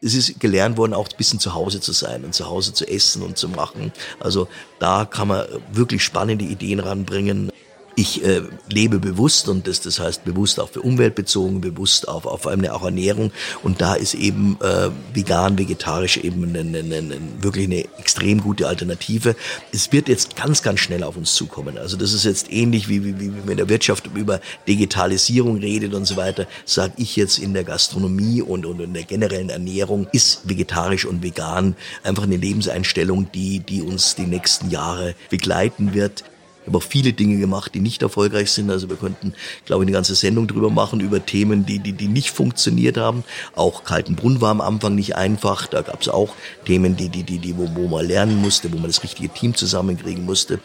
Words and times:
es 0.00 0.14
ist 0.14 0.38
gelernt 0.38 0.76
worden, 0.76 0.94
auch 0.94 1.08
ein 1.08 1.16
bisschen 1.16 1.40
zu 1.40 1.54
Hause 1.54 1.80
zu 1.80 1.92
sein 1.92 2.24
und 2.24 2.34
zu 2.34 2.46
Hause 2.46 2.72
zu 2.72 2.86
essen 2.86 3.22
und 3.22 3.36
zu 3.36 3.48
machen. 3.48 3.92
Also 4.20 4.48
da 4.78 5.04
kann 5.04 5.28
man 5.28 5.46
wirklich 5.72 6.04
spannende 6.04 6.44
Ideen 6.44 6.80
ranbringen 6.80 7.50
ich 7.98 8.24
äh, 8.24 8.42
lebe 8.70 9.00
bewusst 9.00 9.48
und 9.48 9.66
das, 9.66 9.80
das 9.80 9.98
heißt 9.98 10.24
bewusst 10.24 10.60
auch 10.60 10.68
für 10.70 10.82
Umwelt 10.82 11.16
bezogen, 11.16 11.60
bewusst 11.60 12.06
auf, 12.06 12.26
auf 12.26 12.46
eine 12.46 12.72
auch 12.72 12.84
Ernährung 12.84 13.32
und 13.64 13.80
da 13.80 13.94
ist 13.94 14.14
eben 14.14 14.56
äh, 14.62 14.90
vegan, 15.12 15.58
vegetarisch 15.58 16.18
eben 16.18 16.44
eine, 16.44 16.60
eine, 16.60 16.78
eine, 16.78 17.18
wirklich 17.40 17.66
eine 17.66 17.84
extrem 17.98 18.40
gute 18.40 18.68
Alternative. 18.68 19.34
Es 19.72 19.90
wird 19.90 20.08
jetzt 20.08 20.36
ganz, 20.36 20.62
ganz 20.62 20.78
schnell 20.78 21.02
auf 21.02 21.16
uns 21.16 21.34
zukommen. 21.34 21.76
Also 21.76 21.96
das 21.96 22.12
ist 22.12 22.24
jetzt 22.24 22.52
ähnlich 22.52 22.88
wie, 22.88 23.04
wie, 23.04 23.18
wie 23.18 23.50
in 23.50 23.56
der 23.56 23.68
Wirtschaft 23.68 24.08
über 24.14 24.40
Digitalisierung 24.68 25.56
redet 25.56 25.92
und 25.92 26.04
so 26.04 26.16
weiter, 26.16 26.46
sage 26.64 26.92
ich 26.98 27.16
jetzt 27.16 27.38
in 27.38 27.52
der 27.52 27.64
Gastronomie 27.64 28.42
und, 28.42 28.64
und 28.64 28.78
in 28.78 28.94
der 28.94 29.02
generellen 29.02 29.50
Ernährung 29.50 30.06
ist 30.12 30.48
vegetarisch 30.48 31.04
und 31.04 31.24
vegan 31.24 31.74
einfach 32.04 32.22
eine 32.22 32.36
Lebenseinstellung, 32.36 33.32
die, 33.32 33.58
die 33.58 33.82
uns 33.82 34.14
die 34.14 34.26
nächsten 34.26 34.70
Jahre 34.70 35.16
begleiten 35.30 35.94
wird 35.94 36.22
habe 36.68 36.78
auch 36.78 36.82
viele 36.82 37.12
Dinge 37.12 37.38
gemacht, 37.38 37.74
die 37.74 37.80
nicht 37.80 38.02
erfolgreich 38.02 38.50
sind. 38.50 38.70
Also 38.70 38.88
wir 38.88 38.96
könnten, 38.96 39.34
glaube 39.64 39.82
ich, 39.82 39.88
eine 39.88 39.94
ganze 39.94 40.14
Sendung 40.14 40.46
drüber 40.46 40.70
machen, 40.70 41.00
über 41.00 41.24
Themen, 41.24 41.66
die, 41.66 41.80
die, 41.80 41.92
die 41.92 42.08
nicht 42.08 42.30
funktioniert 42.30 42.96
haben. 42.96 43.24
Auch 43.56 43.84
Kaltenbrunn 43.84 44.40
war 44.40 44.50
am 44.50 44.60
Anfang 44.60 44.94
nicht 44.94 45.16
einfach. 45.16 45.66
Da 45.66 45.82
gab 45.82 46.00
es 46.02 46.08
auch 46.08 46.34
Themen, 46.64 46.96
die, 46.96 47.08
die, 47.08 47.24
die, 47.24 47.38
die, 47.38 47.56
wo, 47.56 47.68
wo 47.74 47.88
man 47.88 48.06
lernen 48.06 48.36
musste, 48.40 48.72
wo 48.72 48.76
man 48.76 48.86
das 48.86 49.02
richtige 49.02 49.28
Team 49.28 49.54
zusammenkriegen 49.54 50.24
musste. 50.24 50.60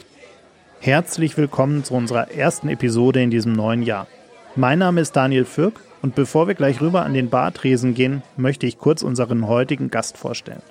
Herzlich 0.80 1.38
willkommen 1.38 1.84
zu 1.84 1.94
unserer 1.94 2.32
ersten 2.32 2.68
Episode 2.68 3.24
in 3.24 3.32
diesem 3.32 3.54
neuen 3.54 3.84
Jahr. 3.84 4.08
Mein 4.56 4.80
Name 4.80 5.02
ist 5.02 5.16
Daniel 5.16 5.46
Fürk 5.46 5.80
und 6.02 6.14
bevor 6.14 6.48
wir 6.48 6.56
gleich 6.56 6.82
rüber 6.82 7.04
an 7.04 7.14
den 7.14 7.30
Bartresen 7.30 7.94
gehen, 7.94 8.22
möchte 8.36 8.68
ich 8.68 8.78
kurz 8.78 9.02
unseren 9.02 9.48
heutigen 9.48 9.90
Gast 9.90 10.18
vorstellen. 10.18 10.62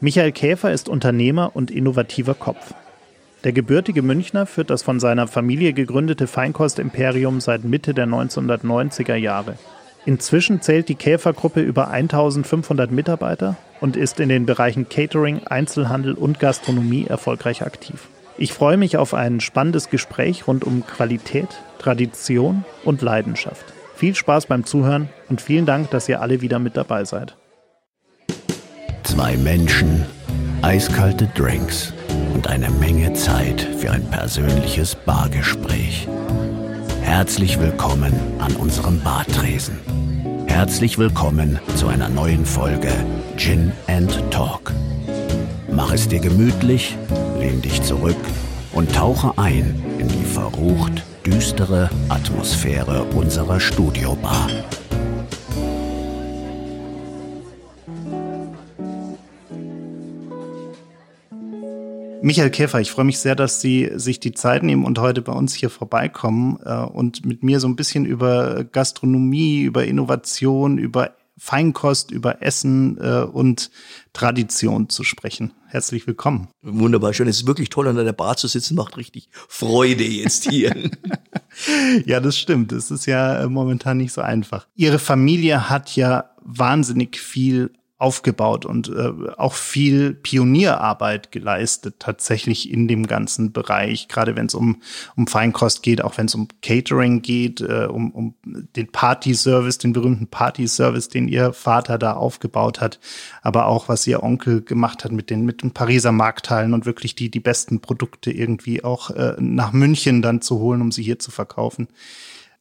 Michael 0.00 0.32
Käfer 0.32 0.72
ist 0.72 0.88
Unternehmer 0.88 1.52
und 1.54 1.70
innovativer 1.70 2.34
Kopf. 2.34 2.74
Der 3.44 3.52
gebürtige 3.52 4.02
Münchner 4.02 4.44
führt 4.44 4.68
das 4.68 4.82
von 4.82 5.00
seiner 5.00 5.26
Familie 5.26 5.72
gegründete 5.72 6.26
Feinkostimperium 6.26 7.40
seit 7.40 7.64
Mitte 7.64 7.94
der 7.94 8.06
1990er 8.06 9.14
Jahre. 9.14 9.54
Inzwischen 10.04 10.60
zählt 10.60 10.88
die 10.88 10.94
Käfergruppe 10.94 11.60
über 11.60 11.88
1500 11.88 12.90
Mitarbeiter 12.90 13.56
und 13.80 13.96
ist 13.96 14.20
in 14.20 14.28
den 14.28 14.44
Bereichen 14.44 14.88
Catering, 14.90 15.46
Einzelhandel 15.46 16.14
und 16.14 16.38
Gastronomie 16.38 17.06
erfolgreich 17.06 17.62
aktiv. 17.62 18.08
Ich 18.36 18.52
freue 18.52 18.76
mich 18.76 18.98
auf 18.98 19.14
ein 19.14 19.40
spannendes 19.40 19.88
Gespräch 19.88 20.46
rund 20.46 20.64
um 20.64 20.86
Qualität, 20.86 21.48
Tradition 21.78 22.64
und 22.84 23.00
Leidenschaft. 23.00 23.64
Viel 23.94 24.14
Spaß 24.14 24.46
beim 24.46 24.64
Zuhören 24.64 25.08
und 25.28 25.40
vielen 25.40 25.66
Dank, 25.66 25.90
dass 25.90 26.08
ihr 26.08 26.20
alle 26.20 26.40
wieder 26.42 26.58
mit 26.58 26.76
dabei 26.76 27.04
seid. 27.04 27.36
Zwei 29.02 29.36
Menschen, 29.38 30.06
eiskalte 30.62 31.26
Drinks 31.34 31.92
und 32.34 32.48
eine 32.48 32.70
Menge 32.70 33.12
Zeit 33.14 33.60
für 33.78 33.90
ein 33.90 34.04
persönliches 34.10 34.94
Bargespräch. 34.94 36.08
Herzlich 37.02 37.60
willkommen 37.60 38.12
an 38.38 38.54
unserem 38.56 39.00
Bartresen. 39.00 39.78
Herzlich 40.46 40.98
willkommen 40.98 41.58
zu 41.76 41.88
einer 41.88 42.08
neuen 42.08 42.44
Folge 42.46 42.92
Gin 43.36 43.72
and 43.86 44.12
Talk. 44.30 44.72
Mach 45.72 45.92
es 45.92 46.08
dir 46.08 46.20
gemütlich, 46.20 46.96
lehn 47.38 47.62
dich 47.62 47.82
zurück 47.82 48.16
und 48.72 48.94
tauche 48.94 49.36
ein 49.36 49.82
in 49.98 50.08
die 50.08 50.24
verrucht 50.24 51.02
düstere 51.24 51.90
Atmosphäre 52.08 53.04
unserer 53.14 53.60
Studiobar. 53.60 54.48
Michael 62.22 62.50
Käfer, 62.50 62.80
ich 62.80 62.90
freue 62.90 63.06
mich 63.06 63.18
sehr, 63.18 63.34
dass 63.34 63.60
Sie 63.60 63.90
sich 63.94 64.20
die 64.20 64.32
Zeit 64.32 64.62
nehmen 64.62 64.84
und 64.84 64.98
heute 64.98 65.22
bei 65.22 65.32
uns 65.32 65.54
hier 65.54 65.70
vorbeikommen 65.70 66.58
äh, 66.64 66.74
und 66.74 67.24
mit 67.24 67.42
mir 67.42 67.60
so 67.60 67.68
ein 67.68 67.76
bisschen 67.76 68.04
über 68.04 68.64
Gastronomie, 68.64 69.62
über 69.62 69.86
Innovation, 69.86 70.76
über 70.76 71.16
Feinkost, 71.38 72.10
über 72.10 72.42
Essen 72.42 72.98
äh, 73.00 73.22
und 73.22 73.70
Tradition 74.12 74.90
zu 74.90 75.04
sprechen. 75.04 75.54
Herzlich 75.66 76.06
willkommen. 76.06 76.48
Wunderbar, 76.60 77.14
schön. 77.14 77.28
Es 77.28 77.38
ist 77.38 77.46
wirklich 77.46 77.70
toll, 77.70 77.88
an 77.88 77.96
der 77.96 78.12
Bar 78.12 78.36
zu 78.36 78.48
sitzen, 78.48 78.74
macht 78.74 78.98
richtig 78.98 79.30
Freude 79.48 80.04
jetzt 80.04 80.50
hier. 80.50 80.74
ja, 82.06 82.20
das 82.20 82.38
stimmt. 82.38 82.72
Es 82.72 82.90
ist 82.90 83.06
ja 83.06 83.42
äh, 83.42 83.48
momentan 83.48 83.96
nicht 83.96 84.12
so 84.12 84.20
einfach. 84.20 84.66
Ihre 84.74 84.98
Familie 84.98 85.68
hat 85.68 85.96
ja 85.96 86.30
wahnsinnig 86.42 87.18
viel 87.18 87.70
aufgebaut 88.00 88.64
und 88.64 88.88
äh, 88.88 89.12
auch 89.36 89.52
viel 89.52 90.14
Pionierarbeit 90.14 91.32
geleistet 91.32 91.96
tatsächlich 91.98 92.70
in 92.70 92.88
dem 92.88 93.06
ganzen 93.06 93.52
Bereich, 93.52 94.08
gerade 94.08 94.36
wenn 94.36 94.46
es 94.46 94.54
um, 94.54 94.80
um 95.16 95.26
Feinkost 95.26 95.82
geht, 95.82 96.02
auch 96.02 96.16
wenn 96.16 96.24
es 96.24 96.34
um 96.34 96.48
Catering 96.62 97.20
geht, 97.20 97.60
äh, 97.60 97.86
um, 97.90 98.10
um 98.12 98.34
den 98.42 98.90
Party-Service, 98.90 99.76
den 99.76 99.92
berühmten 99.92 100.28
Party-Service, 100.28 101.08
den 101.08 101.28
ihr 101.28 101.52
Vater 101.52 101.98
da 101.98 102.14
aufgebaut 102.14 102.80
hat, 102.80 103.00
aber 103.42 103.66
auch 103.66 103.90
was 103.90 104.06
ihr 104.06 104.22
Onkel 104.22 104.62
gemacht 104.62 105.04
hat 105.04 105.12
mit 105.12 105.28
den, 105.28 105.44
mit 105.44 105.62
den 105.62 105.72
Pariser 105.72 106.12
Markthallen 106.12 106.72
und 106.72 106.86
wirklich 106.86 107.14
die, 107.14 107.30
die 107.30 107.40
besten 107.40 107.80
Produkte 107.80 108.30
irgendwie 108.30 108.82
auch 108.82 109.10
äh, 109.10 109.34
nach 109.38 109.72
München 109.72 110.22
dann 110.22 110.40
zu 110.40 110.58
holen, 110.58 110.80
um 110.80 110.90
sie 110.90 111.02
hier 111.02 111.18
zu 111.18 111.30
verkaufen. 111.30 111.88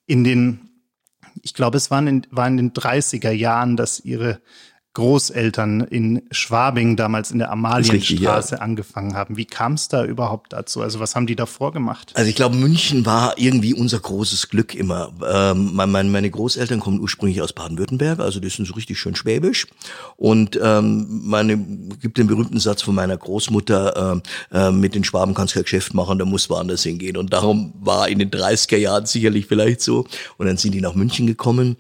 In 0.06 0.26
den 0.26 0.60
ich 1.42 1.54
glaube, 1.54 1.78
es 1.78 1.90
waren 1.90 2.08
in, 2.08 2.28
war 2.32 2.48
in 2.48 2.58
den 2.58 2.74
30er 2.74 3.32
Jahren, 3.32 3.78
dass 3.78 4.00
ihre 4.00 4.42
Großeltern 5.00 5.80
in 5.82 6.24
Schwabing 6.30 6.98
damals 6.98 7.32
in 7.32 7.40
der 7.40 7.52
Amalienstraße 7.52 8.56
ja. 8.56 8.62
angefangen 8.62 9.16
haben. 9.16 9.38
Wie 9.38 9.46
kam 9.46 9.74
es 9.74 9.88
da 9.88 10.04
überhaupt 10.04 10.52
dazu? 10.52 10.82
Also 10.82 11.00
was 11.00 11.16
haben 11.16 11.26
die 11.26 11.38
davor 11.38 11.72
gemacht? 11.72 12.12
Also 12.16 12.30
ich 12.30 12.36
glaube, 12.36 12.58
München 12.58 13.06
war 13.06 13.38
irgendwie 13.38 13.74
unser 13.74 14.00
großes 14.00 14.50
Glück 14.50 14.76
immer. 14.76 15.14
Ähm, 15.26 15.72
meine, 15.74 16.10
meine 16.10 16.30
Großeltern 16.30 16.82
kommen 16.82 17.00
ursprünglich 17.00 17.42
aus 17.42 17.54
Baden-Württemberg, 17.54 18.20
also 18.20 18.42
die 18.42 18.50
sind 18.50 18.68
so 18.68 18.74
richtig 18.74 19.00
schön 19.00 19.16
schwäbisch. 19.16 19.68
Und 20.18 20.60
ähm, 20.62 21.22
meine 21.24 21.58
gibt 22.02 22.18
den 22.18 22.28
berühmten 22.28 22.60
Satz 22.60 22.82
von 22.82 22.94
meiner 22.94 23.16
Großmutter, 23.16 24.22
äh, 24.52 24.72
mit 24.72 24.96
den 24.96 25.06
Schwaben 25.06 25.34
kannst 25.34 25.54
du 25.54 25.60
kein 25.60 25.64
Geschäft 25.64 25.94
machen, 25.94 26.20
da 26.20 26.26
muss 26.26 26.50
woanders 26.50 26.84
hingehen. 26.84 27.16
Und 27.16 27.32
darum 27.32 27.74
war 27.80 28.10
in 28.10 28.20
den 28.20 28.32
30er 28.32 28.78
Jahren 28.78 29.06
sicherlich 29.06 29.46
vielleicht 29.46 29.80
so. 29.80 30.06
Und 30.38 30.48
dann 30.48 30.58
sind 30.58 30.74
die 30.74 30.82
nach 30.82 30.94
München 30.94 31.26
gekommen 31.26 31.78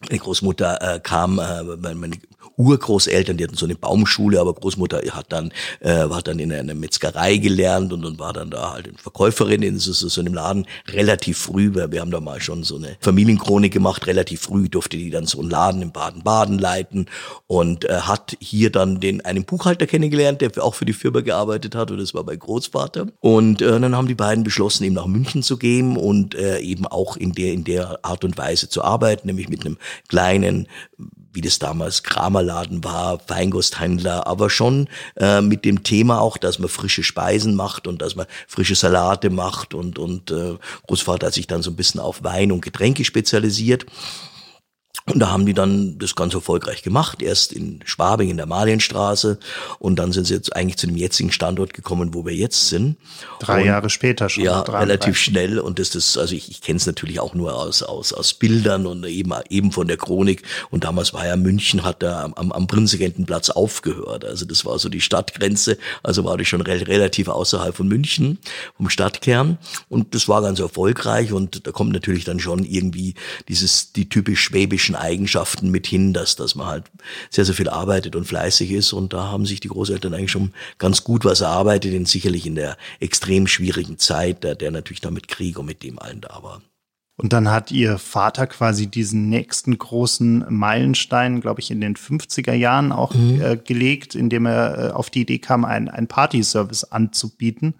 meine 0.00 0.18
Großmutter 0.18 0.96
äh, 0.96 1.00
kam, 1.00 1.38
äh, 1.38 1.94
meine 1.94 2.16
Urgroßeltern, 2.60 3.36
die 3.36 3.44
hatten 3.44 3.56
so 3.56 3.66
eine 3.66 3.74
Baumschule, 3.74 4.40
aber 4.40 4.54
Großmutter 4.54 5.00
hat 5.10 5.26
dann, 5.32 5.52
äh, 5.80 6.08
hat 6.08 6.28
dann 6.28 6.38
in 6.38 6.52
einer 6.52 6.74
Metzgerei 6.74 7.36
gelernt 7.36 7.92
und, 7.92 8.04
und 8.04 8.18
war 8.18 8.32
dann 8.32 8.50
da 8.50 8.72
halt 8.72 8.90
Verkäuferin 9.00 9.62
in 9.62 9.78
so, 9.78 9.92
so 9.92 10.20
einem 10.20 10.34
Laden 10.34 10.66
relativ 10.88 11.38
früh, 11.38 11.74
weil 11.74 11.90
wir 11.90 12.00
haben 12.00 12.10
da 12.10 12.20
mal 12.20 12.40
schon 12.40 12.62
so 12.62 12.76
eine 12.76 12.96
Familienchronik 13.00 13.72
gemacht, 13.72 14.06
relativ 14.06 14.42
früh 14.42 14.68
durfte 14.68 14.96
die 14.96 15.10
dann 15.10 15.26
so 15.26 15.40
einen 15.40 15.50
Laden 15.50 15.82
in 15.82 15.92
Baden-Baden 15.92 16.58
leiten 16.58 17.06
und 17.46 17.84
äh, 17.84 18.00
hat 18.02 18.36
hier 18.40 18.70
dann 18.70 19.00
den 19.00 19.24
einen 19.24 19.44
Buchhalter 19.44 19.86
kennengelernt, 19.86 20.40
der 20.40 20.50
auch 20.62 20.74
für 20.74 20.84
die 20.84 20.92
Firma 20.92 21.20
gearbeitet 21.20 21.74
hat 21.74 21.90
und 21.90 21.98
das 21.98 22.14
war 22.14 22.24
mein 22.24 22.38
Großvater. 22.38 23.06
Und 23.20 23.62
äh, 23.62 23.80
dann 23.80 23.96
haben 23.96 24.08
die 24.08 24.14
beiden 24.14 24.44
beschlossen, 24.44 24.84
eben 24.84 24.94
nach 24.94 25.06
München 25.06 25.42
zu 25.42 25.56
gehen 25.56 25.96
und 25.96 26.34
äh, 26.34 26.58
eben 26.58 26.86
auch 26.86 27.16
in 27.16 27.32
der 27.32 27.52
in 27.52 27.64
der 27.64 28.04
Art 28.04 28.24
und 28.24 28.36
Weise 28.38 28.68
zu 28.68 28.82
arbeiten, 28.82 29.26
nämlich 29.26 29.48
mit 29.48 29.64
einem 29.64 29.78
kleinen 30.08 30.68
wie 31.32 31.40
das 31.40 31.58
damals 31.58 32.02
Kramerladen 32.02 32.82
war, 32.84 33.18
Feingusthändler, 33.20 34.26
aber 34.26 34.50
schon 34.50 34.88
äh, 35.16 35.40
mit 35.40 35.64
dem 35.64 35.82
Thema 35.82 36.20
auch, 36.20 36.36
dass 36.36 36.58
man 36.58 36.68
frische 36.68 37.02
Speisen 37.02 37.54
macht 37.54 37.86
und 37.86 38.02
dass 38.02 38.16
man 38.16 38.26
frische 38.48 38.74
Salate 38.74 39.30
macht 39.30 39.74
und 39.74 39.98
und 39.98 40.30
äh, 40.30 40.56
Großvater 40.86 41.28
hat 41.28 41.34
sich 41.34 41.46
dann 41.46 41.62
so 41.62 41.70
ein 41.70 41.76
bisschen 41.76 42.00
auf 42.00 42.24
Wein 42.24 42.52
und 42.52 42.62
Getränke 42.62 43.04
spezialisiert 43.04 43.86
und 45.06 45.18
da 45.18 45.30
haben 45.30 45.46
die 45.46 45.54
dann 45.54 45.98
das 45.98 46.14
ganz 46.14 46.34
erfolgreich 46.34 46.82
gemacht. 46.82 47.22
Erst 47.22 47.52
in 47.52 47.80
Schwabing 47.84 48.30
in 48.30 48.36
der 48.36 48.46
Malienstraße 48.46 49.38
und 49.78 49.98
dann 49.98 50.12
sind 50.12 50.26
sie 50.26 50.34
jetzt 50.34 50.54
eigentlich 50.54 50.76
zu 50.76 50.86
dem 50.86 50.96
jetzigen 50.96 51.32
Standort 51.32 51.74
gekommen, 51.74 52.14
wo 52.14 52.24
wir 52.24 52.34
jetzt 52.34 52.68
sind. 52.68 52.96
Drei 53.40 53.60
und, 53.60 53.66
Jahre 53.66 53.90
später 53.90 54.28
schon. 54.28 54.44
Ja, 54.44 54.60
relativ 54.60 55.16
schnell. 55.16 55.58
Und 55.58 55.78
das 55.78 55.94
ist, 55.94 56.16
also 56.16 56.34
ich, 56.34 56.50
ich 56.50 56.60
kenne 56.60 56.76
es 56.76 56.86
natürlich 56.86 57.18
auch 57.18 57.34
nur 57.34 57.54
aus, 57.54 57.82
aus, 57.82 58.12
aus 58.12 58.34
Bildern 58.34 58.86
und 58.86 59.04
eben, 59.04 59.32
eben 59.48 59.72
von 59.72 59.88
der 59.88 59.96
Chronik. 59.96 60.42
Und 60.70 60.84
damals 60.84 61.12
war 61.12 61.26
ja 61.26 61.36
München, 61.36 61.82
hat 61.82 62.02
da 62.02 62.30
am, 62.36 62.52
am 62.52 62.66
Prinzengentenplatz 62.66 63.50
aufgehört. 63.50 64.24
Also 64.24 64.44
das 64.44 64.64
war 64.64 64.78
so 64.78 64.88
die 64.88 65.00
Stadtgrenze. 65.00 65.78
Also 66.02 66.24
war 66.24 66.36
das 66.36 66.46
schon 66.46 66.60
re 66.60 66.86
relativ 66.86 67.28
außerhalb 67.28 67.74
von 67.74 67.88
München, 67.88 68.38
vom 68.76 68.88
Stadtkern. 68.88 69.58
Und 69.88 70.14
das 70.14 70.28
war 70.28 70.42
ganz 70.42 70.60
erfolgreich. 70.60 71.32
Und 71.32 71.66
da 71.66 71.72
kommt 71.72 71.92
natürlich 71.92 72.24
dann 72.24 72.38
schon 72.38 72.64
irgendwie 72.64 73.14
dieses, 73.48 73.92
die 73.92 74.08
typisch 74.08 74.40
schwäbischen 74.40 74.89
Eigenschaften 74.94 75.70
mit 75.70 75.86
hin, 75.86 76.12
dass, 76.12 76.36
dass 76.36 76.54
man 76.54 76.66
halt 76.66 76.84
sehr, 77.30 77.44
sehr 77.44 77.54
viel 77.54 77.68
arbeitet 77.68 78.16
und 78.16 78.24
fleißig 78.24 78.70
ist. 78.70 78.92
Und 78.92 79.12
da 79.12 79.28
haben 79.28 79.46
sich 79.46 79.60
die 79.60 79.68
Großeltern 79.68 80.14
eigentlich 80.14 80.30
schon 80.30 80.52
ganz 80.78 81.04
gut 81.04 81.24
was 81.24 81.40
erarbeitet, 81.40 81.92
denn 81.92 82.06
sicherlich 82.06 82.46
in 82.46 82.54
der 82.54 82.76
extrem 83.00 83.46
schwierigen 83.46 83.98
Zeit, 83.98 84.44
der, 84.44 84.54
der 84.54 84.70
natürlich 84.70 85.00
da 85.00 85.10
mit 85.10 85.28
Krieg 85.28 85.58
und 85.58 85.66
mit 85.66 85.82
dem 85.82 85.98
allen 85.98 86.20
da 86.20 86.42
war. 86.42 86.62
Und 87.16 87.34
dann 87.34 87.50
hat 87.50 87.70
ihr 87.70 87.98
Vater 87.98 88.46
quasi 88.46 88.86
diesen 88.86 89.28
nächsten 89.28 89.76
großen 89.76 90.46
Meilenstein, 90.48 91.42
glaube 91.42 91.60
ich, 91.60 91.70
in 91.70 91.82
den 91.82 91.94
50er 91.94 92.54
Jahren 92.54 92.92
auch 92.92 93.14
mhm. 93.14 93.42
äh, 93.42 93.56
gelegt, 93.58 94.14
indem 94.14 94.46
er 94.46 94.78
äh, 94.78 94.92
auf 94.92 95.10
die 95.10 95.20
Idee 95.20 95.38
kam, 95.38 95.66
einen 95.66 96.06
Party-Service 96.06 96.84
anzubieten 96.84 97.74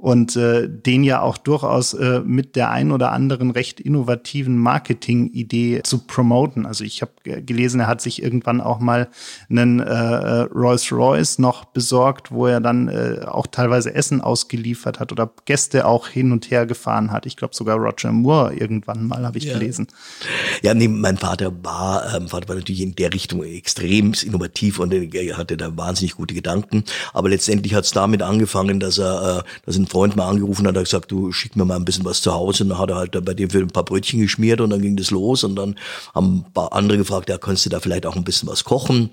und 0.00 0.34
äh, 0.34 0.66
den 0.66 1.04
ja 1.04 1.20
auch 1.20 1.36
durchaus 1.36 1.92
äh, 1.92 2.20
mit 2.20 2.56
der 2.56 2.70
ein 2.70 2.90
oder 2.90 3.12
anderen 3.12 3.50
recht 3.50 3.80
innovativen 3.80 4.56
Marketing-Idee 4.56 5.82
zu 5.84 5.98
promoten. 6.06 6.64
Also 6.64 6.84
ich 6.84 7.02
habe 7.02 7.12
gelesen, 7.22 7.80
er 7.80 7.86
hat 7.86 8.00
sich 8.00 8.22
irgendwann 8.22 8.62
auch 8.62 8.80
mal 8.80 9.08
einen 9.50 9.80
äh, 9.80 9.92
Rolls-Royce 9.92 11.38
noch 11.38 11.66
besorgt, 11.66 12.32
wo 12.32 12.46
er 12.46 12.62
dann 12.62 12.88
äh, 12.88 13.26
auch 13.26 13.46
teilweise 13.46 13.94
Essen 13.94 14.22
ausgeliefert 14.22 15.00
hat 15.00 15.12
oder 15.12 15.30
Gäste 15.44 15.84
auch 15.86 16.08
hin 16.08 16.32
und 16.32 16.50
her 16.50 16.64
gefahren 16.64 17.12
hat. 17.12 17.26
Ich 17.26 17.36
glaube 17.36 17.54
sogar 17.54 17.76
Roger 17.76 18.10
Moore 18.10 18.54
irgendwann 18.54 19.06
mal 19.06 19.26
habe 19.26 19.36
ich 19.36 19.44
ja. 19.44 19.52
gelesen. 19.52 19.88
Ja, 20.62 20.72
nee, 20.72 20.88
mein 20.88 21.18
Vater 21.18 21.52
war, 21.62 22.14
ähm, 22.14 22.28
Vater 22.28 22.48
war 22.48 22.56
natürlich 22.56 22.80
in 22.80 22.94
der 22.94 23.12
Richtung 23.12 23.44
extrem 23.44 24.14
innovativ 24.24 24.78
und 24.78 24.94
er 24.94 25.36
hatte 25.36 25.58
da 25.58 25.76
wahnsinnig 25.76 26.16
gute 26.16 26.34
Gedanken. 26.34 26.84
Aber 27.12 27.28
letztendlich 27.28 27.74
hat 27.74 27.84
es 27.84 27.90
damit 27.90 28.22
angefangen, 28.22 28.80
dass 28.80 28.96
er, 28.96 29.40
äh, 29.40 29.66
dass 29.66 29.76
ein 29.76 29.89
Freund 29.90 30.16
mal 30.16 30.28
angerufen 30.28 30.66
hat, 30.66 30.76
hat 30.76 30.84
gesagt, 30.84 31.10
du 31.10 31.32
schick 31.32 31.56
mir 31.56 31.64
mal 31.64 31.76
ein 31.76 31.84
bisschen 31.84 32.04
was 32.04 32.22
zu 32.22 32.32
Hause. 32.32 32.64
Und 32.64 32.70
dann 32.70 32.78
hat 32.78 32.90
er 32.90 32.96
halt 32.96 33.24
bei 33.24 33.34
dem 33.34 33.50
für 33.50 33.58
ein 33.58 33.68
paar 33.68 33.84
Brötchen 33.84 34.20
geschmiert 34.20 34.60
und 34.60 34.70
dann 34.70 34.82
ging 34.82 34.96
das 34.96 35.10
los. 35.10 35.44
Und 35.44 35.56
dann 35.56 35.76
haben 36.14 36.44
ein 36.46 36.52
paar 36.52 36.72
andere 36.72 36.98
gefragt, 36.98 37.28
ja, 37.28 37.38
kannst 37.38 37.66
du 37.66 37.70
da 37.70 37.80
vielleicht 37.80 38.06
auch 38.06 38.16
ein 38.16 38.24
bisschen 38.24 38.48
was 38.48 38.64
kochen? 38.64 39.10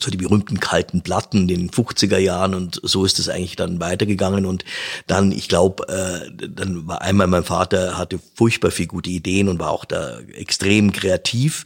so 0.00 0.10
die 0.10 0.16
berühmten 0.16 0.58
kalten 0.58 1.02
Platten 1.02 1.48
in 1.48 1.48
den 1.48 1.70
50er 1.70 2.18
Jahren 2.18 2.54
und 2.54 2.80
so 2.82 3.04
ist 3.04 3.18
es 3.18 3.28
eigentlich 3.28 3.56
dann 3.56 3.78
weitergegangen 3.78 4.44
und 4.44 4.64
dann, 5.06 5.30
ich 5.30 5.48
glaube, 5.48 5.86
äh, 5.88 6.48
dann 6.48 6.88
war 6.88 7.02
einmal 7.02 7.28
mein 7.28 7.44
Vater 7.44 7.96
hatte 7.96 8.18
furchtbar 8.34 8.70
viel 8.70 8.86
gute 8.88 9.10
Ideen 9.10 9.48
und 9.48 9.60
war 9.60 9.70
auch 9.70 9.84
da 9.84 10.18
extrem 10.34 10.92
kreativ 10.92 11.64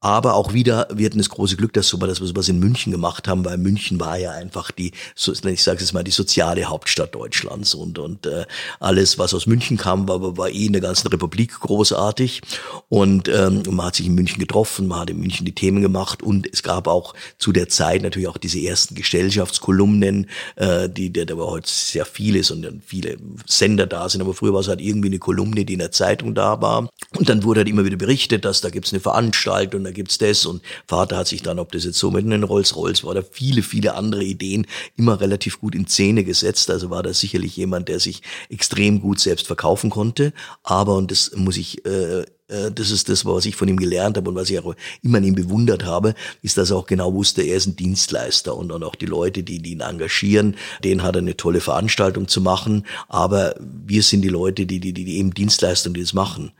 aber 0.00 0.34
auch 0.34 0.52
wieder, 0.52 0.86
wir 0.92 1.06
hatten 1.06 1.18
das 1.18 1.28
große 1.28 1.56
Glück, 1.56 1.72
dass, 1.72 1.92
wir, 1.92 2.14
sowas 2.14 2.48
in 2.48 2.60
München 2.60 2.92
gemacht 2.92 3.26
haben, 3.26 3.44
weil 3.44 3.58
München 3.58 3.98
war 3.98 4.16
ja 4.16 4.30
einfach 4.30 4.70
die, 4.70 4.92
ich 5.16 5.62
sage 5.62 5.82
es 5.82 5.92
mal, 5.92 6.04
die 6.04 6.12
soziale 6.12 6.64
Hauptstadt 6.66 7.14
Deutschlands 7.14 7.74
und, 7.74 7.98
und 7.98 8.26
äh, 8.26 8.46
alles, 8.78 9.18
was 9.18 9.34
aus 9.34 9.46
München 9.46 9.76
kam, 9.76 10.08
war, 10.08 10.36
war 10.36 10.50
eh 10.50 10.66
in 10.66 10.72
der 10.72 10.82
ganzen 10.82 11.08
Republik 11.08 11.58
großartig. 11.58 12.42
Und 12.88 13.28
ähm, 13.28 13.62
man 13.70 13.86
hat 13.86 13.96
sich 13.96 14.06
in 14.06 14.14
München 14.14 14.38
getroffen, 14.38 14.86
man 14.86 15.00
hat 15.00 15.10
in 15.10 15.18
München 15.18 15.44
die 15.44 15.54
Themen 15.54 15.82
gemacht 15.82 16.22
und 16.22 16.48
es 16.52 16.62
gab 16.62 16.86
auch 16.86 17.14
zu 17.38 17.52
der 17.52 17.68
Zeit 17.68 18.02
natürlich 18.02 18.28
auch 18.28 18.38
diese 18.38 18.60
ersten 18.60 18.94
Gesellschaftskolumnen, 18.94 20.28
äh, 20.56 20.88
die, 20.88 21.10
der, 21.10 21.26
da 21.26 21.36
war 21.36 21.48
heute 21.48 21.68
sehr 21.68 22.04
vieles 22.04 22.50
und 22.50 22.62
dann 22.62 22.82
viele 22.84 23.16
Sender 23.46 23.86
da 23.86 24.08
sind, 24.08 24.20
aber 24.20 24.34
früher 24.34 24.54
war 24.54 24.60
es 24.60 24.68
halt 24.68 24.80
irgendwie 24.80 25.08
eine 25.08 25.18
Kolumne, 25.18 25.64
die 25.64 25.72
in 25.72 25.80
der 25.80 25.92
Zeitung 25.92 26.34
da 26.34 26.60
war. 26.60 26.88
Und 27.16 27.28
dann 27.28 27.42
wurde 27.42 27.60
halt 27.60 27.68
immer 27.68 27.84
wieder 27.84 27.96
berichtet, 27.96 28.44
dass 28.44 28.60
da 28.60 28.70
gibt's 28.70 28.92
eine 28.92 29.00
Veranstaltung, 29.00 29.82
da 29.88 29.92
gibt's 29.92 30.18
das 30.18 30.44
und 30.44 30.62
Vater 30.86 31.16
hat 31.16 31.28
sich 31.28 31.42
dann, 31.42 31.58
ob 31.58 31.72
das 31.72 31.84
jetzt 31.84 31.98
so 31.98 32.10
mit 32.10 32.24
einem 32.24 32.44
Rolls-Royce 32.44 33.04
war 33.04 33.12
oder 33.12 33.22
viele, 33.22 33.62
viele 33.62 33.94
andere 33.94 34.22
Ideen, 34.22 34.66
immer 34.96 35.20
relativ 35.20 35.60
gut 35.60 35.74
in 35.74 35.86
Szene 35.86 36.24
gesetzt. 36.24 36.70
Also 36.70 36.90
war 36.90 37.02
da 37.02 37.14
sicherlich 37.14 37.56
jemand, 37.56 37.88
der 37.88 37.98
sich 37.98 38.22
extrem 38.50 39.00
gut 39.00 39.18
selbst 39.18 39.46
verkaufen 39.46 39.88
konnte. 39.88 40.34
Aber, 40.62 40.94
und 40.96 41.10
das 41.10 41.32
muss 41.34 41.56
ich 41.56 41.86
äh, 41.86 42.20
äh 42.20 42.26
das 42.48 42.90
ist 42.90 43.08
das, 43.08 43.24
was 43.24 43.46
ich 43.46 43.56
von 43.56 43.68
ihm 43.68 43.78
gelernt 43.78 44.16
habe 44.16 44.30
und 44.30 44.36
was 44.36 44.50
ich 44.50 44.58
auch 44.58 44.74
immer 45.02 45.18
an 45.18 45.24
ihm 45.24 45.34
bewundert 45.34 45.84
habe, 45.84 46.14
ist, 46.42 46.56
dass 46.56 46.70
er 46.70 46.76
auch 46.76 46.86
genau 46.86 47.12
wusste, 47.12 47.42
er 47.42 47.56
ist 47.56 47.66
ein 47.66 47.76
Dienstleister 47.76 48.56
und 48.56 48.70
dann 48.70 48.82
auch 48.82 48.94
die 48.94 49.06
Leute, 49.06 49.42
die, 49.42 49.60
die 49.60 49.72
ihn 49.72 49.80
engagieren, 49.80 50.56
denen 50.82 51.02
hat 51.02 51.16
er 51.16 51.22
eine 51.22 51.36
tolle 51.36 51.60
Veranstaltung 51.60 52.26
zu 52.28 52.40
machen. 52.40 52.86
Aber 53.08 53.54
wir 53.60 54.02
sind 54.02 54.22
die 54.22 54.28
Leute, 54.28 54.66
die, 54.66 54.80
die, 54.80 54.92
die 54.92 55.18
eben 55.18 55.32
Dienstleistungen, 55.32 55.94
die 55.94 56.02
das 56.02 56.12
machen 56.14 56.52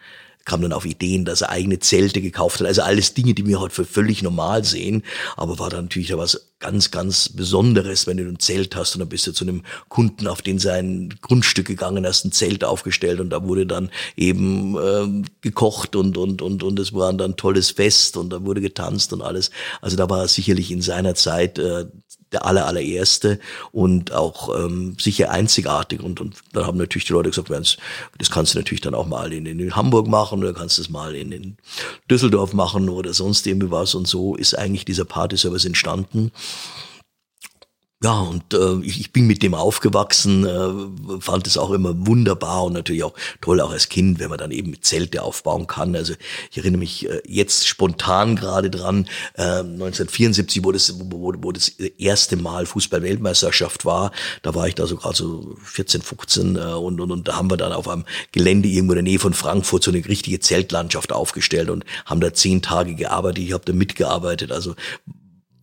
kam 0.45 0.63
dann 0.63 0.73
auf 0.73 0.87
Ideen, 0.87 1.25
dass 1.25 1.43
er 1.43 1.51
eigene 1.51 1.79
Zelte 1.79 2.21
gekauft 2.21 2.61
hat. 2.61 2.67
Also 2.67 2.83
alles 2.83 3.15
Dinge, 3.15 3.35
die 3.35 3.47
wir 3.47 3.61
heute 3.61 3.75
für 3.75 3.85
völlig 3.85 4.23
normal 4.23 4.65
sehen. 4.65 5.03
Aber 5.37 5.59
war 5.59 5.71
dann 5.71 5.85
natürlich 5.85 6.09
da 6.09 6.19
was 6.19 6.49
ganz, 6.59 6.91
ganz 6.91 7.29
Besonderes, 7.29 8.07
wenn 8.07 8.17
du 8.17 8.25
ein 8.25 8.39
Zelt 8.39 8.75
hast 8.75 8.95
und 8.95 9.01
dann 9.01 9.09
bist 9.09 9.27
du 9.27 9.33
zu 9.33 9.45
einem 9.45 9.63
Kunden 9.89 10.27
auf 10.27 10.43
den 10.43 10.59
sein 10.59 11.15
Grundstück 11.21 11.67
gegangen, 11.67 12.07
hast 12.07 12.25
ein 12.25 12.33
Zelt 12.33 12.65
aufgestellt 12.65 13.21
und 13.21 13.31
da 13.31 13.45
wurde 13.45 13.67
dann 13.67 13.91
eben 14.17 14.77
äh, 14.77 15.29
gekocht 15.41 15.95
und, 15.95 16.17
und, 16.17 16.43
und, 16.43 16.63
und 16.63 16.79
es 16.79 16.93
war 16.93 17.13
dann 17.13 17.33
ein 17.33 17.37
tolles 17.37 17.71
Fest 17.71 18.17
und 18.17 18.31
da 18.31 18.45
wurde 18.45 18.61
getanzt 18.61 19.13
und 19.13 19.23
alles. 19.23 19.51
Also 19.81 19.97
da 19.97 20.09
war 20.11 20.21
er 20.21 20.29
sicherlich 20.29 20.71
in 20.71 20.83
seiner 20.83 21.15
Zeit 21.15 21.59
äh, 21.59 21.87
der 22.33 22.45
aller, 22.45 22.67
allererste 22.67 23.39
und 23.73 24.13
auch 24.13 24.55
ähm, 24.59 24.97
sicher 25.01 25.31
einzigartig. 25.31 26.03
Und, 26.03 26.21
und 26.21 26.37
dann 26.53 26.67
haben 26.67 26.79
natürlich 26.79 27.07
die 27.07 27.13
Leute 27.13 27.31
gesagt, 27.31 27.51
das 28.19 28.31
kannst 28.31 28.55
du 28.55 28.59
natürlich 28.59 28.81
dann 28.81 28.95
auch 28.95 29.07
mal 29.07 29.33
in, 29.33 29.47
in 29.47 29.77
Hamburg 29.77 30.09
machen 30.09 30.41
oder 30.41 30.53
kannst 30.53 30.79
du 30.79 30.83
es 30.83 30.91
mal 30.91 31.15
in, 31.15 31.33
in 31.33 31.57
Düsseldorf 32.11 32.53
machen 32.53 32.89
oder 32.89 33.15
sonst 33.15 33.47
irgendwie 33.47 33.71
was. 33.71 33.95
Und 33.95 34.07
so 34.07 34.37
ist 34.37 34.59
eigentlich 34.59 34.85
dieser 34.85 35.05
Party-Service 35.05 35.65
entstanden. 35.65 36.33
Ja, 38.01 38.21
und 38.21 38.55
äh, 38.55 38.79
ich, 38.85 39.01
ich 39.01 39.13
bin 39.13 39.27
mit 39.27 39.43
dem 39.43 39.55
aufgewachsen, 39.55 40.47
äh, 40.47 41.21
fand 41.21 41.49
es 41.49 41.59
auch 41.59 41.73
immer 41.73 42.07
wunderbar 42.07 42.63
und 42.63 42.75
natürlich 42.75 43.03
auch 43.03 43.15
toll, 43.41 43.61
auch 43.61 43.73
als 43.73 43.89
Kind, 43.89 44.21
wenn 44.21 44.31
man 44.31 44.39
dann 44.39 44.53
eben 44.53 44.81
Zelte 44.83 45.21
aufbauen 45.25 45.67
kann. 45.67 45.97
Also 45.97 46.15
ich 46.53 46.59
erinnere 46.59 46.79
mich 46.79 47.09
äh, 47.09 47.21
jetzt 47.27 47.67
spontan 47.67 48.37
gerade 48.37 48.71
dran, 48.71 49.09
äh, 49.35 49.43
1974, 49.43 50.65
wo 50.65 50.71
das, 50.71 50.95
wo, 51.11 51.35
wo 51.39 51.51
das 51.51 51.71
erste 51.71 52.37
Mal 52.37 52.67
Fußball-Weltmeisterschaft 52.67 53.85
war, 53.85 54.13
da 54.43 54.55
war 54.55 54.69
ich 54.69 54.77
da 54.77 54.87
so 54.87 54.95
gerade 54.95 55.17
so 55.17 55.57
14, 55.65 56.01
15 56.01 56.55
äh, 56.55 56.61
und, 56.61 57.01
und, 57.01 57.11
und 57.11 57.27
da 57.27 57.35
haben 57.35 57.51
wir 57.51 57.57
dann 57.57 57.73
auf 57.73 57.89
einem 57.89 58.05
Gelände 58.31 58.69
irgendwo 58.69 58.93
in 58.93 59.05
der 59.05 59.11
Nähe 59.11 59.19
von 59.19 59.35
Frankfurt 59.35 59.83
so 59.83 59.91
eine 59.91 60.05
richtige 60.05 60.39
Zeltlandschaft 60.39 61.11
aufgestellt 61.11 61.69
und 61.69 61.85
haben 62.07 62.21
da 62.21 62.33
zehn 62.33 62.63
Tage 62.63 62.95
gearbeitet. 62.95 63.43
Ich 63.43 63.53
habe 63.53 63.65
da 63.65 63.73
mitgearbeitet, 63.73 64.53
also 64.53 64.77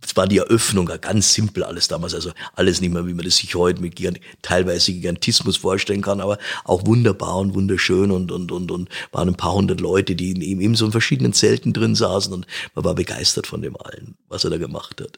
es 0.05 0.15
war 0.15 0.27
die 0.27 0.37
Eröffnung, 0.37 0.89
ganz 1.01 1.33
simpel 1.33 1.63
alles 1.63 1.87
damals, 1.87 2.13
also 2.13 2.31
alles 2.53 2.81
nicht 2.81 2.93
mehr, 2.93 3.07
wie 3.07 3.13
man 3.13 3.25
das 3.25 3.37
sich 3.37 3.55
heute 3.55 3.81
mit 3.81 3.95
Gigant 3.95 4.19
teilweise 4.41 4.93
Gigantismus 4.93 5.57
vorstellen 5.57 6.01
kann, 6.01 6.21
aber 6.21 6.37
auch 6.63 6.85
wunderbar 6.85 7.37
und 7.37 7.55
wunderschön 7.55 8.11
und, 8.11 8.31
und, 8.31 8.51
und, 8.51 8.71
und 8.71 8.89
waren 9.11 9.29
ein 9.29 9.35
paar 9.35 9.53
hundert 9.53 9.81
Leute, 9.81 10.15
die 10.15 10.31
in, 10.31 10.41
eben 10.41 10.75
so 10.75 10.85
in 10.85 10.91
verschiedenen 10.91 11.33
Zelten 11.33 11.73
drin 11.73 11.95
saßen 11.95 12.33
und 12.33 12.45
man 12.75 12.85
war 12.85 12.95
begeistert 12.95 13.47
von 13.47 13.61
dem 13.61 13.75
allen, 13.77 14.15
was 14.29 14.43
er 14.43 14.51
da 14.51 14.57
gemacht 14.57 15.01
hat. 15.01 15.17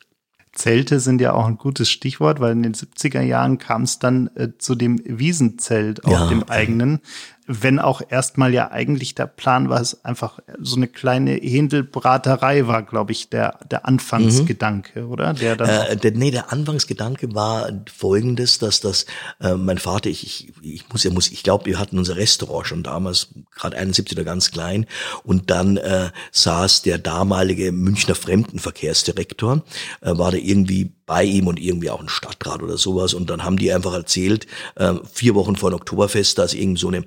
Zelte 0.53 0.99
sind 0.99 1.21
ja 1.21 1.33
auch 1.33 1.45
ein 1.45 1.57
gutes 1.57 1.89
Stichwort, 1.89 2.39
weil 2.39 2.53
in 2.53 2.63
den 2.63 2.73
70er 2.73 3.21
Jahren 3.21 3.59
kam 3.59 3.83
es 3.83 3.99
dann 3.99 4.29
äh, 4.35 4.49
zu 4.57 4.75
dem 4.75 4.99
Wiesenzelt 5.05 6.03
auf 6.03 6.11
ja. 6.11 6.29
dem 6.29 6.43
eigenen 6.43 7.01
wenn 7.47 7.79
auch 7.79 8.01
erstmal 8.09 8.53
ja 8.53 8.71
eigentlich 8.71 9.15
der 9.15 9.25
Plan 9.25 9.69
war, 9.69 9.79
es 9.79 10.03
einfach 10.03 10.39
so 10.59 10.75
eine 10.75 10.89
kleine 10.89 11.35
Händelbraterei 11.35 12.67
war, 12.67 12.83
glaube 12.83 13.13
ich, 13.13 13.29
der, 13.29 13.59
der 13.71 13.85
Anfangsgedanke, 13.85 15.03
mhm. 15.03 15.11
oder? 15.11 15.33
Der, 15.33 15.55
dann 15.55 15.69
äh, 15.69 15.95
der, 15.95 16.11
nee, 16.11 16.29
der 16.29 16.51
Anfangsgedanke 16.51 17.33
war 17.33 17.71
folgendes, 17.95 18.59
dass 18.59 18.81
das, 18.81 19.05
äh, 19.39 19.53
mein 19.53 19.77
Vater, 19.77 20.09
ich, 20.09 20.25
ich, 20.25 20.53
ich 20.61 20.89
muss 20.89 21.05
ja, 21.05 21.11
muss, 21.11 21.31
ich 21.31 21.41
glaube, 21.41 21.65
wir 21.67 21.79
hatten 21.79 21.97
unser 21.97 22.17
Restaurant 22.17 22.67
schon 22.67 22.83
damals, 22.83 23.29
gerade 23.55 23.77
71 23.77 24.17
oder 24.17 24.25
ganz 24.25 24.51
klein, 24.51 24.85
und 25.23 25.49
dann 25.49 25.77
äh, 25.77 26.09
saß 26.33 26.81
der 26.81 26.97
damalige 26.97 27.71
Münchner 27.71 28.15
Fremdenverkehrsdirektor, 28.15 29.63
äh, 30.01 30.17
war 30.17 30.31
da 30.31 30.37
irgendwie 30.37 30.96
bei 31.07 31.23
ihm 31.23 31.47
und 31.47 31.59
irgendwie 31.59 31.89
auch 31.89 32.01
ein 32.01 32.09
Stadtrat 32.09 32.61
oder 32.61 32.77
sowas. 32.77 33.15
Und 33.15 33.31
dann 33.31 33.43
haben 33.43 33.57
die 33.57 33.73
einfach 33.73 33.93
erzählt, 33.93 34.45
äh, 34.75 34.93
vier 35.11 35.33
Wochen 35.33 35.55
vor 35.55 35.71
dem 35.71 35.77
Oktoberfest, 35.77 36.37
dass 36.37 36.53
irgend 36.53 36.77
so 36.77 36.89
eine 36.89 37.03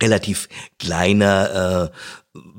relativ 0.00 0.48
kleiner 0.78 1.90
äh, 1.92 1.96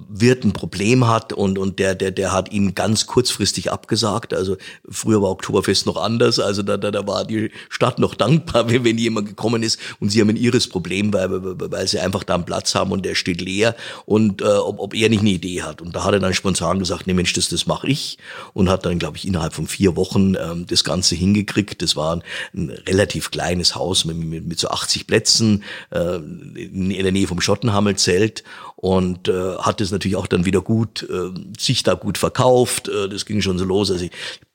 Wirt 0.09 0.43
ein 0.43 0.53
Problem 0.53 1.07
hat 1.07 1.33
und, 1.33 1.57
und 1.57 1.79
der, 1.79 1.93
der, 1.93 2.11
der 2.11 2.31
hat 2.31 2.51
ihn 2.51 2.75
ganz 2.75 3.07
kurzfristig 3.07 3.71
abgesagt. 3.71 4.33
Also 4.33 4.57
früher 4.89 5.21
war 5.21 5.31
Oktoberfest 5.31 5.85
noch 5.85 5.97
anders. 5.97 6.39
Also 6.39 6.63
da, 6.63 6.77
da, 6.77 6.91
da 6.91 7.05
war 7.05 7.25
die 7.25 7.51
Stadt 7.69 7.99
noch 7.99 8.15
dankbar, 8.15 8.69
wenn, 8.69 8.83
wenn 8.85 8.97
jemand 8.97 9.27
gekommen 9.27 9.63
ist 9.63 9.79
und 9.99 10.09
sie 10.09 10.21
haben 10.21 10.29
ein 10.29 10.35
ihres 10.37 10.67
Problem, 10.67 11.13
weil, 11.13 11.29
weil 11.31 11.87
sie 11.87 11.99
einfach 11.99 12.23
da 12.23 12.35
einen 12.35 12.45
Platz 12.45 12.73
haben 12.75 12.91
und 12.91 13.05
der 13.05 13.15
steht 13.15 13.41
leer 13.41 13.75
und 14.05 14.41
äh, 14.41 14.45
ob, 14.45 14.79
ob 14.79 14.93
er 14.93 15.09
nicht 15.09 15.21
eine 15.21 15.31
Idee 15.31 15.61
hat. 15.61 15.81
Und 15.81 15.95
da 15.95 16.03
hat 16.03 16.13
er 16.13 16.19
dann 16.19 16.33
spontan 16.33 16.79
gesagt, 16.79 17.07
nee 17.07 17.13
Mensch, 17.13 17.33
das, 17.33 17.49
das 17.49 17.67
mache 17.67 17.87
ich 17.87 18.17
und 18.53 18.69
hat 18.69 18.85
dann, 18.85 18.99
glaube 18.99 19.17
ich, 19.17 19.27
innerhalb 19.27 19.53
von 19.53 19.67
vier 19.67 19.95
Wochen 19.95 20.35
ähm, 20.35 20.65
das 20.67 20.83
Ganze 20.83 21.15
hingekriegt. 21.15 21.81
Das 21.81 21.95
war 21.95 22.15
ein, 22.15 22.23
ein 22.55 22.69
relativ 22.87 23.31
kleines 23.31 23.75
Haus 23.75 24.05
mit, 24.05 24.17
mit, 24.17 24.47
mit 24.47 24.59
so 24.59 24.69
80 24.69 25.07
Plätzen 25.07 25.63
äh, 25.91 26.15
in 26.15 26.89
der 26.89 27.11
Nähe 27.11 27.27
vom 27.27 27.41
Schottenhammelzelt 27.41 28.43
und 28.79 29.27
äh, 29.27 29.57
hat 29.57 29.81
es 29.81 29.91
natürlich 29.91 30.15
auch 30.15 30.27
dann 30.27 30.45
wieder 30.45 30.61
gut, 30.61 31.01
äh, 31.09 31.31
sich 31.57 31.81
da 31.81 31.95
gut 31.95 32.19
verkauft. 32.19 32.87
Äh, 32.87 33.09
das 33.09 33.25
ging 33.25 33.41
schon 33.41 33.57
so 33.57 33.65
los. 33.65 33.89
Also 33.89 34.05
ich 34.05 34.11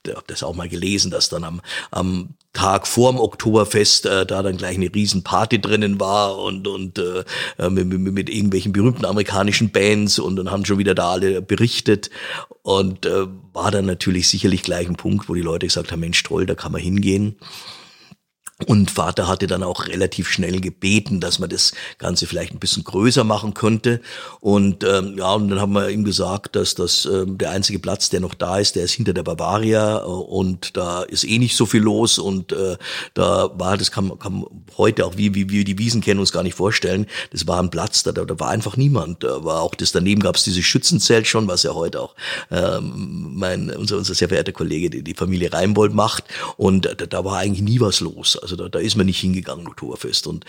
habe 0.09 0.25
das 0.29 0.45
auch 0.45 0.55
mal 0.55 0.69
gelesen, 0.69 1.11
dass 1.11 1.29
dann 1.29 1.43
am, 1.43 1.61
am 1.91 2.35
Tag 2.53 2.87
vorm 2.87 3.19
Oktoberfest 3.19 4.07
äh, 4.07 4.25
da 4.25 4.45
dann 4.45 4.57
gleich 4.57 4.77
eine 4.77 4.95
riesen 4.95 5.25
Party 5.25 5.61
drinnen 5.61 5.99
war 5.99 6.39
und 6.39 6.69
und 6.69 7.01
äh, 7.01 7.25
mit, 7.69 7.87
mit, 7.87 8.13
mit 8.13 8.31
irgendwelchen 8.31 8.73
berühmten 8.73 9.07
amerikanischen 9.07 9.71
Bands 9.71 10.21
und 10.21 10.37
dann 10.37 10.53
haben 10.53 10.65
schon 10.65 10.79
wieder 10.79 10.95
da 10.95 11.11
alle 11.11 11.43
berichtet 11.43 12.09
und 12.63 13.07
äh, 13.07 13.27
war 13.53 13.73
dann 13.73 13.87
natürlich 13.87 14.29
sicherlich 14.29 14.63
gleich 14.63 14.87
ein 14.87 14.97
Punkt, 14.97 15.29
wo 15.29 15.35
die 15.35 15.43
Leute 15.43 15.67
gesagt 15.67 15.91
haben, 15.91 16.01
Mensch 16.01 16.23
toll, 16.23 16.47
da 16.47 16.55
kann 16.55 16.71
man 16.71 16.81
hingehen. 16.81 17.37
Und 18.67 18.91
Vater 18.91 19.27
hatte 19.27 19.47
dann 19.47 19.63
auch 19.63 19.87
relativ 19.89 20.29
schnell 20.29 20.61
gebeten, 20.61 21.21
dass 21.21 21.39
man 21.39 21.51
das 21.51 21.73
Ganze 21.99 22.27
vielleicht 22.27 22.53
ein 22.53 22.59
bisschen 22.59 22.85
größer 22.85 23.25
machen 23.25 23.55
könnte. 23.55 24.01
Und 24.41 24.85
ähm, 24.85 25.17
ja, 25.19 25.33
und 25.33 25.49
dann 25.49 25.61
haben 25.61 25.73
wir 25.73 25.89
ihm 25.89 26.05
gesagt, 26.05 26.55
dass 26.55 26.75
das 26.75 27.07
ähm, 27.07 27.39
der 27.39 27.51
einzige 27.51 27.79
Platz, 27.79 28.11
der 28.11 28.21
noch 28.21 28.35
da 28.35 28.59
ist, 28.59 28.77
der 28.77 28.85
ist 28.85 28.93
hinter 28.93 29.15
der 29.15 29.23
Bavaria 29.25 29.99
äh, 29.99 30.05
und 30.05 30.77
da 30.77 31.03
ist 31.03 31.25
eh 31.25 31.39
nicht 31.39 31.57
so 31.57 31.67
viel 31.67 31.83
los. 31.83 32.19
Und 32.19 32.53
äh, 32.53 32.77
da 33.15 33.51
war, 33.59 33.77
das 33.77 33.91
kann, 33.91 34.17
kann 34.19 34.45
heute 34.77 35.07
auch, 35.07 35.17
wie, 35.17 35.35
wie 35.35 35.51
wir 35.51 35.65
die 35.65 35.79
Wiesen 35.79 36.01
kennen, 36.01 36.21
uns 36.21 36.33
gar 36.33 36.43
nicht 36.43 36.55
vorstellen. 36.55 37.07
Das 37.31 37.47
war 37.47 37.61
ein 37.61 37.71
Platz, 37.71 38.03
da, 38.03 38.13
da 38.13 38.39
war 38.39 38.51
einfach 38.51 38.77
niemand. 38.77 39.25
Da 39.25 39.45
war 39.45 39.63
auch 39.63 39.75
das 39.75 39.93
daneben 39.93 40.23
gab 40.23 40.37
es 40.37 40.45
dieses 40.45 40.65
Schützenzelt 40.65 41.27
schon, 41.27 41.49
was 41.49 41.63
ja 41.65 41.75
heute 41.75 42.01
auch 42.01 42.15
ähm, 42.51 43.33
mein 43.35 43.71
unser, 43.71 43.97
unser 43.97 44.15
sehr 44.15 44.29
verehrter 44.29 44.53
Kollege, 44.53 44.91
die, 44.91 45.03
die 45.03 45.15
Familie 45.15 45.53
Reinbold 45.53 45.95
macht. 45.95 46.25
Und 46.57 46.87
da, 46.87 46.95
da 46.95 47.25
war 47.25 47.39
eigentlich 47.39 47.63
nie 47.63 47.81
was 47.81 48.01
los. 48.01 48.39
Also 48.41 48.52
da, 48.57 48.69
da 48.69 48.79
ist 48.79 48.97
man 48.97 49.07
nicht 49.07 49.21
hingegangen, 49.21 49.67
Oktoberfest. 49.67 50.27
Und 50.27 50.45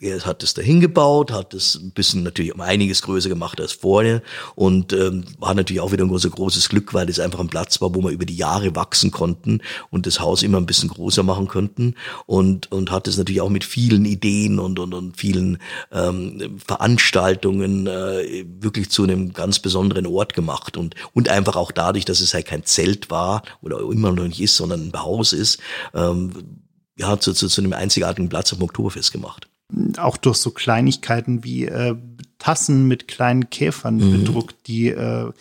er 0.00 0.20
hat 0.24 0.42
es 0.42 0.54
da 0.54 0.62
hingebaut, 0.62 1.30
hat 1.32 1.54
es 1.54 1.74
ein 1.74 1.92
bisschen 1.92 2.22
natürlich 2.22 2.54
um 2.54 2.60
einiges 2.60 3.02
größer 3.02 3.28
gemacht 3.28 3.60
als 3.60 3.72
vorher 3.72 4.22
und 4.54 4.92
ähm, 4.92 5.24
war 5.38 5.54
natürlich 5.54 5.80
auch 5.80 5.92
wieder 5.92 6.04
ein 6.04 6.08
großes, 6.08 6.30
großes 6.30 6.68
Glück, 6.68 6.94
weil 6.94 7.08
es 7.08 7.20
einfach 7.20 7.40
ein 7.40 7.48
Platz 7.48 7.80
war, 7.80 7.94
wo 7.94 8.02
wir 8.02 8.10
über 8.10 8.24
die 8.24 8.36
Jahre 8.36 8.74
wachsen 8.74 9.10
konnten 9.10 9.60
und 9.90 10.06
das 10.06 10.20
Haus 10.20 10.42
immer 10.42 10.58
ein 10.58 10.66
bisschen 10.66 10.88
größer 10.88 11.22
machen 11.22 11.48
könnten 11.48 11.94
und, 12.26 12.70
und 12.72 12.90
hat 12.90 13.08
es 13.08 13.16
natürlich 13.18 13.40
auch 13.40 13.50
mit 13.50 13.64
vielen 13.64 14.04
Ideen 14.04 14.58
und, 14.58 14.78
und, 14.78 14.94
und 14.94 15.16
vielen 15.16 15.58
ähm, 15.90 16.58
Veranstaltungen 16.64 17.86
äh, 17.86 18.44
wirklich 18.60 18.90
zu 18.90 19.02
einem 19.02 19.32
ganz 19.32 19.58
besonderen 19.58 20.06
Ort 20.06 20.34
gemacht 20.34 20.76
und, 20.76 20.94
und 21.14 21.28
einfach 21.28 21.56
auch 21.56 21.72
dadurch, 21.72 22.04
dass 22.04 22.20
es 22.20 22.34
halt 22.34 22.46
kein 22.46 22.64
Zelt 22.64 23.10
war 23.10 23.42
oder 23.60 23.80
immer 23.80 24.12
noch 24.12 24.24
nicht 24.24 24.40
ist, 24.40 24.56
sondern 24.56 24.88
ein 24.88 25.02
Haus 25.02 25.32
ist, 25.32 25.58
ähm, 25.94 26.61
ja, 26.96 27.18
zu, 27.18 27.32
zu, 27.32 27.48
zu 27.48 27.60
einem 27.60 27.72
einzigartigen 27.72 28.28
Platz 28.28 28.52
auf 28.52 28.58
dem 28.58 28.64
Oktoberfest 28.64 29.12
gemacht. 29.12 29.48
Auch 29.96 30.16
durch 30.16 30.36
so 30.36 30.50
Kleinigkeiten 30.50 31.44
wie 31.44 31.64
äh, 31.64 31.96
Tassen 32.38 32.88
mit 32.88 33.08
kleinen 33.08 33.48
Käfern 33.50 33.96
mhm. 33.96 34.12
bedruckt, 34.12 34.66
die 34.66 34.88
äh, 34.88 35.32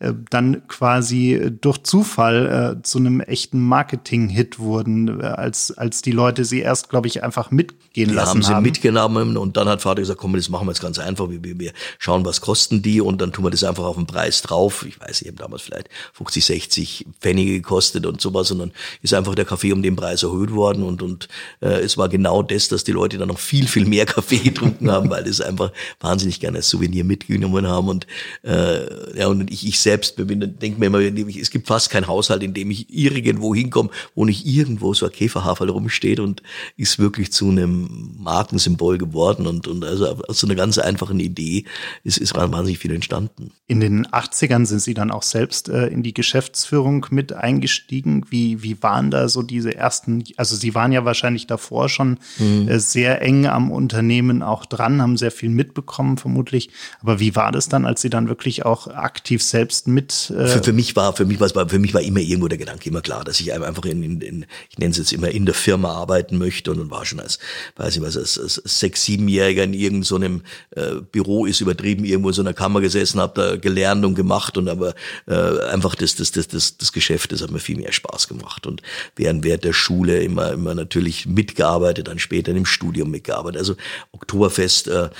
äh, 0.00 0.14
dann 0.30 0.66
quasi 0.66 1.52
durch 1.60 1.82
Zufall 1.82 2.78
äh, 2.78 2.82
zu 2.82 2.98
einem 2.98 3.20
echten 3.20 3.60
Marketing-Hit 3.60 4.58
wurden, 4.58 5.20
äh, 5.20 5.24
als, 5.24 5.76
als 5.76 6.00
die 6.00 6.12
Leute 6.12 6.46
sie 6.46 6.60
erst, 6.60 6.88
glaube 6.88 7.06
ich, 7.06 7.22
einfach 7.22 7.50
mitgehen 7.50 8.08
die 8.08 8.14
lassen 8.14 8.28
haben. 8.28 8.42
sie 8.42 8.54
haben. 8.54 8.62
mitgenommen 8.62 9.36
und 9.36 9.58
dann 9.58 9.68
hat 9.68 9.82
Vater 9.82 10.00
gesagt, 10.00 10.18
komm, 10.18 10.32
das 10.32 10.48
machen 10.48 10.66
wir 10.66 10.72
jetzt 10.72 10.80
ganz 10.80 10.98
einfach. 10.98 11.28
Wir, 11.28 11.44
wir, 11.44 11.58
wir 11.60 11.72
schauen, 11.98 12.24
was 12.24 12.40
kosten 12.40 12.80
die 12.80 13.02
und 13.02 13.20
dann 13.20 13.32
tun 13.32 13.44
wir 13.44 13.50
das 13.50 13.62
einfach 13.62 13.84
auf 13.84 13.96
den 13.96 14.06
Preis 14.06 14.40
drauf. 14.40 14.86
Ich 14.88 14.98
weiß, 14.98 15.20
ich 15.20 15.28
habe 15.28 15.36
damals 15.36 15.60
vielleicht 15.60 15.90
50, 16.14 16.46
60 16.46 17.06
Pfennige 17.20 17.52
gekostet 17.52 18.06
und 18.06 18.22
sowas 18.22 18.50
und 18.50 18.60
dann 18.60 18.72
ist 19.02 19.12
einfach 19.12 19.34
der 19.34 19.44
Kaffee 19.44 19.72
um 19.72 19.82
den 19.82 19.96
Preis 19.96 20.22
erhöht 20.22 20.52
worden 20.52 20.82
und, 20.82 21.02
und 21.02 21.28
äh, 21.60 21.80
es 21.80 21.98
war 21.98 22.08
genau 22.08 22.42
das, 22.42 22.68
dass 22.68 22.84
die 22.84 22.92
Leute 22.92 23.18
dann 23.18 23.28
noch 23.28 23.38
viel, 23.38 23.68
viel 23.68 23.84
mehr 23.84 24.06
Kaffee 24.10 24.38
getrunken 24.38 24.90
haben, 24.90 25.10
weil 25.10 25.24
das 25.24 25.42
einfach 25.42 25.72
wahnsinnig 26.00 26.40
gerne 26.40 26.56
als 26.56 26.70
Souvenir 26.70 27.04
mitgenommen 27.04 27.68
haben 27.68 27.88
und 27.88 28.06
äh, 28.44 29.18
ja, 29.18 29.26
und 29.26 29.50
ich, 29.50 29.66
ich 29.68 29.78
selbst 29.78 29.89
selbst 29.90 30.16
denke 30.18 30.78
mir 30.78 30.86
immer, 30.86 31.00
es 31.00 31.50
gibt 31.50 31.66
fast 31.66 31.90
keinen 31.90 32.06
Haushalt, 32.06 32.44
in 32.44 32.54
dem 32.54 32.70
ich 32.70 32.86
irgendwo 32.88 33.54
hinkomme, 33.54 33.90
wo 34.14 34.24
nicht 34.24 34.46
irgendwo 34.46 34.94
so 34.94 35.06
ein 35.06 35.12
Käferhaferl 35.12 35.68
rumsteht 35.68 36.20
und 36.20 36.42
ist 36.76 37.00
wirklich 37.00 37.32
zu 37.32 37.48
einem 37.48 38.14
Markensymbol 38.18 38.98
geworden 38.98 39.48
und, 39.48 39.66
und 39.66 39.84
also 39.84 40.06
aus 40.28 40.38
so 40.38 40.46
einer 40.46 40.54
ganz 40.54 40.78
einfachen 40.78 41.18
Idee 41.18 41.64
ist, 42.04 42.18
ist 42.18 42.36
wahnsinnig 42.36 42.78
viel 42.78 42.92
entstanden. 42.92 43.50
In 43.66 43.80
den 43.80 44.06
80ern 44.06 44.64
sind 44.64 44.80
Sie 44.80 44.94
dann 44.94 45.10
auch 45.10 45.24
selbst 45.24 45.68
äh, 45.68 45.88
in 45.88 46.04
die 46.04 46.14
Geschäftsführung 46.14 47.06
mit 47.10 47.32
eingestiegen. 47.32 48.26
Wie, 48.30 48.62
wie 48.62 48.80
waren 48.82 49.10
da 49.10 49.28
so 49.28 49.42
diese 49.42 49.74
ersten, 49.74 50.22
also 50.36 50.54
Sie 50.54 50.76
waren 50.76 50.92
ja 50.92 51.04
wahrscheinlich 51.04 51.48
davor 51.48 51.88
schon 51.88 52.18
mhm. 52.38 52.68
äh, 52.68 52.78
sehr 52.78 53.22
eng 53.22 53.46
am 53.46 53.72
Unternehmen 53.72 54.44
auch 54.44 54.66
dran, 54.66 55.02
haben 55.02 55.16
sehr 55.16 55.32
viel 55.32 55.50
mitbekommen 55.50 56.16
vermutlich. 56.16 56.70
Aber 57.00 57.18
wie 57.18 57.34
war 57.34 57.50
das 57.50 57.68
dann, 57.68 57.86
als 57.86 58.02
Sie 58.02 58.10
dann 58.10 58.28
wirklich 58.28 58.64
auch 58.64 58.86
aktiv 58.86 59.42
selbst 59.42 59.79
selbst 59.80 59.88
mit. 59.88 60.30
Äh 60.30 60.48
für, 60.48 60.62
für 60.62 60.72
mich 60.72 60.96
war, 60.96 61.14
für 61.14 61.24
mich 61.24 61.40
war, 61.40 61.68
für 61.68 61.78
mich 61.78 61.94
war 61.94 62.02
immer 62.02 62.20
irgendwo 62.20 62.48
der 62.48 62.58
Gedanke 62.58 62.88
immer 62.88 63.00
klar, 63.00 63.24
dass 63.24 63.40
ich 63.40 63.52
einfach 63.52 63.84
in, 63.84 64.02
in, 64.02 64.20
in 64.20 64.46
ich 64.70 64.78
nenne 64.78 64.90
es 64.90 64.98
jetzt 64.98 65.12
immer 65.12 65.28
in 65.28 65.46
der 65.46 65.54
Firma 65.54 65.92
arbeiten 65.92 66.38
möchte 66.38 66.70
und, 66.70 66.80
und 66.80 66.90
war 66.90 67.04
schon 67.04 67.20
als, 67.20 67.38
weiß 67.76 67.96
ich 67.96 68.02
was, 68.02 68.16
als, 68.16 68.38
als 68.38 68.54
sechs, 68.64 69.04
siebenjähriger 69.04 69.64
in 69.64 69.74
irgendeinem 69.74 70.42
so 70.74 70.80
äh, 70.80 71.00
Büro 71.12 71.46
ist 71.46 71.60
übertrieben 71.60 72.04
irgendwo 72.04 72.28
in 72.28 72.34
so 72.34 72.42
einer 72.42 72.54
Kammer 72.54 72.80
gesessen, 72.80 73.20
habe 73.20 73.40
da 73.40 73.56
gelernt 73.56 74.04
und 74.04 74.14
gemacht 74.14 74.56
und 74.56 74.68
aber 74.68 74.94
äh, 75.26 75.34
einfach 75.70 75.94
das, 75.94 76.16
das, 76.16 76.32
das, 76.32 76.48
das, 76.48 76.76
das 76.76 76.92
Geschäft, 76.92 77.32
das 77.32 77.42
hat 77.42 77.50
mir 77.50 77.60
viel 77.60 77.76
mehr 77.76 77.92
Spaß 77.92 78.28
gemacht 78.28 78.66
und 78.66 78.82
während 79.16 79.44
während 79.44 79.64
der 79.64 79.72
Schule 79.72 80.22
immer, 80.22 80.52
immer 80.52 80.74
natürlich 80.74 81.26
mitgearbeitet, 81.26 82.08
dann 82.08 82.18
später 82.18 82.52
im 82.52 82.66
Studium 82.66 83.10
mitgearbeitet. 83.10 83.58
Also 83.58 83.76
Oktoberfest, 84.12 84.88
äh, 84.88 85.10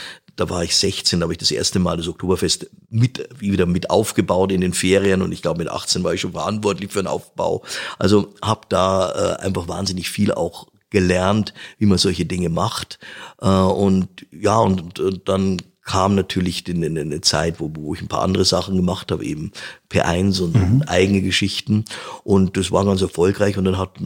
da 0.40 0.48
war 0.48 0.64
ich 0.64 0.74
16, 0.76 1.20
da 1.20 1.24
habe 1.24 1.34
ich 1.34 1.38
das 1.38 1.50
erste 1.50 1.78
Mal 1.78 1.98
das 1.98 2.08
Oktoberfest 2.08 2.70
mit, 2.88 3.28
wieder 3.38 3.66
mit 3.66 3.90
aufgebaut 3.90 4.52
in 4.52 4.62
den 4.62 4.72
Ferien 4.72 5.20
und 5.20 5.32
ich 5.32 5.42
glaube 5.42 5.58
mit 5.58 5.68
18 5.68 6.02
war 6.02 6.14
ich 6.14 6.22
schon 6.22 6.32
verantwortlich 6.32 6.90
für 6.90 7.02
den 7.02 7.08
Aufbau. 7.08 7.62
Also 7.98 8.32
habe 8.42 8.62
da 8.70 9.36
äh, 9.38 9.42
einfach 9.42 9.68
wahnsinnig 9.68 10.08
viel 10.08 10.32
auch 10.32 10.68
gelernt, 10.88 11.52
wie 11.78 11.86
man 11.86 11.98
solche 11.98 12.24
Dinge 12.24 12.48
macht. 12.48 12.98
Äh, 13.40 13.48
und 13.48 14.08
ja, 14.32 14.58
und, 14.58 14.98
und 14.98 15.28
dann 15.28 15.58
kam 15.84 16.14
natürlich 16.14 16.66
in, 16.68 16.82
in 16.82 16.98
eine 16.98 17.20
Zeit, 17.20 17.60
wo, 17.60 17.70
wo 17.74 17.94
ich 17.94 18.00
ein 18.00 18.08
paar 18.08 18.22
andere 18.22 18.44
Sachen 18.44 18.76
gemacht 18.76 19.12
habe, 19.12 19.24
eben 19.24 19.52
P1 19.90 20.40
und 20.40 20.54
mhm. 20.54 20.82
eigene 20.86 21.20
Geschichten. 21.20 21.84
Und 22.24 22.56
das 22.56 22.72
war 22.72 22.84
ganz 22.84 23.02
erfolgreich. 23.02 23.58
Und 23.58 23.64
dann 23.64 23.76
hat, 23.76 23.98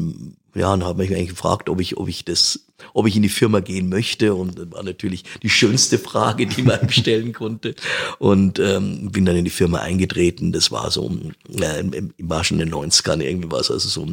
ja, 0.54 0.70
dann 0.70 0.84
hat 0.84 0.96
mich 0.96 1.10
eigentlich 1.10 1.30
gefragt, 1.30 1.68
ob 1.68 1.80
ich, 1.80 1.96
ob 1.96 2.08
ich 2.08 2.24
das 2.24 2.60
ob 2.92 3.06
ich 3.06 3.16
in 3.16 3.22
die 3.22 3.28
Firma 3.28 3.60
gehen 3.60 3.88
möchte. 3.88 4.34
Und 4.34 4.58
das 4.58 4.72
war 4.72 4.82
natürlich 4.82 5.24
die 5.42 5.48
schönste 5.48 5.98
Frage, 5.98 6.46
die 6.46 6.62
man 6.62 6.88
stellen 6.90 7.32
konnte. 7.32 7.74
Und 8.18 8.58
ähm, 8.58 9.10
bin 9.10 9.24
dann 9.24 9.36
in 9.36 9.44
die 9.44 9.50
Firma 9.50 9.78
eingetreten. 9.78 10.52
Das 10.52 10.70
war 10.70 10.90
so, 10.90 11.10
äh, 11.56 12.02
war 12.18 12.44
schon 12.44 12.60
in 12.60 12.68
den 12.68 12.74
90ern 12.74 13.20
irgendwie 13.20 13.50
was, 13.50 13.70
also 13.70 13.88
so 13.88 14.06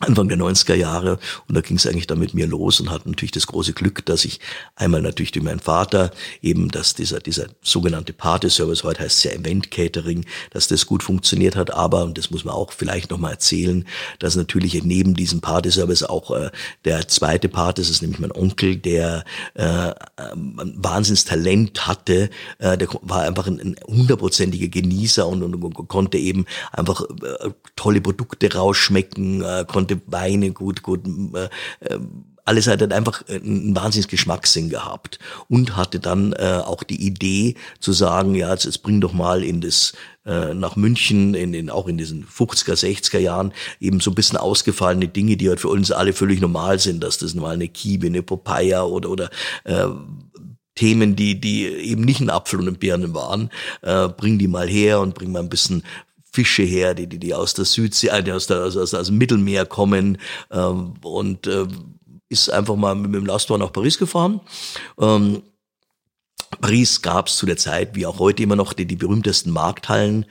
Anfang 0.00 0.28
der 0.28 0.38
90er 0.38 0.74
Jahre 0.74 1.18
und 1.48 1.56
da 1.56 1.60
ging 1.60 1.76
es 1.76 1.86
eigentlich 1.86 2.06
dann 2.06 2.20
mit 2.20 2.32
mir 2.32 2.46
los 2.46 2.80
und 2.80 2.90
hatte 2.90 3.08
natürlich 3.08 3.32
das 3.32 3.48
große 3.48 3.72
Glück, 3.72 4.06
dass 4.06 4.24
ich 4.24 4.38
einmal 4.76 5.02
natürlich 5.02 5.32
durch 5.32 5.44
meinen 5.44 5.58
Vater 5.58 6.12
eben, 6.40 6.70
dass 6.70 6.94
dieser 6.94 7.18
dieser 7.18 7.46
sogenannte 7.62 8.12
Party-Service, 8.12 8.84
heute 8.84 9.00
heißt 9.00 9.18
es 9.18 9.24
ja 9.24 9.32
Event-Catering, 9.32 10.24
dass 10.50 10.68
das 10.68 10.86
gut 10.86 11.02
funktioniert 11.02 11.56
hat, 11.56 11.72
aber, 11.72 12.04
und 12.04 12.16
das 12.16 12.30
muss 12.30 12.44
man 12.44 12.54
auch 12.54 12.72
vielleicht 12.72 13.10
nochmal 13.10 13.32
erzählen, 13.32 13.84
dass 14.20 14.36
natürlich 14.36 14.82
neben 14.84 15.14
diesem 15.14 15.40
Party-Service 15.40 16.04
auch 16.04 16.30
äh, 16.30 16.50
der 16.84 17.08
zweite 17.08 17.48
Part 17.48 17.78
ist, 17.80 17.90
ist 17.90 18.02
nämlich 18.02 18.20
mein 18.20 18.32
Onkel, 18.32 18.76
der 18.76 19.24
äh, 19.54 19.92
ein 20.16 20.74
Wahnsinnstalent 20.76 21.88
hatte, 21.88 22.30
äh, 22.58 22.78
der 22.78 22.88
war 23.02 23.22
einfach 23.22 23.46
ein 23.46 23.76
hundertprozentiger 23.86 24.68
Genießer 24.68 25.26
und, 25.26 25.42
und, 25.42 25.54
und, 25.56 25.88
konnte 25.88 26.18
eben 26.18 26.46
einfach 26.72 27.02
äh, 27.02 27.50
tolle 27.76 28.00
Produkte 28.00 28.52
rausschmecken, 28.54 29.42
äh, 29.42 29.64
konnte 29.66 29.87
konnte 29.88 30.00
Weine 30.06 30.52
gut, 30.52 30.82
gut, 30.82 31.00
äh, 31.06 31.48
äh, 31.80 31.98
alles 32.44 32.66
hat 32.66 32.80
dann 32.80 32.92
einfach 32.92 33.28
einen 33.28 33.76
wahnsinnigen 33.76 34.10
Geschmackssinn 34.10 34.70
gehabt 34.70 35.18
und 35.48 35.76
hatte 35.76 36.00
dann 36.00 36.32
äh, 36.32 36.62
auch 36.64 36.82
die 36.82 37.06
Idee 37.06 37.56
zu 37.78 37.92
sagen, 37.92 38.34
ja, 38.34 38.50
jetzt, 38.50 38.64
jetzt 38.64 38.82
bring 38.82 39.02
doch 39.02 39.12
mal 39.12 39.44
in 39.44 39.60
das 39.60 39.92
äh, 40.24 40.54
nach 40.54 40.74
München, 40.74 41.34
in, 41.34 41.52
in, 41.52 41.68
auch 41.68 41.88
in 41.88 41.98
diesen 41.98 42.24
50er, 42.24 42.72
60er 42.72 43.18
Jahren, 43.18 43.52
eben 43.80 44.00
so 44.00 44.10
ein 44.10 44.14
bisschen 44.14 44.38
ausgefallene 44.38 45.08
Dinge, 45.08 45.36
die 45.36 45.48
halt 45.50 45.60
für 45.60 45.68
uns 45.68 45.90
alle 45.92 46.14
völlig 46.14 46.40
normal 46.40 46.78
sind, 46.78 47.04
dass 47.04 47.18
das 47.18 47.34
mal 47.34 47.52
eine 47.52 47.68
Kiebe, 47.68 48.06
eine 48.06 48.22
Popeye 48.22 48.82
oder, 48.82 49.10
oder 49.10 49.30
äh, 49.64 49.88
Themen, 50.74 51.16
die, 51.16 51.40
die 51.40 51.66
eben 51.66 52.02
nicht 52.02 52.20
ein 52.20 52.30
Apfel 52.30 52.60
und 52.60 52.68
ein 52.68 52.78
Birnen 52.78 53.12
waren, 53.12 53.50
äh, 53.82 54.08
bring 54.08 54.38
die 54.38 54.48
mal 54.48 54.68
her 54.68 55.00
und 55.00 55.14
bring 55.14 55.32
mal 55.32 55.40
ein 55.40 55.48
bisschen 55.48 55.82
Fische 56.32 56.62
her, 56.62 56.94
die, 56.94 57.06
die, 57.06 57.18
die 57.18 57.34
aus 57.34 57.54
der 57.54 57.64
Südsee, 57.64 58.08
äh, 58.08 58.32
aus, 58.32 58.46
der, 58.46 58.64
aus, 58.64 58.76
aus, 58.76 58.94
aus 58.94 59.06
dem 59.06 59.18
Mittelmeer 59.18 59.66
kommen 59.66 60.18
ähm, 60.50 60.94
und 61.02 61.46
äh, 61.46 61.66
ist 62.28 62.50
einfach 62.50 62.76
mal 62.76 62.94
mit 62.94 63.14
dem 63.14 63.26
Lastwagen 63.26 63.62
nach 63.62 63.72
Paris 63.72 63.98
gefahren. 63.98 64.40
Ähm, 65.00 65.42
Paris 66.60 67.02
gab 67.02 67.28
es 67.28 67.36
zu 67.36 67.46
der 67.46 67.56
Zeit, 67.56 67.94
wie 67.94 68.06
auch 68.06 68.18
heute 68.18 68.42
immer 68.42 68.56
noch, 68.56 68.72
die, 68.72 68.86
die 68.86 68.96
berühmtesten 68.96 69.50
Markthallen 69.50 70.26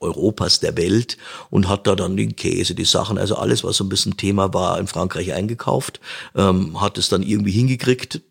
Europas, 0.00 0.60
der 0.60 0.76
Welt 0.76 1.18
und 1.50 1.68
hat 1.68 1.86
da 1.86 1.94
dann 1.94 2.16
den 2.16 2.34
Käse, 2.34 2.74
die 2.74 2.84
Sachen, 2.84 3.18
also 3.18 3.36
alles, 3.36 3.62
was 3.64 3.76
so 3.76 3.84
ein 3.84 3.90
bisschen 3.90 4.16
Thema 4.16 4.52
war, 4.54 4.78
in 4.80 4.86
Frankreich 4.86 5.32
eingekauft, 5.32 6.00
ähm, 6.34 6.80
hat 6.80 6.96
es 6.96 7.10
dann 7.10 7.22
irgendwie 7.22 7.52
hingekriegt, 7.52 8.22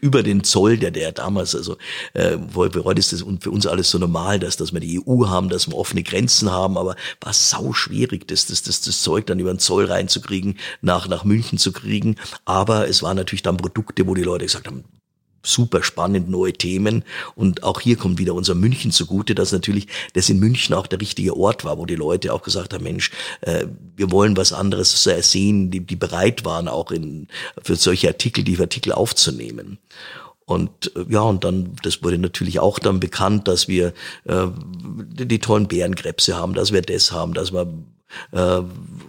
über 0.00 0.22
den 0.22 0.44
Zoll, 0.44 0.76
der 0.78 0.90
der 0.90 1.12
damals, 1.12 1.54
also 1.54 1.76
äh, 2.14 2.36
heute 2.54 2.98
ist 2.98 3.12
das 3.12 3.24
für 3.40 3.50
uns 3.50 3.66
alles 3.66 3.90
so 3.90 3.98
normal, 3.98 4.38
dass, 4.38 4.56
dass 4.56 4.72
wir 4.72 4.80
die 4.80 5.00
EU 5.06 5.26
haben, 5.26 5.48
dass 5.48 5.68
wir 5.68 5.76
offene 5.76 6.02
Grenzen 6.02 6.50
haben, 6.50 6.76
aber 6.76 6.96
war 7.20 7.32
sau 7.32 7.72
schwierig, 7.72 8.26
das, 8.28 8.46
das, 8.46 8.62
das, 8.62 8.80
das 8.80 9.02
Zeug 9.02 9.26
dann 9.26 9.38
über 9.38 9.52
den 9.52 9.58
Zoll 9.58 9.86
reinzukriegen, 9.86 10.58
nach, 10.80 11.08
nach 11.08 11.24
München 11.24 11.58
zu 11.58 11.72
kriegen. 11.72 12.16
Aber 12.44 12.88
es 12.88 13.02
waren 13.02 13.16
natürlich 13.16 13.42
dann 13.42 13.56
Produkte, 13.56 14.06
wo 14.06 14.14
die 14.14 14.22
Leute 14.22 14.44
gesagt 14.44 14.66
haben, 14.66 14.84
super 15.42 15.82
spannend, 15.82 16.28
neue 16.28 16.52
Themen. 16.52 17.04
Und 17.34 17.62
auch 17.62 17.80
hier 17.80 17.96
kommt 17.96 18.18
wieder 18.18 18.34
unser 18.34 18.54
München 18.54 18.90
zugute, 18.90 19.34
dass 19.34 19.52
natürlich 19.52 19.86
das 20.14 20.28
in 20.28 20.38
München 20.38 20.74
auch 20.74 20.86
der 20.86 21.00
richtige 21.00 21.36
Ort 21.36 21.64
war, 21.64 21.78
wo 21.78 21.86
die 21.86 21.94
Leute 21.94 22.32
auch 22.32 22.42
gesagt 22.42 22.74
haben, 22.74 22.84
Mensch, 22.84 23.10
äh, 23.42 23.66
wir 23.96 24.10
wollen 24.10 24.36
was 24.36 24.52
anderes 24.52 25.02
sehen, 25.02 25.70
die, 25.70 25.80
die 25.80 25.96
bereit 25.96 26.44
waren, 26.44 26.68
auch 26.68 26.90
in, 26.90 27.28
für 27.62 27.76
solche 27.76 28.08
Artikel, 28.08 28.44
die 28.44 28.58
Artikel 28.58 28.92
aufzunehmen. 28.92 29.78
Und 30.50 30.94
äh, 30.96 31.04
ja, 31.08 31.20
und 31.20 31.44
dann, 31.44 31.76
das 31.82 32.02
wurde 32.02 32.18
natürlich 32.18 32.58
auch 32.60 32.78
dann 32.78 33.00
bekannt, 33.00 33.46
dass 33.48 33.68
wir 33.68 33.92
äh, 34.24 34.46
die, 34.56 35.26
die 35.26 35.38
tollen 35.38 35.68
Bärenkrebse 35.68 36.36
haben, 36.36 36.54
dass 36.54 36.72
wir 36.72 36.82
das 36.82 37.12
haben, 37.12 37.34
dass 37.34 37.52
wir 37.52 37.72
äh, 38.32 38.60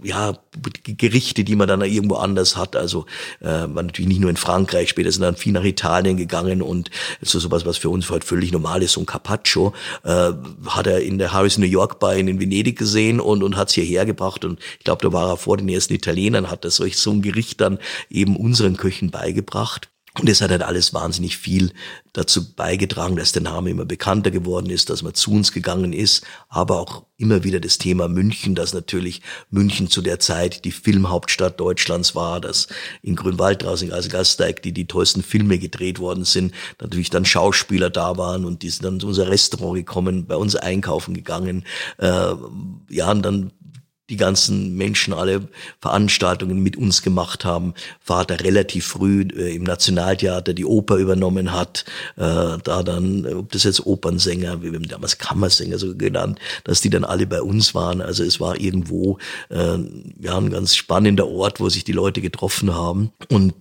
ja, 0.03 0.38
Gerichte, 0.84 1.43
die 1.43 1.55
man 1.55 1.67
dann 1.67 1.81
irgendwo 1.81 2.15
anders 2.15 2.58
hat. 2.58 2.75
Also 2.75 3.05
äh, 3.41 3.67
man 3.67 3.88
natürlich 3.88 4.10
nicht 4.10 4.22
nur 4.22 4.29
in 4.29 4.38
Frankreich, 4.38 4.89
später 4.89 5.12
sind 5.12 5.22
dann 5.22 5.36
viel 5.36 5.53
nach 5.53 5.63
Italien 5.63 6.17
gegangen 6.17 6.62
und 6.62 6.89
so 7.22 7.39
sowas, 7.39 7.65
was 7.65 7.77
für 7.77 7.89
uns 7.89 8.10
heute 8.10 8.25
völlig 8.25 8.51
normal 8.51 8.84
ist, 8.84 8.93
so 8.93 9.01
ein 9.01 9.05
Carpaccio, 9.05 9.74
äh, 10.03 10.31
hat 10.67 10.88
er 10.88 11.01
in 11.01 11.17
der 11.17 11.34
Harris 11.34 11.58
New 11.58 11.65
York 11.65 12.00
bei 12.00 12.20
in 12.20 12.39
Venedig 12.39 12.77
gesehen 12.77 13.20
und, 13.20 13.43
und 13.43 13.58
hat 13.58 13.70
es 13.70 13.75
hierher 13.75 14.05
gebracht. 14.05 14.46
Und 14.46 14.60
ich 14.77 14.84
glaube, 14.84 15.03
da 15.03 15.13
war 15.13 15.29
er 15.29 15.38
vor 15.38 15.58
den 15.58 15.70
ersten 15.70 15.93
Italienern, 15.93 16.50
hat 16.50 16.65
er 16.65 16.72
solch 16.72 16.98
so 16.98 17.12
ein 17.12 17.22
Gericht 17.22 17.62
dann 17.62 17.79
eben 18.10 18.36
unseren 18.36 18.77
Köchen 18.77 19.12
beigebracht. 19.12 19.90
Und 20.20 20.27
es 20.27 20.41
hat 20.41 20.51
halt 20.51 20.63
alles 20.63 20.94
wahnsinnig 20.94 21.38
viel 21.38 21.72
dazu 22.12 22.53
beigetragen, 22.53 23.15
dass 23.15 23.32
der 23.32 23.44
Name 23.44 23.70
immer 23.70 23.86
bekannter 23.86 24.30
geworden 24.30 24.70
ist, 24.70 24.89
dass 24.89 25.03
man 25.03 25.13
zu 25.13 25.32
uns 25.32 25.53
gegangen 25.53 25.94
ist, 25.94 26.25
aber 26.50 26.82
auch 26.82 27.06
immer 27.15 27.46
wieder 27.46 27.62
das 27.62 27.77
Thema 27.77 28.10
München, 28.10 28.53
dass 28.53 28.74
natürlich 28.74 29.22
München 29.50 29.89
zu 29.89 30.01
der 30.01 30.20
Zeit 30.20 30.65
die 30.65 30.74
Filmhauptstadt 30.74 31.58
Deutschlands 31.60 32.13
war, 32.13 32.41
dass 32.41 32.68
in 33.01 33.15
Grünwald 33.15 33.63
draußen 33.63 33.94
als 33.94 34.10
Gasteig 34.10 34.62
die 34.63 34.74
die 34.74 34.88
tollsten 34.88 35.24
Filme 35.24 35.60
gedreht 35.60 36.00
worden 36.00 36.25
sind, 36.25 36.53
natürlich 36.82 37.10
dann 37.10 37.24
Schauspieler 37.24 37.89
da 37.89 38.18
waren 38.18 38.44
und 38.44 38.63
die 38.63 38.70
sind 38.70 38.84
dann 38.84 39.00
zu 39.00 39.08
unser 39.08 39.30
Restaurant 39.30 39.75
gekommen, 39.75 40.25
bei 40.25 40.36
uns 40.36 40.58
einkaufen 40.58 41.13
gegangen, 41.13 41.63
äh, 42.00 42.34
ja 42.89 43.12
und 43.12 43.22
dann 43.22 43.51
die 44.12 44.18
ganzen 44.18 44.75
Menschen 44.75 45.13
alle 45.13 45.48
Veranstaltungen 45.80 46.60
mit 46.60 46.75
uns 46.75 47.01
gemacht 47.01 47.46
haben. 47.46 47.74
Vater 48.01 48.41
relativ 48.41 48.86
früh 48.86 49.22
äh, 49.22 49.56
im 49.56 49.63
Nationaltheater 49.63 50.53
die 50.53 50.65
Oper 50.65 50.98
übernommen 50.98 51.53
hat, 51.53 51.86
äh, 52.18 52.58
da 52.63 52.84
dann, 52.84 53.25
ob 53.25 53.51
das 53.53 53.63
jetzt 53.63 53.86
Opernsänger, 53.86 54.62
wir 54.62 54.74
haben 54.74 54.88
damals 54.88 55.18
Kammersänger 55.18 55.80
so 55.80 55.96
genannt, 55.96 56.39
dass 56.65 56.82
die 56.82 56.89
dann 56.89 57.06
alle 57.06 57.25
bei 57.25 57.41
uns 57.41 57.74
waren. 57.74 58.01
Also 58.01 58.24
es 58.24 58.41
war 58.41 58.60
irgendwo 58.60 59.18
äh, 59.50 59.77
ja 60.20 60.38
ein 60.38 60.51
ganz 60.51 60.75
spannender 60.75 61.27
Ort, 61.27 61.62
wo 61.62 61.70
sich 61.70 61.86
die 61.86 61.94
Leute 61.94 62.22
getroffen 62.22 62.75
haben. 62.75 63.12
Und 63.30 63.56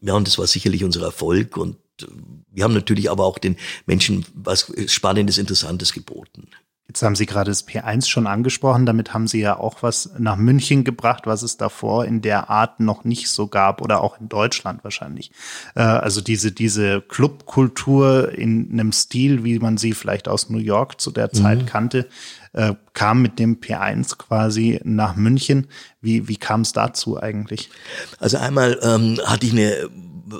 ja, 0.00 0.14
und 0.14 0.26
das 0.26 0.36
war 0.36 0.48
sicherlich 0.48 0.82
unser 0.82 1.02
Erfolg 1.02 1.56
und 1.56 1.76
äh, 2.00 2.06
wir 2.54 2.64
haben 2.64 2.74
natürlich 2.74 3.10
aber 3.10 3.24
auch 3.24 3.38
den 3.38 3.56
Menschen 3.86 4.26
was 4.34 4.70
Spannendes, 4.86 5.38
Interessantes 5.38 5.92
geboten. 5.92 6.48
Jetzt 6.92 7.02
haben 7.02 7.16
Sie 7.16 7.24
gerade 7.24 7.50
das 7.50 7.66
P1 7.66 8.06
schon 8.06 8.26
angesprochen. 8.26 8.84
Damit 8.84 9.14
haben 9.14 9.26
Sie 9.26 9.40
ja 9.40 9.58
auch 9.58 9.82
was 9.82 10.10
nach 10.18 10.36
München 10.36 10.84
gebracht, 10.84 11.22
was 11.24 11.42
es 11.42 11.56
davor 11.56 12.04
in 12.04 12.20
der 12.20 12.50
Art 12.50 12.80
noch 12.80 13.04
nicht 13.04 13.30
so 13.30 13.46
gab 13.46 13.80
oder 13.80 14.02
auch 14.02 14.20
in 14.20 14.28
Deutschland 14.28 14.84
wahrscheinlich. 14.84 15.30
Äh, 15.74 15.80
also 15.80 16.20
diese, 16.20 16.52
diese 16.52 17.00
Clubkultur 17.00 18.32
in 18.36 18.68
einem 18.72 18.92
Stil, 18.92 19.42
wie 19.42 19.58
man 19.58 19.78
sie 19.78 19.94
vielleicht 19.94 20.28
aus 20.28 20.50
New 20.50 20.58
York 20.58 21.00
zu 21.00 21.10
der 21.10 21.32
Zeit 21.32 21.62
mhm. 21.62 21.66
kannte, 21.66 22.08
äh, 22.52 22.74
kam 22.92 23.22
mit 23.22 23.38
dem 23.38 23.56
P1 23.56 24.18
quasi 24.18 24.78
nach 24.84 25.16
München. 25.16 25.68
Wie, 26.02 26.28
wie 26.28 26.36
kam 26.36 26.60
es 26.60 26.74
dazu 26.74 27.18
eigentlich? 27.18 27.70
Also 28.18 28.36
einmal 28.36 28.78
ähm, 28.82 29.18
hatte 29.24 29.46
ich 29.46 29.52
eine 29.52 29.88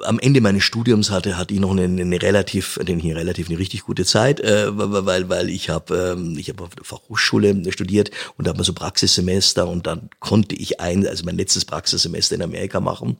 am 0.05 0.19
Ende 0.19 0.41
meines 0.41 0.65
Studiums 0.65 1.11
hatte 1.11 1.37
hatte 1.37 1.55
ich 1.55 1.61
noch 1.61 1.71
eine, 1.71 1.85
eine 1.85 2.23
relativ, 2.23 2.79
denn 2.83 2.99
hier 2.99 3.17
relativ 3.17 3.49
eine 3.49 3.59
richtig 3.59 3.83
gute 3.83 4.05
Zeit, 4.05 4.41
äh, 4.41 4.67
weil 4.73 5.29
weil 5.29 5.51
ich 5.51 5.71
habe 5.71 6.15
ähm, 6.17 6.37
ich 6.39 6.49
habe 6.49 6.65
auf 6.65 6.75
der 6.75 6.85
Fachhochschule 6.85 7.73
studiert 7.73 8.11
und 8.37 8.47
da 8.47 8.51
hat 8.51 8.57
man 8.57 8.65
so 8.65 8.73
Praxissemester 8.73 9.69
und 9.69 9.87
dann 9.87 10.11
konnte 10.21 10.55
ich 10.55 10.81
ein, 10.81 11.07
also 11.07 11.25
mein 11.25 11.37
letztes 11.37 11.65
Praxissemester 11.65 12.35
in 12.35 12.43
Amerika 12.43 12.81
machen 12.81 13.17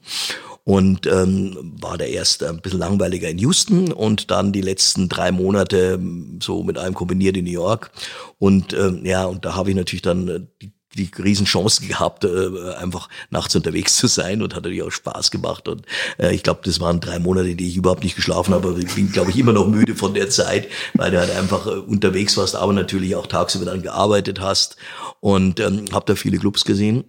und 0.63 1.07
ähm, 1.07 1.75
war 1.81 1.97
der 1.97 2.09
erst 2.09 2.43
ein 2.43 2.61
bisschen 2.61 2.79
langweiliger 2.79 3.29
in 3.29 3.37
Houston 3.39 3.91
und 3.91 4.31
dann 4.31 4.53
die 4.53 4.61
letzten 4.61 5.09
drei 5.09 5.31
Monate 5.31 5.99
so 6.41 6.63
mit 6.63 6.77
einem 6.77 6.93
kombiniert 6.93 7.37
in 7.37 7.45
New 7.45 7.51
York 7.51 7.91
und 8.39 8.73
ähm, 8.73 9.05
ja 9.05 9.25
und 9.25 9.45
da 9.45 9.55
habe 9.55 9.69
ich 9.69 9.75
natürlich 9.75 10.03
dann 10.03 10.27
äh, 10.27 10.39
die 10.61 10.71
die 10.95 11.09
Riesenchance 11.17 11.85
gehabt, 11.85 12.23
äh, 12.23 12.73
einfach 12.75 13.09
nachts 13.29 13.55
unterwegs 13.55 13.95
zu 13.97 14.07
sein 14.07 14.41
und 14.41 14.55
hat 14.55 14.63
natürlich 14.63 14.83
auch 14.83 14.91
Spaß 14.91 15.31
gemacht. 15.31 15.67
Und 15.67 15.85
äh, 16.17 16.33
ich 16.33 16.43
glaube, 16.43 16.61
das 16.63 16.79
waren 16.79 16.99
drei 16.99 17.19
Monate, 17.19 17.55
die 17.55 17.67
ich 17.67 17.77
überhaupt 17.77 18.03
nicht 18.03 18.15
geschlafen 18.15 18.53
habe. 18.53 18.69
Aber 18.69 18.77
ich 18.77 18.93
bin, 18.93 19.11
glaube 19.11 19.31
ich, 19.31 19.37
immer 19.37 19.53
noch 19.53 19.67
müde 19.67 19.95
von 19.95 20.13
der 20.13 20.29
Zeit, 20.29 20.67
weil 20.93 21.11
du 21.11 21.19
halt 21.19 21.31
einfach 21.31 21.67
äh, 21.67 21.71
unterwegs 21.71 22.37
warst, 22.37 22.55
aber 22.55 22.73
natürlich 22.73 23.15
auch 23.15 23.27
tagsüber 23.27 23.65
dann 23.65 23.81
gearbeitet 23.81 24.39
hast. 24.39 24.77
Und 25.19 25.59
ähm, 25.59 25.85
habe 25.91 26.05
da 26.05 26.15
viele 26.15 26.37
Clubs 26.37 26.65
gesehen. 26.65 27.05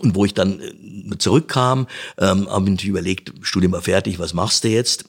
Und 0.00 0.14
wo 0.14 0.24
ich 0.24 0.34
dann 0.34 0.60
äh, 0.60 1.18
zurückkam, 1.18 1.86
ähm, 2.18 2.48
habe 2.50 2.70
ich 2.70 2.84
überlegt, 2.84 3.32
Studium 3.42 3.72
war 3.72 3.82
fertig, 3.82 4.18
was 4.18 4.34
machst 4.34 4.64
du 4.64 4.68
jetzt? 4.68 5.06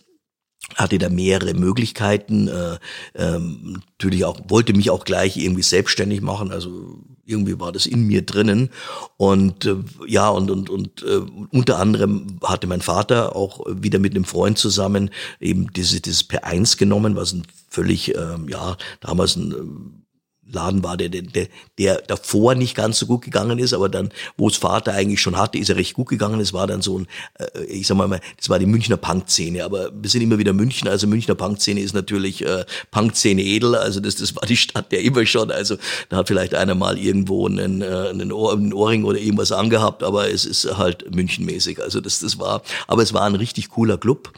Hatte 0.76 0.98
da 0.98 1.10
mehrere 1.10 1.54
Möglichkeiten, 1.54 2.48
äh, 2.48 2.78
ähm, 3.15 3.82
natürlich 3.98 4.26
auch, 4.26 4.39
wollte 4.48 4.74
mich 4.74 4.89
auch 4.89 5.06
gleich 5.06 5.38
irgendwie 5.38 5.63
selbstständig 5.63 6.22
machen, 6.22 6.52
also 6.52 7.00
irgendwie 7.26 7.60
war 7.60 7.72
das 7.72 7.86
in 7.86 8.08
mir 8.08 8.26
drinnen. 8.26 8.70
Und 9.17 9.65
äh, 9.65 9.76
ja 10.08 10.30
und 10.30 10.50
und 10.50 10.70
und 10.70 11.04
äh, 11.04 11.22
unter 11.52 11.80
anderem 11.80 12.39
hatte 12.43 12.67
mein 12.67 12.82
Vater 12.82 13.36
auch 13.36 13.65
wieder 13.70 14.00
mit 14.00 14.15
einem 14.15 14.26
Freund 14.26 14.58
zusammen 14.58 15.10
eben 15.39 15.72
diese, 15.74 16.02
dieses 16.02 16.30
P1 16.30 16.78
genommen, 16.78 17.15
was 17.15 17.34
ein 17.34 17.43
völlig 17.70 18.15
ähm, 18.15 18.48
ja 18.50 18.78
damals 19.02 19.36
ein 19.36 20.06
Laden 20.51 20.83
war, 20.83 20.97
der, 20.97 21.10
der, 21.10 21.47
der 21.77 22.01
davor 22.01 22.55
nicht 22.55 22.75
ganz 22.75 22.99
so 22.99 23.05
gut 23.05 23.21
gegangen 23.23 23.60
ist, 23.60 23.73
aber 23.73 23.89
dann, 23.89 24.10
wo 24.38 24.47
es 24.47 24.55
Vater 24.55 24.93
eigentlich 24.93 25.21
schon 25.21 25.38
hatte, 25.38 25.57
ist 25.57 25.69
er 25.69 25.75
recht 25.75 25.93
gut 25.93 26.07
gegangen. 26.07 26.39
Es 26.39 26.53
war 26.53 26.67
dann 26.67 26.81
so 26.81 26.99
ein, 26.99 27.07
äh, 27.39 27.63
ich 27.65 27.88
sag 27.88 27.97
mal, 27.97 28.19
das 28.38 28.49
war 28.49 28.60
die 28.60 28.65
Münchner 28.65 28.97
Punk-Szene, 28.97 29.63
aber 29.63 29.91
wir 29.93 30.10
sind 30.10 30.21
immer 30.21 30.38
wieder 30.38 30.53
München, 30.53 30.88
also 30.88 31.07
Münchner 31.07 31.36
Punk-Szene 31.36 31.81
ist 31.81 31.93
natürlich 31.93 32.45
äh, 32.45 32.65
Punk-Szene 32.91 33.41
edel, 33.41 33.75
also 33.75 33.99
das, 33.99 34.15
das 34.15 34.36
war 34.36 34.45
die 34.47 34.57
Stadt 34.57 34.91
der 34.91 35.01
immer 35.01 35.25
schon, 35.25 35.51
also 35.51 35.77
da 36.10 36.17
hat 36.17 36.27
vielleicht 36.27 36.55
einer 36.55 36.75
mal 36.75 36.97
irgendwo 36.97 37.47
einen, 37.47 37.81
äh, 37.81 37.86
einen, 38.10 38.31
Ohr, 38.31 38.53
einen 38.53 38.73
Ohrring 38.73 39.03
oder 39.03 39.19
irgendwas 39.19 39.51
angehabt, 39.51 40.03
aber 40.03 40.29
es 40.29 40.45
ist 40.45 40.77
halt 40.77 41.13
Münchenmäßig, 41.13 41.81
also 41.81 41.99
das, 42.01 42.19
das 42.19 42.39
war, 42.39 42.62
aber 42.88 43.03
es 43.03 43.13
war 43.13 43.23
ein 43.23 43.36
richtig 43.36 43.69
cooler 43.69 43.97
Club. 43.97 44.31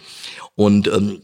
Und 0.56 0.88
ähm, 0.90 1.22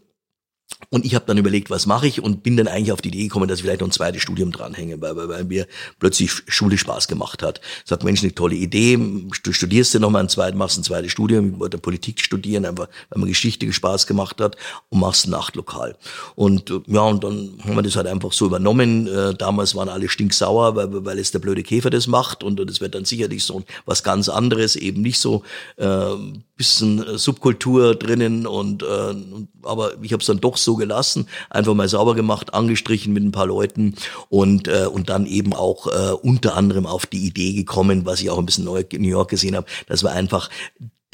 und 0.89 1.05
ich 1.05 1.15
habe 1.15 1.25
dann 1.25 1.37
überlegt, 1.37 1.69
was 1.69 1.85
mache 1.85 2.07
ich 2.07 2.21
und 2.21 2.43
bin 2.43 2.57
dann 2.57 2.67
eigentlich 2.67 2.91
auf 2.91 3.01
die 3.01 3.09
Idee 3.09 3.23
gekommen, 3.23 3.47
dass 3.47 3.59
ich 3.59 3.63
vielleicht 3.63 3.81
noch 3.81 3.87
ein 3.87 3.91
zweites 3.91 4.21
Studium 4.21 4.51
dranhänge, 4.51 5.01
weil, 5.01 5.15
weil, 5.15 5.29
weil 5.29 5.43
mir 5.45 5.67
plötzlich 5.99 6.31
Schule 6.47 6.77
Spaß 6.77 7.07
gemacht 7.07 7.43
hat. 7.43 7.61
Sagt, 7.85 8.03
Mensch, 8.03 8.21
eine 8.21 8.33
tolle 8.33 8.55
Idee, 8.55 8.97
du 8.97 9.53
studierst 9.53 9.93
ja 9.93 9.99
nochmal 9.99 10.23
ein 10.23 10.29
zweites, 10.29 10.57
machst 10.57 10.77
ein 10.77 10.83
zweites 10.83 11.11
Studium, 11.11 11.53
ich 11.53 11.59
wollte 11.59 11.77
Politik 11.77 12.19
studieren, 12.19 12.65
einfach 12.65 12.87
weil 13.09 13.21
mir 13.21 13.27
Geschichte 13.27 13.71
Spaß 13.71 14.05
gemacht 14.05 14.41
hat 14.41 14.57
und 14.89 14.99
machst 14.99 15.27
ein 15.27 15.31
Nachtlokal. 15.31 15.97
Und 16.35 16.71
ja, 16.87 17.01
und 17.01 17.23
dann 17.23 17.57
haben 17.63 17.75
wir 17.75 17.81
das 17.81 17.95
halt 17.95 18.07
einfach 18.07 18.31
so 18.31 18.45
übernommen. 18.45 19.07
Äh, 19.07 19.33
damals 19.33 19.75
waren 19.75 19.89
alle 19.89 20.09
stinksauer, 20.09 20.75
weil, 20.75 21.05
weil 21.05 21.19
es 21.19 21.31
der 21.31 21.39
blöde 21.39 21.63
Käfer 21.63 21.89
das 21.89 22.07
macht 22.07 22.43
und 22.43 22.59
das 22.59 22.81
wird 22.81 22.95
dann 22.95 23.05
sicherlich 23.05 23.43
so 23.43 23.63
was 23.85 24.03
ganz 24.03 24.29
anderes, 24.29 24.75
eben 24.75 25.01
nicht 25.01 25.19
so 25.19 25.43
äh, 25.77 26.15
bisschen 26.55 27.17
Subkultur 27.17 27.95
drinnen 27.95 28.47
und 28.47 28.83
äh, 28.83 29.15
aber 29.63 30.01
ich 30.01 30.13
habe 30.13 30.21
es 30.21 30.27
dann 30.27 30.39
doch 30.39 30.57
so 30.57 30.75
gelassen, 30.75 31.27
einfach 31.49 31.73
mal 31.73 31.89
sauber 31.89 32.15
gemacht, 32.15 32.53
angestrichen 32.53 33.13
mit 33.13 33.23
ein 33.23 33.31
paar 33.31 33.47
Leuten 33.47 33.95
und 34.29 34.67
äh, 34.67 34.85
und 34.85 35.09
dann 35.09 35.25
eben 35.25 35.53
auch 35.53 35.87
äh, 35.87 36.11
unter 36.11 36.55
anderem 36.55 36.85
auf 36.85 37.05
die 37.05 37.25
Idee 37.25 37.53
gekommen, 37.53 38.05
was 38.05 38.21
ich 38.21 38.29
auch 38.29 38.39
ein 38.39 38.45
bisschen 38.45 38.67
in 38.67 39.01
New 39.01 39.09
York 39.09 39.29
gesehen 39.29 39.55
habe, 39.55 39.67
dass 39.87 40.03
wir 40.03 40.11
einfach 40.11 40.49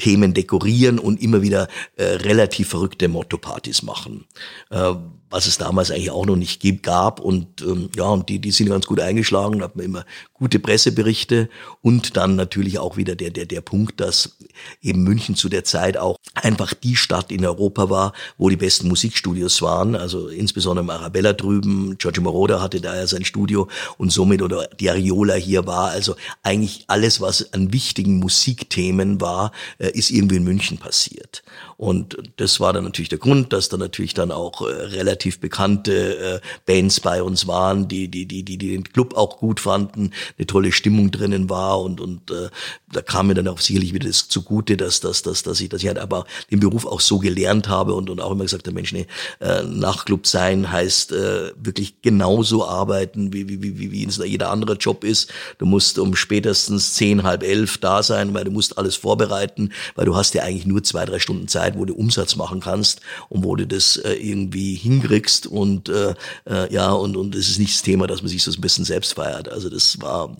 Themen 0.02 0.34
dekorieren 0.34 0.98
und 0.98 1.22
immer 1.22 1.42
wieder 1.42 1.68
äh, 1.96 2.04
relativ 2.04 2.70
verrückte 2.70 3.06
Motto-Partys 3.06 3.82
machen. 3.82 4.26
Äh, 4.70 4.94
was 5.32 5.46
es 5.46 5.58
damals 5.58 5.90
eigentlich 5.90 6.10
auch 6.10 6.26
noch 6.26 6.36
nicht 6.36 6.62
gab. 6.82 7.18
Und 7.18 7.62
ähm, 7.62 7.88
ja, 7.96 8.04
und 8.04 8.28
die, 8.28 8.38
die 8.38 8.52
sind 8.52 8.68
ganz 8.68 8.86
gut 8.86 9.00
eingeschlagen, 9.00 9.58
da 9.58 9.64
hat 9.64 9.76
man 9.76 9.84
immer 9.84 10.04
gute 10.34 10.58
Presseberichte 10.58 11.48
und 11.80 12.16
dann 12.16 12.36
natürlich 12.36 12.78
auch 12.78 12.96
wieder 12.96 13.14
der, 13.14 13.30
der, 13.30 13.46
der 13.46 13.60
Punkt, 13.60 14.00
dass 14.00 14.36
eben 14.80 15.02
München 15.02 15.36
zu 15.36 15.48
der 15.48 15.64
Zeit 15.64 15.96
auch 15.96 16.16
einfach 16.34 16.74
die 16.74 16.96
Stadt 16.96 17.30
in 17.30 17.46
Europa 17.46 17.90
war, 17.90 18.12
wo 18.38 18.48
die 18.48 18.56
besten 18.56 18.88
Musikstudios 18.88 19.62
waren. 19.62 19.94
Also 19.94 20.28
insbesondere 20.28 20.92
Arabella 20.92 21.32
drüben, 21.32 21.96
Giorgio 21.96 22.22
Moroder 22.22 22.60
hatte 22.60 22.80
da 22.80 22.94
ja 22.94 23.06
sein 23.06 23.24
Studio 23.24 23.68
und 23.98 24.10
somit 24.10 24.42
oder 24.42 24.66
die 24.80 24.90
Ariola 24.90 25.34
hier 25.34 25.66
war. 25.66 25.90
Also 25.90 26.16
eigentlich 26.42 26.84
alles, 26.88 27.20
was 27.20 27.52
an 27.52 27.72
wichtigen 27.72 28.18
Musikthemen 28.18 29.20
war, 29.20 29.52
äh, 29.78 29.90
ist 29.92 30.10
irgendwie 30.10 30.36
in 30.36 30.44
München 30.44 30.78
passiert. 30.78 31.42
Und 31.76 32.16
das 32.36 32.60
war 32.60 32.72
dann 32.72 32.84
natürlich 32.84 33.08
der 33.08 33.18
Grund, 33.18 33.52
dass 33.52 33.68
da 33.68 33.76
natürlich 33.76 34.14
dann 34.14 34.30
auch 34.30 34.62
äh, 34.62 34.72
relativ 34.72 35.21
bekannte 35.40 36.18
äh, 36.18 36.40
Bands 36.66 37.00
bei 37.00 37.22
uns 37.22 37.46
waren, 37.46 37.88
die, 37.88 38.08
die, 38.08 38.26
die, 38.26 38.42
die, 38.42 38.58
die 38.58 38.72
den 38.72 38.84
Club 38.84 39.14
auch 39.16 39.38
gut 39.38 39.60
fanden, 39.60 40.12
eine 40.38 40.46
tolle 40.46 40.72
Stimmung 40.72 41.10
drinnen 41.10 41.48
war 41.48 41.80
und, 41.80 42.00
und 42.00 42.30
äh, 42.30 42.48
da 42.92 43.00
kam 43.00 43.28
mir 43.28 43.34
dann 43.34 43.48
auch 43.48 43.60
sicherlich 43.60 43.94
wieder 43.94 44.06
das 44.06 44.28
zugute, 44.28 44.76
dass, 44.76 45.00
dass, 45.00 45.22
dass, 45.22 45.42
dass 45.42 45.60
ich, 45.60 45.68
dass 45.68 45.82
ich 45.82 45.88
halt 45.88 45.98
aber 45.98 46.26
den 46.50 46.60
Beruf 46.60 46.84
auch 46.86 47.00
so 47.00 47.18
gelernt 47.18 47.68
habe 47.68 47.94
und, 47.94 48.10
und 48.10 48.20
auch 48.20 48.32
immer 48.32 48.44
gesagt 48.44 48.66
habe, 48.66 48.74
Mensch, 48.74 48.92
nee, 48.92 49.06
äh, 49.40 49.62
Nachtclub 49.62 50.26
sein 50.26 50.70
heißt 50.70 51.12
äh, 51.12 51.52
wirklich 51.56 52.02
genauso 52.02 52.66
arbeiten, 52.66 53.32
wie, 53.32 53.48
wie, 53.48 53.62
wie, 53.62 53.92
wie 53.92 54.08
jeder 54.26 54.50
andere 54.50 54.74
Job 54.74 55.04
ist. 55.04 55.30
Du 55.58 55.66
musst 55.66 55.98
um 55.98 56.14
spätestens 56.16 56.94
zehn, 56.94 57.22
halb 57.22 57.42
elf 57.42 57.78
da 57.78 58.02
sein, 58.02 58.34
weil 58.34 58.44
du 58.44 58.50
musst 58.50 58.78
alles 58.78 58.96
vorbereiten, 58.96 59.70
weil 59.94 60.06
du 60.06 60.16
hast 60.16 60.34
ja 60.34 60.42
eigentlich 60.42 60.66
nur 60.66 60.82
zwei, 60.82 61.04
drei 61.04 61.18
Stunden 61.18 61.48
Zeit, 61.48 61.78
wo 61.78 61.84
du 61.84 61.94
Umsatz 61.94 62.36
machen 62.36 62.60
kannst 62.60 63.00
und 63.28 63.44
wo 63.44 63.56
du 63.56 63.66
das 63.66 63.96
äh, 63.96 64.12
irgendwie 64.14 64.74
hinkriegst 64.74 65.11
und 65.46 65.88
äh, 65.88 66.14
äh, 66.48 66.72
ja, 66.72 66.92
und, 66.92 67.16
und 67.16 67.34
das 67.34 67.48
ist 67.48 67.58
nicht 67.58 67.74
das 67.74 67.82
Thema, 67.82 68.06
dass 68.06 68.22
man 68.22 68.28
sich 68.28 68.42
so 68.42 68.50
ein 68.50 68.60
bisschen 68.60 68.84
selbst 68.84 69.14
feiert. 69.14 69.48
Also 69.48 69.68
das 69.68 70.00
war 70.00 70.36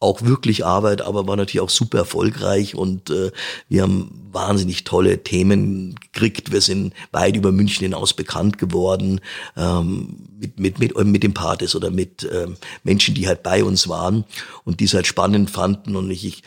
auch 0.00 0.22
wirklich 0.22 0.64
Arbeit, 0.64 1.02
aber 1.02 1.26
war 1.26 1.36
natürlich 1.36 1.60
auch 1.60 1.70
super 1.70 1.98
erfolgreich 1.98 2.74
und 2.74 3.10
äh, 3.10 3.30
wir 3.68 3.82
haben 3.82 4.28
wahnsinnig 4.32 4.84
tolle 4.84 5.22
Themen 5.22 5.94
gekriegt. 5.96 6.52
Wir 6.52 6.62
sind 6.62 6.94
weit 7.12 7.36
über 7.36 7.52
München 7.52 7.84
hinaus 7.84 8.14
bekannt 8.14 8.56
geworden 8.56 9.20
ähm, 9.58 10.28
mit, 10.38 10.58
mit, 10.58 10.78
mit, 10.78 11.04
mit 11.04 11.22
dem 11.22 11.34
Partys 11.34 11.74
oder 11.74 11.90
mit 11.90 12.26
ähm, 12.32 12.56
Menschen, 12.82 13.14
die 13.14 13.28
halt 13.28 13.42
bei 13.42 13.62
uns 13.62 13.88
waren 13.88 14.24
und 14.64 14.80
die 14.80 14.84
es 14.84 14.94
halt 14.94 15.06
spannend 15.06 15.50
fanden 15.50 15.94
und 15.96 16.10
ich, 16.10 16.24
ich 16.24 16.42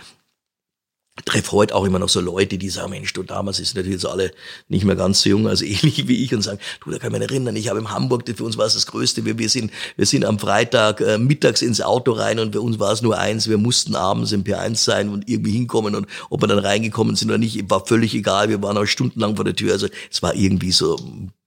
treffe 1.26 1.52
heute 1.52 1.76
auch 1.76 1.86
immer 1.86 2.00
noch 2.00 2.10
so 2.10 2.20
Leute, 2.20 2.58
die 2.58 2.70
sagen, 2.70 2.90
Mensch, 2.90 3.14
du, 3.14 3.22
damals 3.22 3.60
ist 3.60 3.76
natürlich 3.76 4.02
jetzt 4.02 4.06
alle 4.06 4.32
nicht 4.68 4.84
mehr 4.84 4.96
ganz 4.96 5.22
so 5.22 5.30
jung, 5.30 5.48
also 5.48 5.64
ähnlich 5.66 6.08
wie 6.08 6.24
ich 6.24 6.34
und 6.34 6.42
sagen, 6.42 6.60
du, 6.84 6.90
da 6.90 6.98
kann 6.98 7.14
ich 7.14 7.20
mich 7.20 7.30
erinnern, 7.30 7.56
ich 7.56 7.70
habe 7.70 7.80
in 7.80 7.92
Hamburg, 7.92 8.24
für 8.36 8.44
uns 8.44 8.58
war 8.58 8.66
es 8.66 8.74
das 8.74 8.88
Größte, 8.88 9.24
wir, 9.24 9.38
wir 9.38 9.48
sind, 9.48 9.72
wir 9.96 10.08
sind 10.08 10.26
am 10.26 10.40
Freitag 10.40 11.02
äh, 11.02 11.20
mittags 11.20 11.62
ins 11.62 11.82
Auto 11.82 12.14
rein 12.14 12.40
und 12.40 12.54
für 12.54 12.62
uns 12.62 12.80
war 12.80 12.92
es 12.92 13.04
nur 13.04 13.18
eins, 13.18 13.48
wir 13.48 13.60
mussten 13.60 13.96
abends 13.96 14.32
im 14.32 14.44
P1 14.44 14.78
sein 14.78 15.10
und 15.10 15.30
irgendwie 15.30 15.52
hinkommen 15.52 15.94
und 15.94 16.08
ob 16.32 16.42
wir 16.42 16.48
dann 16.48 16.60
reingekommen 16.60 17.16
sind 17.16 17.30
oder 17.30 17.38
nicht, 17.38 17.70
war 17.70 17.86
völlig 17.86 18.16
egal, 18.16 18.50
wir 18.50 18.62
waren 18.64 18.78
auch 18.78 18.86
stundenlang 18.86 19.36
vor 19.36 19.46
der 19.46 19.56
Tür, 19.56 19.74
also 19.74 19.88
es 20.12 20.24
war 20.24 20.34
irgendwie 20.34 20.72
so 20.72 20.98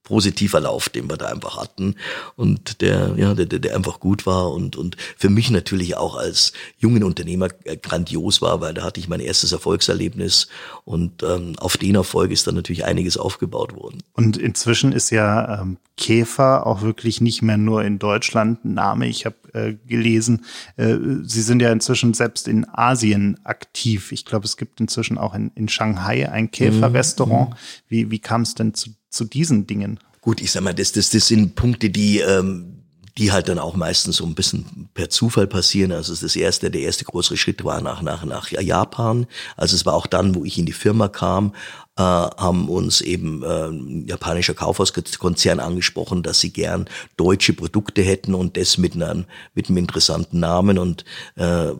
positiver 0.07 0.61
Lauf, 0.61 0.87
den 0.87 1.09
wir 1.09 1.17
da 1.17 1.25
einfach 1.25 1.57
hatten 1.57 1.95
und 2.37 2.79
der, 2.79 3.15
ja, 3.17 3.33
der, 3.33 3.45
der 3.45 3.75
einfach 3.75 3.99
gut 3.99 4.25
war 4.25 4.51
und, 4.51 4.77
und 4.77 4.95
für 5.17 5.29
mich 5.29 5.51
natürlich 5.51 5.97
auch 5.97 6.15
als 6.15 6.53
jungen 6.77 7.03
Unternehmer 7.03 7.49
grandios 7.81 8.41
war, 8.41 8.61
weil 8.61 8.73
da 8.73 8.83
hatte 8.83 9.01
ich 9.01 9.09
mein 9.09 9.19
erstes 9.19 9.51
Erfolgserlebnis 9.51 10.47
und 10.85 11.23
ähm, 11.23 11.55
auf 11.57 11.75
den 11.75 11.95
Erfolg 11.95 12.31
ist 12.31 12.47
dann 12.47 12.55
natürlich 12.55 12.85
einiges 12.85 13.17
aufgebaut 13.17 13.75
worden. 13.75 14.01
Und 14.13 14.37
inzwischen 14.37 14.93
ist 14.93 15.09
ja 15.09 15.61
ähm, 15.61 15.77
Käfer 15.97 16.65
auch 16.65 16.83
wirklich 16.83 17.19
nicht 17.19 17.41
mehr 17.41 17.57
nur 17.57 17.83
in 17.83 17.99
Deutschland 17.99 18.63
ein 18.63 18.75
Name. 18.75 19.07
Ich 19.07 19.25
habe 19.25 19.35
äh, 19.53 19.73
gelesen, 19.87 20.45
äh, 20.77 20.95
Sie 21.23 21.41
sind 21.41 21.61
ja 21.61 21.71
inzwischen 21.71 22.13
selbst 22.13 22.47
in 22.47 22.65
Asien 22.71 23.39
aktiv. 23.43 24.11
Ich 24.11 24.23
glaube, 24.23 24.45
es 24.45 24.55
gibt 24.55 24.79
inzwischen 24.79 25.17
auch 25.17 25.33
in, 25.33 25.51
in 25.55 25.67
Shanghai 25.67 26.31
ein 26.31 26.51
Käferrestaurant. 26.51 27.49
Mhm. 27.49 27.55
Wie, 27.89 28.11
wie 28.11 28.19
kam 28.19 28.43
es 28.43 28.55
denn 28.55 28.73
zu 28.73 28.91
zu 29.09 29.25
diesen 29.25 29.67
Dingen? 29.67 29.99
Gut, 30.21 30.41
ich 30.41 30.51
sag 30.51 30.63
mal, 30.63 30.73
das, 30.73 30.91
das, 30.91 31.09
das 31.09 31.27
sind 31.27 31.55
Punkte, 31.55 31.89
die, 31.89 32.19
ähm, 32.19 32.83
die 33.17 33.31
halt 33.31 33.47
dann 33.49 33.59
auch 33.59 33.75
meistens 33.75 34.17
so 34.17 34.25
ein 34.25 34.35
bisschen 34.35 34.89
per 34.93 35.09
Zufall 35.09 35.47
passieren. 35.47 35.91
Also 35.91 36.13
das 36.13 36.35
erste, 36.35 36.69
der 36.69 36.81
erste 36.81 37.05
größere 37.05 37.37
Schritt 37.37 37.63
war 37.63 37.81
nach, 37.81 38.01
nach, 38.01 38.25
nach 38.25 38.51
Japan. 38.51 39.25
Also 39.55 39.75
es 39.75 39.85
war 39.85 39.93
auch 39.93 40.05
dann, 40.05 40.35
wo 40.35 40.45
ich 40.45 40.57
in 40.57 40.65
die 40.65 40.73
Firma 40.73 41.07
kam, 41.07 41.53
äh, 41.97 42.01
haben 42.01 42.69
uns 42.69 43.01
eben 43.01 43.43
äh, 43.43 44.07
japanischer 44.07 44.53
Kaufhauskonzern 44.53 45.59
angesprochen, 45.59 46.21
dass 46.21 46.39
sie 46.39 46.51
gern 46.51 46.85
deutsche 47.15 47.53
Produkte 47.53 48.03
hätten 48.03 48.35
und 48.35 48.55
das 48.55 48.77
mit 48.77 48.93
einem, 48.93 49.25
mit 49.55 49.69
einem 49.69 49.77
interessanten 49.77 50.39
Namen 50.39 50.77
und 50.77 51.05
äh, 51.35 51.71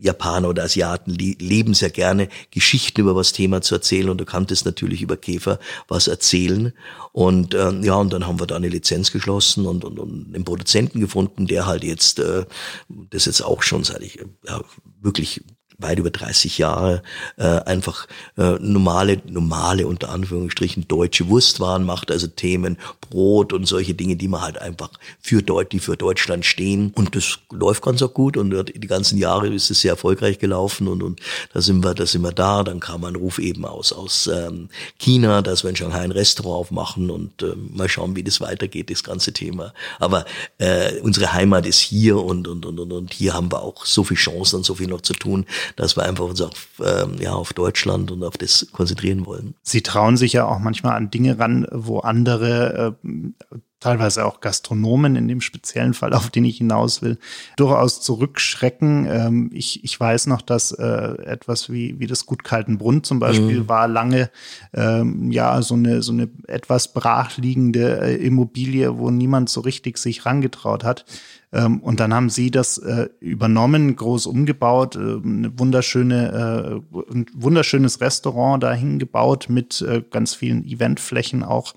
Japaner 0.00 0.48
oder 0.48 0.64
Asiaten 0.64 1.12
leben 1.12 1.74
sehr 1.74 1.90
gerne, 1.90 2.28
Geschichten 2.50 3.00
über 3.00 3.16
was 3.16 3.32
Thema 3.32 3.62
zu 3.62 3.74
erzählen 3.74 4.08
und 4.08 4.18
du 4.18 4.24
kanntest 4.24 4.64
natürlich 4.64 5.02
über 5.02 5.16
Käfer 5.16 5.58
was 5.88 6.08
erzählen. 6.08 6.72
Und 7.12 7.54
ähm, 7.54 7.82
ja, 7.82 7.94
und 7.94 8.12
dann 8.12 8.26
haben 8.26 8.40
wir 8.40 8.46
da 8.46 8.56
eine 8.56 8.68
Lizenz 8.68 9.10
geschlossen 9.10 9.66
und, 9.66 9.84
und, 9.84 9.98
und 9.98 10.34
einen 10.34 10.44
Produzenten 10.44 11.00
gefunden, 11.00 11.46
der 11.46 11.66
halt 11.66 11.84
jetzt, 11.84 12.18
äh, 12.20 12.44
das 12.88 13.24
jetzt 13.24 13.42
auch 13.42 13.62
schon 13.62 13.84
seit 13.84 14.02
ich 14.02 14.20
ja, 14.46 14.62
wirklich 15.00 15.42
weit 15.78 15.98
über 15.98 16.10
30 16.10 16.58
Jahre 16.58 17.02
äh, 17.36 17.44
einfach 17.44 18.06
äh, 18.36 18.56
normale, 18.60 19.22
normale 19.26 19.86
unter 19.86 20.10
Anführungsstrichen 20.10 20.88
deutsche 20.88 21.28
Wurstwaren 21.28 21.84
macht, 21.84 22.10
also 22.10 22.26
Themen 22.26 22.78
Brot 23.00 23.52
und 23.52 23.66
solche 23.66 23.94
Dinge, 23.94 24.16
die 24.16 24.28
man 24.28 24.42
halt 24.42 24.60
einfach 24.60 24.90
für 25.20 25.42
Deut 25.42 25.72
die 25.72 25.78
für 25.78 25.96
Deutschland 25.96 26.44
stehen. 26.44 26.92
Und 26.94 27.14
das 27.14 27.38
läuft 27.50 27.82
ganz 27.82 28.02
auch 28.02 28.12
gut 28.12 28.36
und 28.36 28.50
die 28.74 28.86
ganzen 28.86 29.18
Jahre 29.18 29.48
ist 29.48 29.70
es 29.70 29.80
sehr 29.80 29.92
erfolgreich 29.92 30.38
gelaufen 30.38 30.88
und, 30.88 31.02
und 31.02 31.20
da 31.52 31.60
sind 31.60 31.84
wir, 31.84 31.94
da 31.94 32.06
sind 32.06 32.22
wir 32.22 32.32
da. 32.32 32.64
Dann 32.64 32.80
kam 32.80 33.04
ein 33.04 33.16
Ruf 33.16 33.38
eben 33.38 33.64
aus, 33.64 33.92
aus 33.92 34.26
ähm, 34.26 34.68
China, 34.98 35.42
dass 35.42 35.62
wir 35.62 35.70
in 35.70 35.76
Shanghai 35.76 36.00
ein 36.00 36.10
Restaurant 36.10 36.58
aufmachen 36.58 37.10
und 37.10 37.42
äh, 37.42 37.54
mal 37.56 37.88
schauen, 37.88 38.16
wie 38.16 38.24
das 38.24 38.40
weitergeht, 38.40 38.90
das 38.90 39.04
ganze 39.04 39.32
Thema. 39.32 39.72
Aber 39.98 40.24
äh, 40.58 40.98
unsere 41.00 41.32
Heimat 41.32 41.66
ist 41.66 41.80
hier 41.80 42.18
und, 42.18 42.48
und, 42.48 42.66
und, 42.66 42.80
und, 42.80 42.92
und 42.92 43.12
hier 43.12 43.34
haben 43.34 43.52
wir 43.52 43.62
auch 43.62 43.86
so 43.86 44.04
viel 44.04 44.16
Chancen 44.16 44.56
und 44.56 44.64
so 44.64 44.74
viel 44.74 44.88
noch 44.88 45.02
zu 45.02 45.12
tun, 45.12 45.46
dass 45.76 45.96
wir 45.96 46.04
einfach 46.04 46.24
uns 46.24 46.40
auf, 46.40 46.68
ähm, 46.84 47.16
ja, 47.20 47.32
auf 47.32 47.52
Deutschland 47.52 48.10
und 48.10 48.22
auf 48.24 48.36
das 48.36 48.68
konzentrieren 48.72 49.26
wollen. 49.26 49.54
Sie 49.62 49.82
trauen 49.82 50.16
sich 50.16 50.32
ja 50.32 50.46
auch 50.46 50.58
manchmal 50.58 50.96
an 50.96 51.10
Dinge 51.10 51.38
ran, 51.38 51.66
wo 51.70 52.00
andere 52.00 52.96
äh, 53.04 53.58
teilweise 53.80 54.24
auch 54.26 54.40
Gastronomen 54.40 55.14
in 55.16 55.28
dem 55.28 55.40
speziellen 55.40 55.94
Fall, 55.94 56.12
auf 56.12 56.30
den 56.30 56.44
ich 56.44 56.58
hinaus 56.58 57.02
will, 57.02 57.18
durchaus 57.56 58.00
zurückschrecken. 58.00 59.06
Ähm, 59.06 59.50
ich, 59.52 59.84
ich 59.84 59.98
weiß 59.98 60.26
noch, 60.26 60.42
dass 60.42 60.72
äh, 60.72 60.84
etwas 60.84 61.70
wie, 61.70 61.98
wie 62.00 62.06
das 62.06 62.26
Gut 62.26 62.44
Kaltenbrunn 62.44 63.04
zum 63.04 63.20
Beispiel 63.20 63.60
mhm. 63.60 63.68
war 63.68 63.86
lange 63.86 64.30
ähm, 64.74 65.30
ja 65.30 65.62
so 65.62 65.74
eine, 65.74 66.02
so 66.02 66.12
eine 66.12 66.28
etwas 66.46 66.92
brachliegende 66.92 68.00
äh, 68.00 68.14
Immobilie, 68.16 68.98
wo 68.98 69.10
niemand 69.10 69.48
so 69.48 69.60
richtig 69.60 69.98
sich 69.98 70.26
rangetraut 70.26 70.82
hat. 70.82 71.04
Ähm, 71.52 71.80
und 71.80 72.00
dann 72.00 72.12
haben 72.12 72.28
sie 72.30 72.50
das 72.50 72.78
äh, 72.78 73.08
übernommen, 73.20 73.96
groß 73.96 74.26
umgebaut, 74.26 74.96
äh, 74.96 74.98
eine 74.98 75.58
wunderschöne, 75.58 76.82
äh, 76.92 77.12
ein 77.12 77.26
wunderschönes 77.32 78.00
Restaurant 78.00 78.62
dahin 78.62 78.98
gebaut 78.98 79.46
mit 79.48 79.80
äh, 79.82 80.02
ganz 80.10 80.34
vielen 80.34 80.64
Eventflächen 80.64 81.42
auch. 81.42 81.74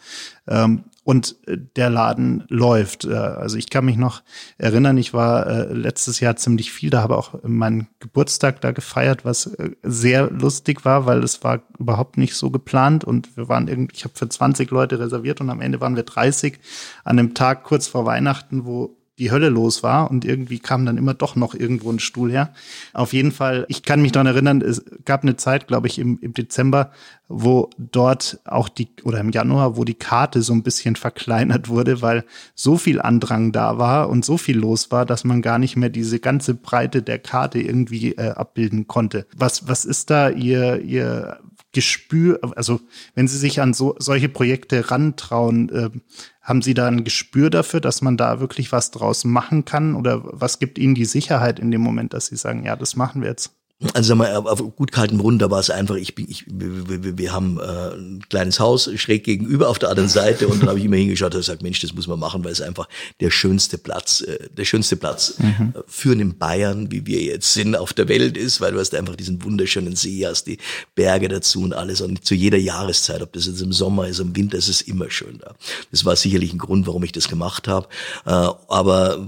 Und 1.03 1.35
äh, 1.47 1.57
der 1.75 1.89
Laden 1.89 2.43
läuft. 2.47 3.05
Äh, 3.05 3.13
also 3.13 3.57
ich 3.57 3.69
kann 3.69 3.85
mich 3.85 3.97
noch 3.97 4.21
erinnern, 4.57 4.97
ich 4.97 5.13
war 5.13 5.47
äh, 5.47 5.73
letztes 5.73 6.19
Jahr 6.19 6.35
ziemlich 6.35 6.71
viel, 6.71 6.89
da 6.89 7.01
habe 7.01 7.17
auch 7.17 7.35
meinen 7.43 7.87
Geburtstag 7.99 8.61
da 8.61 8.71
gefeiert, 8.71 9.25
was 9.25 9.55
sehr 9.81 10.29
lustig 10.29 10.85
war, 10.85 11.05
weil 11.05 11.23
es 11.23 11.43
war 11.43 11.61
überhaupt 11.79 12.17
nicht 12.17 12.35
so 12.35 12.51
geplant 12.51 13.03
und 13.03 13.35
wir 13.35 13.49
waren 13.49 13.67
irgendwie, 13.67 13.95
ich 13.95 14.03
habe 14.03 14.13
für 14.15 14.29
20 14.29 14.69
Leute 14.69 14.99
reserviert 14.99 15.41
und 15.41 15.49
am 15.49 15.61
Ende 15.61 15.81
waren 15.81 15.95
wir 15.95 16.03
30 16.03 16.59
an 17.03 17.17
einem 17.17 17.33
Tag 17.33 17.63
kurz 17.63 17.87
vor 17.87 18.05
Weihnachten, 18.05 18.65
wo 18.65 18.95
die 19.21 19.29
Hölle 19.29 19.49
los 19.49 19.83
war 19.83 20.09
und 20.09 20.25
irgendwie 20.25 20.57
kam 20.57 20.83
dann 20.83 20.97
immer 20.97 21.13
doch 21.13 21.35
noch 21.35 21.53
irgendwo 21.53 21.91
ein 21.91 21.99
Stuhl 21.99 22.31
her. 22.31 22.53
Auf 22.91 23.13
jeden 23.13 23.31
Fall, 23.31 23.65
ich 23.69 23.83
kann 23.83 24.01
mich 24.01 24.11
daran 24.11 24.25
erinnern, 24.25 24.61
es 24.61 24.83
gab 25.05 25.21
eine 25.21 25.37
Zeit, 25.37 25.67
glaube 25.67 25.85
ich, 25.85 25.99
im, 25.99 26.17
im 26.21 26.33
Dezember, 26.33 26.91
wo 27.27 27.69
dort 27.77 28.39
auch 28.45 28.67
die, 28.67 28.87
oder 29.03 29.19
im 29.19 29.29
Januar, 29.29 29.77
wo 29.77 29.83
die 29.83 29.93
Karte 29.93 30.41
so 30.41 30.53
ein 30.53 30.63
bisschen 30.63 30.95
verkleinert 30.95 31.69
wurde, 31.69 32.01
weil 32.01 32.25
so 32.55 32.77
viel 32.77 32.99
Andrang 32.99 33.51
da 33.51 33.77
war 33.77 34.09
und 34.09 34.25
so 34.25 34.37
viel 34.37 34.57
los 34.57 34.89
war, 34.89 35.05
dass 35.05 35.23
man 35.23 35.43
gar 35.43 35.59
nicht 35.59 35.75
mehr 35.75 35.89
diese 35.89 36.19
ganze 36.19 36.55
Breite 36.55 37.03
der 37.03 37.19
Karte 37.19 37.59
irgendwie 37.61 38.13
äh, 38.13 38.31
abbilden 38.31 38.87
konnte. 38.87 39.27
Was, 39.37 39.67
was 39.67 39.85
ist 39.85 40.09
da 40.09 40.29
Ihr, 40.29 40.81
Ihr 40.81 41.37
Gespür, 41.73 42.39
also 42.55 42.81
wenn 43.15 43.27
Sie 43.27 43.37
sich 43.37 43.61
an 43.61 43.73
so, 43.73 43.95
solche 43.99 44.27
Projekte 44.27 44.91
rantrauen, 44.91 45.69
äh, 45.69 45.89
haben 46.41 46.61
Sie 46.61 46.73
da 46.73 46.87
ein 46.87 47.03
Gespür 47.03 47.49
dafür, 47.49 47.81
dass 47.81 48.01
man 48.01 48.17
da 48.17 48.39
wirklich 48.39 48.71
was 48.71 48.91
draus 48.91 49.23
machen 49.23 49.63
kann? 49.65 49.95
Oder 49.95 50.21
was 50.23 50.59
gibt 50.59 50.79
Ihnen 50.79 50.95
die 50.95 51.05
Sicherheit 51.05 51.59
in 51.59 51.71
dem 51.71 51.81
Moment, 51.81 52.13
dass 52.13 52.27
Sie 52.27 52.35
sagen, 52.35 52.65
ja, 52.65 52.75
das 52.75 52.95
machen 52.95 53.21
wir 53.21 53.29
jetzt? 53.29 53.60
Also 53.93 54.09
sag 54.09 54.17
mal, 54.17 54.35
auf 54.35 54.59
gut 54.75 54.91
kalten 54.91 55.17
Brunnen, 55.17 55.39
da 55.39 55.49
war 55.49 55.59
es 55.59 55.71
einfach, 55.71 55.95
ich 55.95 56.13
bin, 56.13 56.29
ich, 56.29 56.45
wir, 56.47 57.17
wir 57.17 57.33
haben 57.33 57.59
äh, 57.59 57.95
ein 57.95 58.21
kleines 58.29 58.59
Haus 58.59 58.89
schräg 58.95 59.23
gegenüber 59.23 59.69
auf 59.69 59.79
der 59.79 59.89
anderen 59.89 60.09
Seite 60.21 60.47
und 60.47 60.61
dann 60.61 60.69
habe 60.69 60.79
ich 60.79 60.85
immer 60.85 60.97
hingeschaut 60.97 61.33
und 61.33 61.39
gesagt, 61.39 61.63
Mensch, 61.63 61.79
das 61.79 61.93
muss 61.93 62.07
man 62.07 62.19
machen, 62.19 62.43
weil 62.43 62.51
es 62.51 62.61
einfach 62.61 62.87
der 63.19 63.31
schönste 63.31 63.79
Platz, 63.79 64.21
äh, 64.21 64.49
der 64.55 64.65
schönste 64.65 64.97
Platz 64.97 65.35
mhm. 65.39 65.73
für 65.87 66.11
einen 66.11 66.37
Bayern, 66.37 66.91
wie 66.91 67.07
wir 67.07 67.21
jetzt 67.21 67.53
sind, 67.53 67.75
auf 67.75 67.93
der 67.93 68.07
Welt 68.07 68.37
ist, 68.37 68.61
weil 68.61 68.71
du 68.71 68.79
hast 68.79 68.93
einfach 68.93 69.15
diesen 69.15 69.43
wunderschönen 69.43 69.95
See, 69.95 70.27
hast 70.27 70.45
die 70.45 70.59
Berge 70.93 71.27
dazu 71.27 71.63
und 71.63 71.73
alles 71.73 72.01
und 72.01 72.23
zu 72.23 72.35
jeder 72.35 72.59
Jahreszeit, 72.59 73.21
ob 73.23 73.33
das 73.33 73.47
jetzt 73.47 73.61
im 73.61 73.73
Sommer 73.73 74.07
ist, 74.07 74.19
im 74.19 74.35
Winter, 74.35 74.59
ist 74.59 74.69
es 74.69 74.81
immer 74.81 75.09
schön 75.09 75.39
da. 75.39 75.55
Das 75.89 76.05
war 76.05 76.15
sicherlich 76.15 76.53
ein 76.53 76.59
Grund, 76.59 76.85
warum 76.85 77.03
ich 77.03 77.13
das 77.13 77.27
gemacht 77.27 77.67
habe, 77.67 77.87
äh, 78.25 78.29
aber 78.29 79.27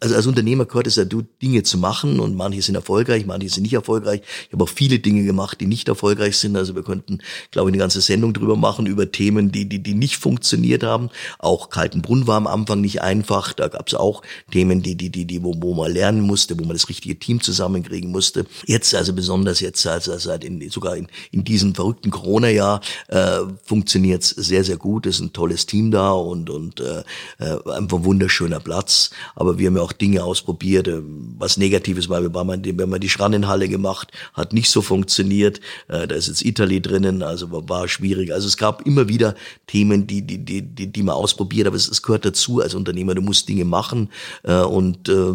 also 0.00 0.14
als 0.14 0.26
Unternehmer 0.26 0.66
gehört 0.66 0.86
es 0.86 0.96
ja, 0.96 1.04
du 1.04 1.22
Dinge 1.22 1.62
zu 1.62 1.78
machen 1.78 2.20
und 2.20 2.34
manche 2.34 2.62
sind 2.62 2.74
erfolgreich, 2.74 3.26
manche 3.26 3.48
sind 3.48 3.63
nicht 3.64 3.74
erfolgreich. 3.74 4.22
Ich 4.46 4.52
habe 4.52 4.64
auch 4.64 4.68
viele 4.68 5.00
Dinge 5.00 5.24
gemacht, 5.24 5.60
die 5.60 5.66
nicht 5.66 5.88
erfolgreich 5.88 6.36
sind. 6.38 6.56
Also 6.56 6.74
wir 6.74 6.82
könnten, 6.82 7.18
glaube 7.50 7.68
ich, 7.68 7.72
eine 7.72 7.80
ganze 7.80 8.00
Sendung 8.00 8.32
drüber 8.32 8.56
machen, 8.56 8.86
über 8.86 9.10
Themen, 9.10 9.50
die, 9.50 9.68
die, 9.68 9.82
die 9.82 9.94
nicht 9.94 10.16
funktioniert 10.16 10.82
haben. 10.82 11.10
Auch 11.38 11.70
Kaltenbrunn 11.70 12.26
war 12.26 12.36
am 12.36 12.46
Anfang 12.46 12.80
nicht 12.80 13.02
einfach. 13.02 13.52
Da 13.52 13.68
gab 13.68 13.88
es 13.88 13.94
auch 13.94 14.22
Themen, 14.52 14.82
die, 14.82 14.94
die, 14.94 15.10
die, 15.10 15.24
die, 15.24 15.42
wo, 15.42 15.54
wo 15.58 15.74
man 15.74 15.92
lernen 15.92 16.20
musste, 16.20 16.58
wo 16.58 16.62
man 16.62 16.74
das 16.74 16.88
richtige 16.88 17.18
Team 17.18 17.40
zusammenkriegen 17.40 18.10
musste. 18.10 18.46
Jetzt, 18.66 18.94
also 18.94 19.12
besonders 19.12 19.60
jetzt, 19.60 19.86
also 19.86 20.16
seit 20.18 20.44
in, 20.44 20.68
sogar 20.70 20.96
in, 20.96 21.08
in 21.32 21.44
diesem 21.44 21.74
verrückten 21.74 22.10
Corona-Jahr, 22.10 22.80
äh, 23.08 23.40
funktioniert 23.64 24.22
es 24.22 24.30
sehr, 24.30 24.64
sehr 24.64 24.76
gut. 24.76 25.06
Es 25.06 25.16
ist 25.16 25.22
ein 25.22 25.32
tolles 25.32 25.66
Team 25.66 25.90
da 25.90 26.12
und, 26.12 26.50
und 26.50 26.80
äh, 26.80 27.02
äh 27.38 27.70
einfach 27.72 28.04
wunderschöner 28.04 28.60
Platz. 28.60 29.10
Aber 29.34 29.58
wir 29.58 29.68
haben 29.68 29.76
ja 29.76 29.82
auch 29.82 29.92
Dinge 29.92 30.22
ausprobiert, 30.24 30.88
äh, 30.88 31.00
was 31.38 31.56
Negatives 31.56 32.08
war. 32.08 32.22
Wir 32.22 32.32
haben, 32.32 32.64
wir 32.64 32.82
haben 32.82 33.00
die 33.00 33.08
Schrannenhalle 33.54 33.68
gemacht, 33.68 34.12
hat 34.32 34.52
nicht 34.52 34.70
so 34.70 34.82
funktioniert. 34.82 35.60
Äh, 35.88 36.06
da 36.06 36.14
ist 36.14 36.28
jetzt 36.28 36.44
Italy 36.44 36.80
drinnen, 36.80 37.22
also 37.22 37.48
war 37.50 37.88
schwierig. 37.88 38.32
Also 38.32 38.46
es 38.46 38.56
gab 38.56 38.86
immer 38.86 39.08
wieder 39.08 39.34
Themen, 39.66 40.06
die, 40.06 40.22
die, 40.22 40.44
die, 40.44 40.62
die, 40.62 40.92
die 40.92 41.02
man 41.02 41.14
ausprobiert, 41.14 41.66
aber 41.66 41.76
es, 41.76 41.88
es 41.88 42.02
gehört 42.02 42.24
dazu 42.24 42.60
als 42.60 42.74
Unternehmer. 42.74 43.14
Du 43.14 43.22
musst 43.22 43.48
Dinge 43.48 43.64
machen 43.64 44.10
äh, 44.42 44.60
und 44.60 45.08
äh, 45.08 45.34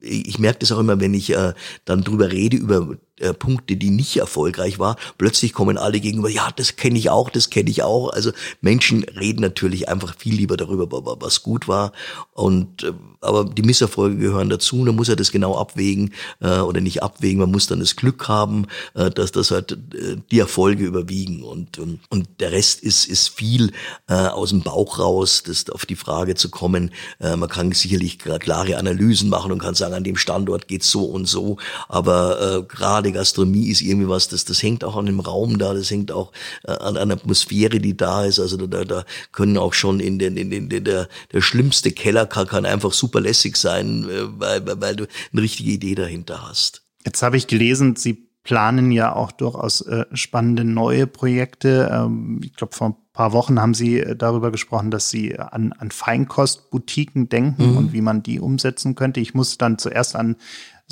ich 0.00 0.38
merke 0.38 0.58
das 0.60 0.72
auch 0.72 0.80
immer, 0.80 1.00
wenn 1.00 1.14
ich 1.14 1.30
äh, 1.30 1.54
dann 1.86 2.04
drüber 2.04 2.30
rede, 2.30 2.58
über 2.58 2.96
äh, 3.20 3.32
Punkte, 3.32 3.76
die 3.76 3.90
nicht 3.90 4.16
erfolgreich 4.16 4.78
war, 4.78 4.96
plötzlich 5.18 5.52
kommen 5.52 5.78
alle 5.78 6.00
gegenüber, 6.00 6.28
ja, 6.28 6.50
das 6.56 6.76
kenne 6.76 6.98
ich 6.98 7.10
auch, 7.10 7.30
das 7.30 7.50
kenne 7.50 7.70
ich 7.70 7.82
auch. 7.82 8.10
Also 8.10 8.32
Menschen 8.60 9.04
reden 9.04 9.40
natürlich 9.40 9.88
einfach 9.88 10.16
viel 10.16 10.34
lieber 10.34 10.56
darüber, 10.56 10.88
was 11.20 11.42
gut 11.42 11.68
war. 11.68 11.92
Und 12.32 12.82
äh, 12.82 12.92
aber 13.24 13.44
die 13.44 13.62
Misserfolge 13.62 14.16
gehören 14.16 14.50
dazu. 14.50 14.84
Da 14.84 14.92
muss 14.92 15.08
er 15.08 15.16
das 15.16 15.32
genau 15.32 15.56
abwägen 15.56 16.12
äh, 16.40 16.58
oder 16.58 16.80
nicht 16.80 17.02
abwägen. 17.02 17.40
Man 17.40 17.50
muss 17.50 17.66
dann 17.66 17.80
das 17.80 17.96
Glück 17.96 18.28
haben, 18.28 18.66
äh, 18.94 19.10
dass 19.10 19.32
das 19.32 19.50
halt 19.50 19.72
äh, 19.94 20.16
die 20.30 20.38
Erfolge 20.38 20.84
überwiegen. 20.84 21.42
Und 21.42 21.78
und, 21.78 22.00
und 22.10 22.28
der 22.40 22.52
Rest 22.52 22.82
ist 22.82 23.06
ist 23.06 23.28
viel 23.28 23.72
äh, 24.08 24.14
aus 24.14 24.50
dem 24.50 24.62
Bauch 24.62 24.98
raus, 24.98 25.42
das 25.46 25.68
auf 25.70 25.86
die 25.86 25.96
Frage 25.96 26.34
zu 26.34 26.50
kommen. 26.50 26.90
Äh, 27.20 27.36
man 27.36 27.48
kann 27.48 27.72
sicherlich 27.72 28.18
klare 28.18 28.76
Analysen 28.76 29.30
machen 29.30 29.52
und 29.52 29.58
kann 29.58 29.74
sagen, 29.74 29.94
an 29.94 30.04
dem 30.04 30.16
Standort 30.16 30.68
geht's 30.68 30.90
so 30.90 31.04
und 31.04 31.26
so. 31.26 31.56
Aber 31.88 32.40
äh, 32.40 32.62
gerade 32.62 33.03
gerade 33.04 33.12
Gastronomie 33.12 33.68
ist 33.68 33.82
irgendwie 33.82 34.08
was, 34.08 34.28
das, 34.28 34.44
das 34.44 34.62
hängt 34.62 34.84
auch 34.84 34.96
an 34.96 35.06
dem 35.06 35.20
Raum 35.20 35.58
da, 35.58 35.74
das 35.74 35.90
hängt 35.90 36.10
auch 36.10 36.32
äh, 36.64 36.72
an 36.72 36.96
einer 36.96 37.14
Atmosphäre, 37.14 37.78
die 37.78 37.96
da 37.96 38.24
ist. 38.24 38.40
Also 38.40 38.56
da, 38.66 38.84
da 38.84 39.04
können 39.32 39.58
auch 39.58 39.74
schon 39.74 40.00
in 40.00 40.18
den, 40.18 40.36
in 40.36 40.50
den, 40.50 40.68
der, 40.68 41.08
der 41.32 41.40
schlimmste 41.40 41.92
Keller 41.92 42.26
kann, 42.26 42.46
kann 42.46 42.66
einfach 42.66 42.92
super 42.92 43.20
lässig 43.20 43.56
sein, 43.56 44.04
äh, 44.04 44.40
weil, 44.40 44.66
weil, 44.66 44.80
weil 44.80 44.96
du 44.96 45.06
eine 45.32 45.42
richtige 45.42 45.70
Idee 45.70 45.94
dahinter 45.94 46.48
hast. 46.48 46.82
Jetzt 47.04 47.22
habe 47.22 47.36
ich 47.36 47.46
gelesen, 47.46 47.96
Sie 47.96 48.28
planen 48.44 48.92
ja 48.92 49.14
auch 49.14 49.32
durchaus 49.32 49.80
äh, 49.82 50.04
spannende 50.12 50.64
neue 50.64 51.06
Projekte. 51.06 51.90
Ähm, 51.92 52.40
ich 52.42 52.54
glaube, 52.54 52.74
vor 52.74 52.88
ein 52.88 52.96
paar 53.12 53.32
Wochen 53.32 53.60
haben 53.60 53.74
Sie 53.74 54.00
äh, 54.00 54.16
darüber 54.16 54.50
gesprochen, 54.50 54.90
dass 54.90 55.08
Sie 55.08 55.38
an, 55.38 55.72
an 55.72 55.90
Feinkostboutiquen 55.90 57.28
denken 57.28 57.70
mhm. 57.70 57.76
und 57.76 57.92
wie 57.92 58.02
man 58.02 58.22
die 58.22 58.40
umsetzen 58.40 58.94
könnte. 58.94 59.20
Ich 59.20 59.34
muss 59.34 59.56
dann 59.56 59.78
zuerst 59.78 60.14
an 60.14 60.36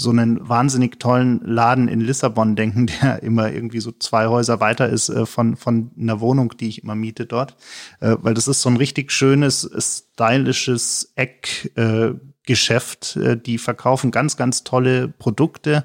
so 0.02 0.10
einen 0.10 0.46
wahnsinnig 0.46 0.98
tollen 0.98 1.40
Laden 1.44 1.88
in 1.88 2.00
Lissabon 2.00 2.56
denken, 2.56 2.86
der 3.02 3.22
immer 3.22 3.50
irgendwie 3.50 3.80
so 3.80 3.92
zwei 3.92 4.26
Häuser 4.26 4.60
weiter 4.60 4.88
ist 4.88 5.08
äh, 5.08 5.24
von, 5.24 5.56
von 5.56 5.90
einer 5.98 6.20
Wohnung, 6.20 6.54
die 6.58 6.68
ich 6.68 6.82
immer 6.82 6.94
miete 6.94 7.26
dort. 7.26 7.56
Äh, 8.00 8.16
weil 8.20 8.34
das 8.34 8.48
ist 8.48 8.60
so 8.62 8.68
ein 8.68 8.76
richtig 8.76 9.12
schönes, 9.12 9.70
stylisches 9.78 11.12
Eck. 11.16 11.72
Äh, 11.76 12.12
Geschäft. 12.44 13.16
Äh, 13.16 13.36
die 13.36 13.58
verkaufen 13.58 14.10
ganz, 14.10 14.36
ganz 14.36 14.64
tolle 14.64 15.08
Produkte, 15.08 15.84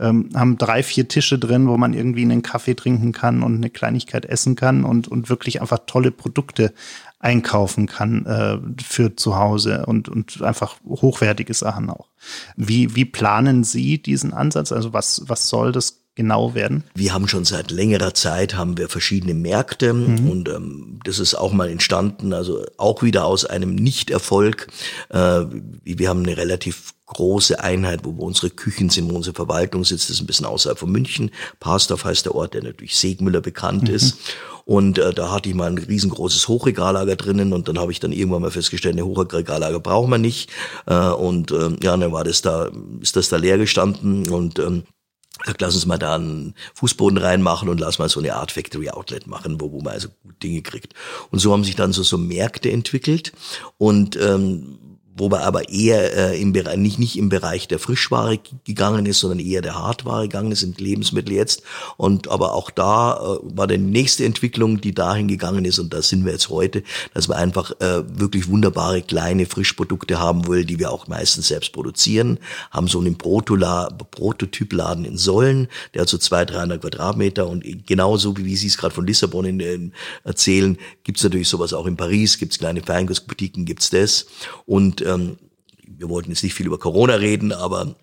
ähm, 0.00 0.30
haben 0.34 0.56
drei, 0.56 0.82
vier 0.82 1.08
Tische 1.08 1.38
drin, 1.38 1.68
wo 1.68 1.76
man 1.76 1.92
irgendwie 1.92 2.22
einen 2.22 2.42
Kaffee 2.42 2.74
trinken 2.74 3.12
kann 3.12 3.42
und 3.42 3.56
eine 3.56 3.70
Kleinigkeit 3.70 4.24
essen 4.24 4.56
kann 4.56 4.84
und, 4.84 5.08
und 5.08 5.28
wirklich 5.28 5.60
einfach 5.60 5.80
tolle 5.86 6.10
Produkte 6.10 6.72
einkaufen 7.20 7.86
kann 7.86 8.26
äh, 8.26 8.58
für 8.82 9.16
zu 9.16 9.36
Hause 9.36 9.86
und, 9.86 10.08
und 10.08 10.42
einfach 10.42 10.76
hochwertige 10.86 11.54
Sachen 11.54 11.90
auch. 11.90 12.08
Wie, 12.56 12.94
wie 12.94 13.04
planen 13.04 13.64
Sie 13.64 14.00
diesen 14.00 14.32
Ansatz? 14.32 14.70
Also 14.70 14.92
was, 14.92 15.22
was 15.26 15.48
soll 15.48 15.72
das 15.72 16.04
genau 16.14 16.54
werden? 16.54 16.84
Wir 16.94 17.14
haben 17.14 17.28
schon 17.28 17.44
seit 17.44 17.70
längerer 17.70 18.14
Zeit 18.14 18.54
haben 18.54 18.76
wir 18.76 18.88
verschiedene 18.88 19.34
Märkte 19.34 19.92
mhm. 19.94 20.30
und 20.30 20.48
ähm, 20.48 21.00
das 21.04 21.18
ist 21.18 21.34
auch 21.34 21.52
mal 21.52 21.68
entstanden, 21.68 22.32
also 22.32 22.64
auch 22.76 23.02
wieder 23.02 23.24
aus 23.24 23.44
einem 23.44 23.74
Nichterfolg. 23.74 24.68
Äh, 25.10 25.44
wir 25.84 26.08
haben 26.08 26.24
eine 26.24 26.36
relativ 26.36 26.94
große 27.08 27.62
Einheit, 27.62 28.00
wo 28.04 28.10
unsere 28.24 28.50
Küchen 28.50 28.90
sind, 28.90 29.10
wo 29.10 29.16
unsere 29.16 29.34
Verwaltung 29.34 29.84
sitzt, 29.84 30.08
das 30.08 30.16
ist 30.16 30.20
ein 30.20 30.26
bisschen 30.26 30.46
außerhalb 30.46 30.78
von 30.78 30.90
München. 30.90 31.30
Parsdorf 31.58 32.04
heißt 32.04 32.26
der 32.26 32.34
Ort, 32.34 32.54
der 32.54 32.62
natürlich 32.62 32.96
Segmüller 32.96 33.40
bekannt 33.40 33.88
mhm. 33.88 33.94
ist. 33.94 34.18
Und 34.64 34.98
äh, 34.98 35.14
da 35.14 35.32
hatte 35.32 35.48
ich 35.48 35.54
mal 35.54 35.70
ein 35.70 35.78
riesengroßes 35.78 36.46
Hochregallager 36.46 37.16
drinnen 37.16 37.54
und 37.54 37.68
dann 37.68 37.78
habe 37.78 37.90
ich 37.90 38.00
dann 38.00 38.12
irgendwann 38.12 38.42
mal 38.42 38.50
festgestellt, 38.50 38.96
eine 38.96 39.06
Hochregallager 39.06 39.80
brauchen 39.80 40.10
wir 40.10 40.18
nicht. 40.18 40.50
Äh, 40.86 41.08
und 41.08 41.50
äh, 41.50 41.70
ja, 41.82 41.96
dann 41.96 42.12
war 42.12 42.24
das 42.24 42.42
da, 42.42 42.70
ist 43.00 43.16
das 43.16 43.30
da 43.30 43.38
leer 43.38 43.56
gestanden 43.56 44.28
und 44.28 44.58
ähm, 44.58 44.82
gesagt, 45.40 45.62
lass 45.62 45.74
uns 45.74 45.86
mal 45.86 45.98
da 45.98 46.16
einen 46.16 46.54
Fußboden 46.74 47.18
reinmachen 47.18 47.68
und 47.68 47.80
lass 47.80 47.98
mal 47.98 48.08
so 48.08 48.20
eine 48.20 48.34
Art 48.34 48.52
Factory 48.52 48.90
Outlet 48.90 49.26
machen, 49.26 49.60
wo, 49.60 49.72
wo 49.72 49.80
man 49.80 49.94
also 49.94 50.08
Dinge 50.42 50.60
kriegt. 50.62 50.94
Und 51.30 51.38
so 51.38 51.52
haben 51.52 51.64
sich 51.64 51.76
dann 51.76 51.92
so, 51.92 52.02
so 52.02 52.18
Märkte 52.18 52.70
entwickelt 52.70 53.32
und 53.78 54.16
ähm, 54.16 54.78
wo 55.18 55.28
man 55.28 55.40
aber 55.40 55.68
eher 55.68 56.32
äh, 56.32 56.40
im 56.40 56.52
Bereich, 56.52 56.76
nicht, 56.76 56.98
nicht 56.98 57.18
im 57.18 57.28
Bereich 57.28 57.68
der 57.68 57.78
Frischware 57.78 58.38
gegangen 58.64 59.06
ist, 59.06 59.20
sondern 59.20 59.40
eher 59.40 59.62
der 59.62 59.74
Hartware 59.74 60.22
gegangen 60.22 60.52
ist, 60.52 60.60
sind 60.60 60.80
Lebensmittel 60.80 61.34
jetzt. 61.34 61.62
Und 61.96 62.28
aber 62.28 62.54
auch 62.54 62.70
da 62.70 63.16
äh, 63.16 63.38
war 63.56 63.66
die 63.66 63.78
nächste 63.78 64.24
Entwicklung, 64.24 64.80
die 64.80 64.94
dahin 64.94 65.28
gegangen 65.28 65.64
ist, 65.64 65.78
und 65.78 65.92
da 65.92 66.02
sind 66.02 66.24
wir 66.24 66.32
jetzt 66.32 66.48
heute, 66.48 66.82
dass 67.14 67.28
wir 67.28 67.36
einfach 67.36 67.72
äh, 67.80 68.02
wirklich 68.18 68.48
wunderbare 68.48 69.02
kleine 69.02 69.46
Frischprodukte 69.46 70.18
haben 70.18 70.46
wollen, 70.46 70.66
die 70.66 70.78
wir 70.78 70.90
auch 70.90 71.08
meistens 71.08 71.48
selbst 71.48 71.72
produzieren, 71.72 72.38
haben 72.70 72.88
so 72.88 73.00
einen 73.00 73.18
Protola 73.18 73.88
Prototypladen 74.10 75.04
in 75.04 75.16
Sollen, 75.16 75.68
der 75.94 76.02
hat 76.02 76.08
so 76.08 76.18
zwei, 76.18 76.44
300 76.44 76.80
Quadratmeter 76.80 77.46
und 77.48 77.64
genauso 77.86 78.36
wie, 78.36 78.44
wie 78.44 78.56
Sie 78.56 78.68
es 78.68 78.78
gerade 78.78 78.94
von 78.94 79.06
Lissabon 79.06 79.44
in, 79.44 79.60
in, 79.60 79.92
erzählen, 80.24 80.78
gibt's 81.04 81.22
natürlich 81.22 81.48
sowas 81.48 81.72
auch 81.72 81.86
in 81.86 81.96
Paris, 81.96 82.38
gibt's 82.38 82.58
kleine 82.58 82.82
Feinkostboutiquen, 82.82 83.64
gibt's 83.64 83.90
das. 83.90 84.26
Und 84.66 85.02
ähm, 85.08 85.38
wir 85.86 86.08
wollten 86.08 86.30
jetzt 86.30 86.42
nicht 86.44 86.54
viel 86.54 86.66
über 86.66 86.78
Corona 86.78 87.14
reden, 87.14 87.52
aber 87.52 87.96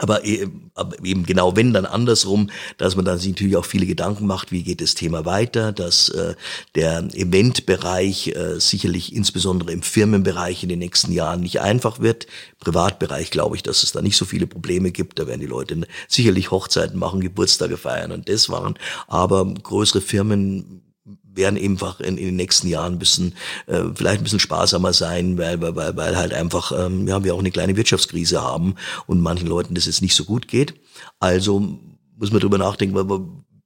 aber 0.00 0.24
eben 0.24 1.26
genau 1.26 1.54
wenn 1.54 1.74
dann 1.74 1.84
andersrum, 1.84 2.50
dass 2.78 2.96
man 2.96 3.04
dann 3.04 3.18
sich 3.18 3.32
natürlich 3.32 3.56
auch 3.56 3.64
viele 3.66 3.84
Gedanken 3.84 4.26
macht, 4.26 4.50
wie 4.50 4.62
geht 4.62 4.80
das 4.80 4.94
Thema 4.94 5.26
weiter, 5.26 5.70
dass 5.70 6.08
äh, 6.08 6.34
der 6.74 7.08
Eventbereich 7.12 8.28
äh, 8.28 8.58
sicherlich 8.58 9.14
insbesondere 9.14 9.72
im 9.72 9.82
Firmenbereich 9.82 10.62
in 10.62 10.70
den 10.70 10.78
nächsten 10.78 11.12
Jahren 11.12 11.42
nicht 11.42 11.60
einfach 11.60 12.00
wird. 12.00 12.26
Privatbereich 12.58 13.30
glaube 13.30 13.56
ich, 13.56 13.62
dass 13.62 13.82
es 13.82 13.92
da 13.92 14.00
nicht 14.00 14.16
so 14.16 14.24
viele 14.24 14.46
Probleme 14.46 14.92
gibt. 14.92 15.18
Da 15.18 15.26
werden 15.26 15.40
die 15.40 15.46
Leute 15.46 15.86
sicherlich 16.08 16.50
Hochzeiten 16.50 16.98
machen, 16.98 17.20
Geburtstage 17.20 17.76
feiern 17.76 18.12
und 18.12 18.30
das 18.30 18.48
waren. 18.48 18.78
Aber 19.08 19.44
größere 19.44 20.00
Firmen 20.00 20.82
werden 21.34 21.58
einfach 21.58 22.00
in, 22.00 22.18
in 22.18 22.26
den 22.26 22.36
nächsten 22.36 22.68
Jahren 22.68 22.94
ein 22.94 22.98
bisschen, 22.98 23.34
äh, 23.66 23.82
vielleicht 23.94 24.20
ein 24.20 24.24
bisschen 24.24 24.40
sparsamer 24.40 24.92
sein, 24.92 25.38
weil, 25.38 25.60
weil, 25.60 25.96
weil 25.96 26.16
halt 26.16 26.34
einfach, 26.34 26.72
ähm, 26.72 27.08
ja, 27.08 27.24
wir 27.24 27.34
auch 27.34 27.40
eine 27.40 27.50
kleine 27.50 27.76
Wirtschaftskrise 27.76 28.42
haben 28.42 28.74
und 29.06 29.20
manchen 29.20 29.48
Leuten 29.48 29.74
das 29.74 29.86
jetzt 29.86 30.02
nicht 30.02 30.14
so 30.14 30.24
gut 30.24 30.48
geht. 30.48 30.74
Also 31.20 31.78
muss 32.18 32.30
man 32.30 32.40
drüber 32.40 32.58
nachdenken, 32.58 32.94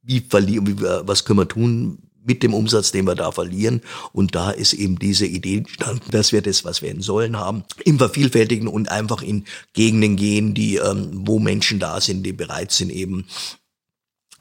wie 0.02 0.24
wie, 0.30 0.80
was 0.80 1.24
können 1.24 1.40
wir 1.40 1.48
tun 1.48 1.98
mit 2.26 2.42
dem 2.42 2.54
Umsatz, 2.54 2.90
den 2.90 3.06
wir 3.06 3.14
da 3.14 3.30
verlieren. 3.30 3.80
Und 4.12 4.34
da 4.34 4.50
ist 4.50 4.72
eben 4.72 4.98
diese 4.98 5.26
Idee 5.26 5.58
entstanden, 5.58 6.10
dass 6.10 6.32
wir 6.32 6.42
das, 6.42 6.64
was 6.64 6.82
wir 6.82 6.90
in 6.90 7.00
Säulen 7.00 7.36
haben, 7.38 7.64
im 7.84 7.98
Vervielfältigen 7.98 8.68
und 8.68 8.90
einfach 8.90 9.22
in 9.22 9.44
Gegenden 9.72 10.16
gehen, 10.16 10.52
die, 10.52 10.76
ähm, 10.76 11.10
wo 11.12 11.38
Menschen 11.38 11.78
da 11.78 12.00
sind, 12.00 12.24
die 12.24 12.32
bereit 12.32 12.72
sind, 12.72 12.90
eben 12.90 13.26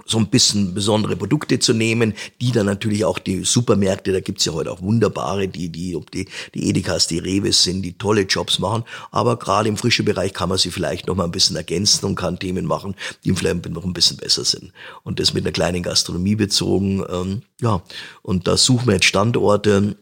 so 0.06 0.18
ein 0.18 0.28
bisschen 0.28 0.74
besondere 0.74 1.16
Produkte 1.16 1.58
zu 1.60 1.74
nehmen, 1.74 2.14
die 2.42 2.52
dann 2.52 2.66
natürlich 2.66 3.06
auch 3.06 3.18
die 3.18 3.44
Supermärkte, 3.44 4.12
da 4.12 4.20
gibt's 4.20 4.46
ja 4.46 4.54
heute 4.54 4.72
auch 4.72 4.82
wunderbare, 4.82 5.48
die, 5.48 5.70
die, 5.70 5.96
ob 5.96 6.12
die, 6.12 6.28
die 6.54 6.70
Edekas, 6.70 7.08
die 7.08 7.20
Reves 7.20 7.64
sind, 7.64 7.82
die 7.82 7.98
tolle 7.98 8.22
Jobs 8.22 8.60
machen, 8.60 8.84
aber 9.12 9.38
gerade 9.38 9.70
im 9.70 9.78
frischen 9.78 10.06
Bereich 10.06 10.34
kann 10.34 10.50
man 10.50 10.58
sie 10.58 10.72
vielleicht 10.72 11.08
noch 11.08 11.16
mal 11.16 11.24
ein 11.24 11.32
bisschen 11.32 11.56
ergänzen 11.56 12.06
und 12.06 12.16
kann 12.16 12.40
Themen 12.40 12.66
machen, 12.66 12.96
die 13.24 13.34
vielleicht 13.34 13.70
noch 13.70 13.86
ein 13.86 13.94
bisschen 13.94 14.18
besser 14.18 14.44
sind. 14.44 14.74
Und 15.04 15.20
das 15.20 15.34
mit 15.34 15.46
einer 15.46 15.54
kleinen 15.54 15.82
Gastronomie 15.82 16.36
bezogen, 16.36 17.04
ähm, 17.10 17.42
ja, 17.62 17.82
und 18.22 18.48
da 18.48 18.58
suchen 18.58 18.88
wir 18.88 18.96
jetzt 18.96 19.06
Standorte, 19.06 19.96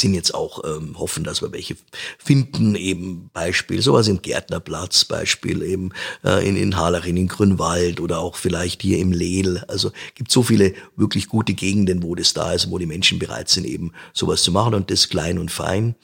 sind 0.00 0.14
jetzt 0.14 0.34
auch 0.34 0.62
ähm, 0.64 0.98
hoffen, 0.98 1.24
dass 1.24 1.42
wir 1.42 1.52
welche 1.52 1.76
finden, 2.18 2.74
eben 2.74 3.30
Beispiel, 3.32 3.82
sowas 3.82 4.08
im 4.08 4.22
Gärtnerplatz, 4.22 5.04
Beispiel 5.04 5.62
eben 5.62 5.90
äh, 6.24 6.46
in, 6.46 6.56
in 6.56 6.76
Harlaching, 6.76 7.16
in 7.16 7.28
Grünwald 7.28 8.00
oder 8.00 8.20
auch 8.20 8.36
vielleicht 8.36 8.82
hier 8.82 8.98
im 8.98 9.12
Lehl. 9.12 9.64
Also 9.68 9.92
gibt 10.14 10.30
so 10.30 10.42
viele 10.42 10.74
wirklich 10.96 11.28
gute 11.28 11.54
Gegenden, 11.54 12.02
wo 12.02 12.14
das 12.14 12.34
da 12.34 12.52
ist, 12.52 12.70
wo 12.70 12.78
die 12.78 12.86
Menschen 12.86 13.18
bereit 13.18 13.48
sind, 13.48 13.66
eben 13.66 13.92
sowas 14.12 14.42
zu 14.42 14.52
machen 14.52 14.74
und 14.74 14.90
das 14.90 15.08
klein 15.08 15.38
und 15.38 15.50
fein. 15.50 15.94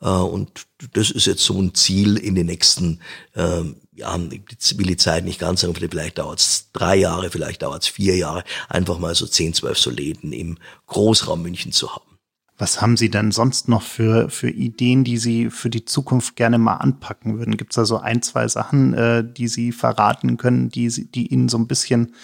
Äh, 0.00 0.08
und 0.08 0.66
das 0.92 1.10
ist 1.10 1.26
jetzt 1.26 1.44
so 1.44 1.60
ein 1.60 1.74
Ziel 1.74 2.16
in 2.16 2.34
den 2.34 2.46
nächsten 2.46 3.00
ähm, 3.34 3.76
Jahren. 3.94 4.30
Ich 4.32 4.78
will 4.78 4.86
die 4.86 4.96
Zeit 4.96 5.24
nicht 5.24 5.40
ganz 5.40 5.62
sagen, 5.62 5.74
vielleicht 5.74 6.18
dauert 6.18 6.40
es 6.40 6.70
drei 6.72 6.96
Jahre, 6.96 7.30
vielleicht 7.30 7.62
dauert 7.62 7.82
es 7.82 7.88
vier 7.88 8.16
Jahre, 8.16 8.44
einfach 8.68 8.98
mal 8.98 9.14
so 9.14 9.26
zehn, 9.26 9.54
zwölf 9.54 9.78
so 9.78 9.90
Läden 9.90 10.32
im 10.32 10.58
Großraum 10.86 11.42
München 11.42 11.72
zu 11.72 11.94
haben. 11.94 12.15
Was 12.58 12.80
haben 12.80 12.96
Sie 12.96 13.10
denn 13.10 13.32
sonst 13.32 13.68
noch 13.68 13.82
für, 13.82 14.30
für 14.30 14.48
Ideen, 14.48 15.04
die 15.04 15.18
Sie 15.18 15.50
für 15.50 15.68
die 15.68 15.84
Zukunft 15.84 16.36
gerne 16.36 16.56
mal 16.56 16.76
anpacken 16.76 17.38
würden? 17.38 17.58
Gibt 17.58 17.72
es 17.72 17.76
da 17.76 17.84
so 17.84 17.98
ein, 17.98 18.22
zwei 18.22 18.48
Sachen, 18.48 18.94
äh, 18.94 19.22
die 19.24 19.48
Sie 19.48 19.72
verraten 19.72 20.38
können, 20.38 20.70
die, 20.70 20.88
die 20.88 21.26
Ihnen 21.26 21.48
so 21.50 21.58
ein 21.58 21.66
bisschen 21.66 22.14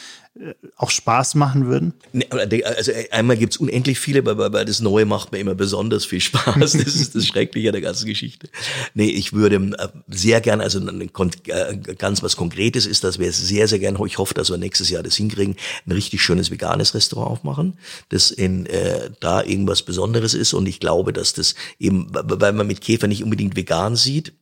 auch 0.76 0.90
Spaß 0.90 1.34
machen 1.34 1.66
würden? 1.66 1.92
Also 2.64 2.92
einmal 3.10 3.36
gibt's 3.36 3.58
unendlich 3.58 3.98
viele, 3.98 4.24
weil, 4.24 4.52
weil 4.52 4.64
das 4.64 4.80
Neue 4.80 5.04
macht 5.04 5.30
mir 5.30 5.38
immer 5.38 5.54
besonders 5.54 6.06
viel 6.06 6.20
Spaß. 6.20 6.72
Das 6.72 6.74
ist 6.74 7.14
das 7.14 7.26
Schreckliche 7.26 7.70
der 7.70 7.82
ganzen 7.82 8.06
Geschichte. 8.06 8.48
Nee, 8.94 9.10
ich 9.10 9.34
würde 9.34 9.56
äh, 9.56 9.88
sehr 10.08 10.40
gern, 10.40 10.62
also 10.62 10.80
äh, 10.88 11.76
ganz 11.98 12.22
was 12.22 12.36
Konkretes 12.36 12.86
ist, 12.86 13.04
dass 13.04 13.18
wir 13.18 13.30
sehr, 13.30 13.68
sehr 13.68 13.78
gern, 13.78 13.98
ich 14.06 14.16
hoffe, 14.16 14.32
dass 14.32 14.50
wir 14.50 14.56
nächstes 14.56 14.88
Jahr 14.88 15.02
das 15.02 15.16
hinkriegen, 15.16 15.56
ein 15.86 15.92
richtig 15.92 16.22
schönes 16.22 16.50
veganes 16.50 16.94
Restaurant 16.94 17.30
aufmachen, 17.30 17.78
das 18.08 18.30
in 18.30 18.64
äh, 18.66 19.10
da 19.20 19.42
irgendwas 19.42 19.82
Besonderes 19.82 20.32
ist. 20.32 20.54
Und 20.54 20.66
ich 20.66 20.80
glaube, 20.80 21.12
dass 21.12 21.34
das 21.34 21.54
eben, 21.78 22.08
weil 22.10 22.52
man 22.54 22.66
mit 22.66 22.80
Käfer 22.80 23.06
nicht 23.06 23.22
unbedingt 23.22 23.54
vegan 23.54 23.96
sieht, 23.96 24.32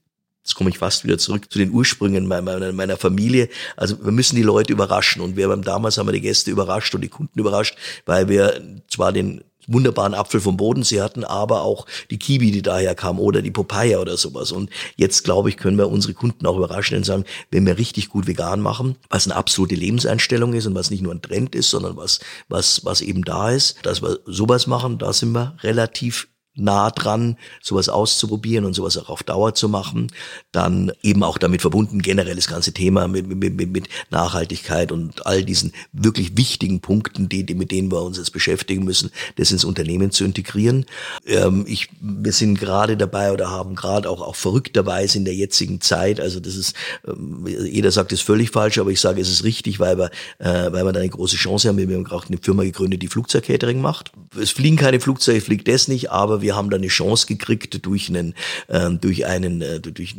Jetzt 0.42 0.54
komme 0.54 0.70
ich 0.70 0.78
fast 0.78 1.04
wieder 1.04 1.18
zurück 1.18 1.50
zu 1.50 1.58
den 1.58 1.70
Ursprüngen 1.70 2.26
meiner, 2.26 2.72
meiner 2.72 2.96
Familie. 2.96 3.48
Also 3.76 4.02
wir 4.02 4.12
müssen 4.12 4.36
die 4.36 4.42
Leute 4.42 4.72
überraschen. 4.72 5.20
Und 5.22 5.36
wir 5.36 5.48
haben 5.48 5.62
damals 5.62 5.98
haben 5.98 6.08
wir 6.08 6.12
die 6.12 6.20
Gäste 6.20 6.50
überrascht 6.50 6.94
und 6.94 7.02
die 7.02 7.08
Kunden 7.08 7.38
überrascht, 7.38 7.76
weil 8.06 8.28
wir 8.28 8.60
zwar 8.88 9.12
den 9.12 9.42
wunderbaren 9.66 10.14
Apfel 10.14 10.40
vom 10.40 10.56
Bodensee 10.56 11.00
hatten, 11.00 11.24
aber 11.24 11.62
auch 11.62 11.86
die 12.10 12.18
Kiwi, 12.18 12.50
die 12.50 12.62
daher 12.62 12.94
kam 12.94 13.20
oder 13.20 13.42
die 13.42 13.50
Papaya 13.50 14.00
oder 14.00 14.16
sowas. 14.16 14.52
Und 14.52 14.70
jetzt, 14.96 15.24
glaube 15.24 15.48
ich, 15.48 15.56
können 15.56 15.78
wir 15.78 15.88
unsere 15.88 16.14
Kunden 16.14 16.46
auch 16.46 16.56
überraschen 16.56 16.96
und 16.96 17.04
sagen, 17.04 17.24
wenn 17.50 17.66
wir 17.66 17.78
richtig 17.78 18.08
gut 18.08 18.26
vegan 18.26 18.60
machen, 18.60 18.96
was 19.08 19.26
eine 19.26 19.36
absolute 19.36 19.74
Lebenseinstellung 19.74 20.54
ist 20.54 20.66
und 20.66 20.74
was 20.74 20.90
nicht 20.90 21.02
nur 21.02 21.14
ein 21.14 21.22
Trend 21.22 21.54
ist, 21.54 21.70
sondern 21.70 21.96
was, 21.96 22.20
was, 22.48 22.84
was 22.84 23.00
eben 23.00 23.22
da 23.22 23.50
ist, 23.50 23.76
dass 23.84 24.02
wir 24.02 24.18
sowas 24.26 24.66
machen, 24.66 24.98
da 24.98 25.12
sind 25.12 25.32
wir 25.32 25.56
relativ 25.62 26.28
nah 26.54 26.90
dran, 26.90 27.36
sowas 27.62 27.88
auszuprobieren 27.88 28.64
und 28.64 28.74
sowas 28.74 28.96
auch 28.96 29.08
auf 29.08 29.22
Dauer 29.22 29.54
zu 29.54 29.68
machen. 29.68 30.12
Dann 30.52 30.92
eben 31.02 31.22
auch 31.22 31.38
damit 31.38 31.60
verbunden 31.60 32.02
generell 32.02 32.36
das 32.36 32.48
ganze 32.48 32.72
Thema 32.72 33.08
mit, 33.08 33.26
mit, 33.28 33.72
mit 33.72 33.88
Nachhaltigkeit 34.10 34.92
und 34.92 35.26
all 35.26 35.44
diesen 35.44 35.72
wirklich 35.92 36.36
wichtigen 36.36 36.80
Punkten, 36.80 37.28
die, 37.28 37.44
die, 37.44 37.54
mit 37.54 37.70
denen 37.70 37.90
wir 37.90 38.02
uns 38.02 38.18
jetzt 38.18 38.32
beschäftigen 38.32 38.84
müssen, 38.84 39.10
das 39.36 39.52
ins 39.52 39.64
Unternehmen 39.64 40.10
zu 40.10 40.24
integrieren. 40.24 40.86
Ähm, 41.26 41.64
ich, 41.66 41.88
wir 42.00 42.32
sind 42.32 42.58
gerade 42.58 42.96
dabei 42.96 43.32
oder 43.32 43.50
haben 43.50 43.74
gerade 43.74 44.08
auch, 44.08 44.20
auch 44.20 44.36
verrückterweise 44.36 45.18
in 45.18 45.24
der 45.24 45.34
jetzigen 45.34 45.80
Zeit, 45.80 46.20
also 46.20 46.40
das 46.40 46.56
ist, 46.56 46.74
ähm, 47.06 47.46
jeder 47.46 47.90
sagt 47.90 48.12
es 48.12 48.20
völlig 48.20 48.50
falsch, 48.50 48.78
aber 48.78 48.90
ich 48.90 49.00
sage, 49.00 49.20
es 49.20 49.30
ist 49.30 49.44
richtig, 49.44 49.80
weil 49.80 49.98
wir, 49.98 50.10
äh, 50.38 50.72
weil 50.72 50.84
wir 50.84 50.92
da 50.92 51.00
eine 51.00 51.08
große 51.08 51.36
Chance 51.36 51.68
haben. 51.68 51.78
Wir 51.78 51.96
haben 51.96 52.04
gerade 52.04 52.26
eine 52.28 52.38
Firma 52.38 52.62
gegründet, 52.62 53.02
die 53.02 53.08
Flugzeugcatering 53.08 53.80
macht. 53.80 54.12
Es 54.40 54.50
fliegen 54.50 54.76
keine 54.76 55.00
Flugzeuge, 55.00 55.40
fliegt 55.40 55.68
das 55.68 55.88
nicht, 55.88 56.10
aber 56.10 56.39
wir 56.42 56.56
haben 56.56 56.70
da 56.70 56.76
eine 56.76 56.88
Chance 56.88 57.26
gekriegt 57.26 57.84
durch 57.84 58.08
einen, 58.08 58.34
äh, 58.68 58.90
durch 58.90 59.26
einen, 59.26 59.62
äh, 59.62 59.80
durch 59.80 60.16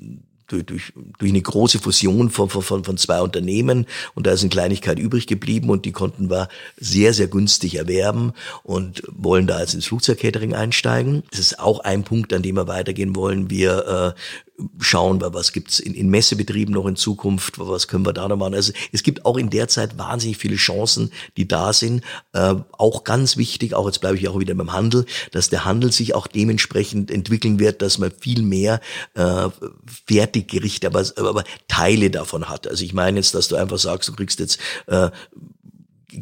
durch, 0.51 0.91
durch, 1.17 1.29
eine 1.31 1.41
große 1.41 1.79
Fusion 1.79 2.29
von, 2.29 2.49
von, 2.49 2.83
von 2.83 2.97
zwei 2.97 3.21
Unternehmen 3.21 3.85
und 4.15 4.27
da 4.27 4.31
ist 4.31 4.41
eine 4.41 4.49
Kleinigkeit 4.49 4.99
übrig 4.99 5.27
geblieben 5.27 5.69
und 5.69 5.85
die 5.85 5.91
konnten 5.91 6.29
wir 6.29 6.49
sehr, 6.77 7.13
sehr 7.13 7.27
günstig 7.27 7.75
erwerben 7.75 8.33
und 8.63 9.03
wollen 9.07 9.47
da 9.47 9.59
jetzt 9.59 9.73
ins 9.73 9.85
Flugzeugcatering 9.85 10.53
einsteigen. 10.53 11.23
Das 11.31 11.39
ist 11.39 11.59
auch 11.59 11.79
ein 11.79 12.03
Punkt, 12.03 12.33
an 12.33 12.41
dem 12.41 12.55
wir 12.55 12.67
weitergehen 12.67 13.15
wollen. 13.15 13.49
Wir 13.49 14.15
äh, 14.17 14.50
schauen 14.79 15.21
wir, 15.21 15.33
was 15.33 15.51
gibt's 15.51 15.79
in, 15.79 15.93
in 15.93 16.09
Messebetrieben 16.09 16.73
noch 16.73 16.85
in 16.85 16.95
Zukunft, 16.95 17.59
was 17.59 17.87
können 17.87 18.05
wir 18.05 18.13
da 18.13 18.27
noch 18.27 18.37
machen. 18.37 18.53
Also 18.53 18.73
es 18.91 19.03
gibt 19.03 19.25
auch 19.25 19.37
in 19.37 19.49
der 19.49 19.67
Zeit 19.67 19.97
wahnsinnig 19.97 20.37
viele 20.37 20.55
Chancen, 20.55 21.11
die 21.37 21.47
da 21.47 21.73
sind. 21.73 22.03
Äh, 22.33 22.55
auch 22.71 23.03
ganz 23.03 23.37
wichtig, 23.37 23.73
auch 23.73 23.85
jetzt 23.85 23.99
bleibe 23.99 24.17
ich 24.17 24.27
auch 24.27 24.39
wieder 24.39 24.53
beim 24.55 24.73
Handel, 24.73 25.05
dass 25.31 25.49
der 25.49 25.65
Handel 25.65 25.91
sich 25.91 26.15
auch 26.15 26.27
dementsprechend 26.27 27.11
entwickeln 27.11 27.59
wird, 27.59 27.81
dass 27.81 27.97
man 27.97 28.11
viel 28.11 28.41
mehr 28.43 28.81
äh, 29.13 29.49
Fertiggerichte, 30.07 30.87
aber, 30.87 31.05
aber 31.17 31.43
Teile 31.67 32.09
davon 32.09 32.49
hat. 32.49 32.67
Also 32.67 32.83
ich 32.83 32.93
meine 32.93 33.17
jetzt, 33.17 33.35
dass 33.35 33.47
du 33.47 33.55
einfach 33.55 33.79
sagst, 33.79 34.09
du 34.09 34.13
kriegst 34.13 34.39
jetzt 34.39 34.59
äh, 34.87 35.09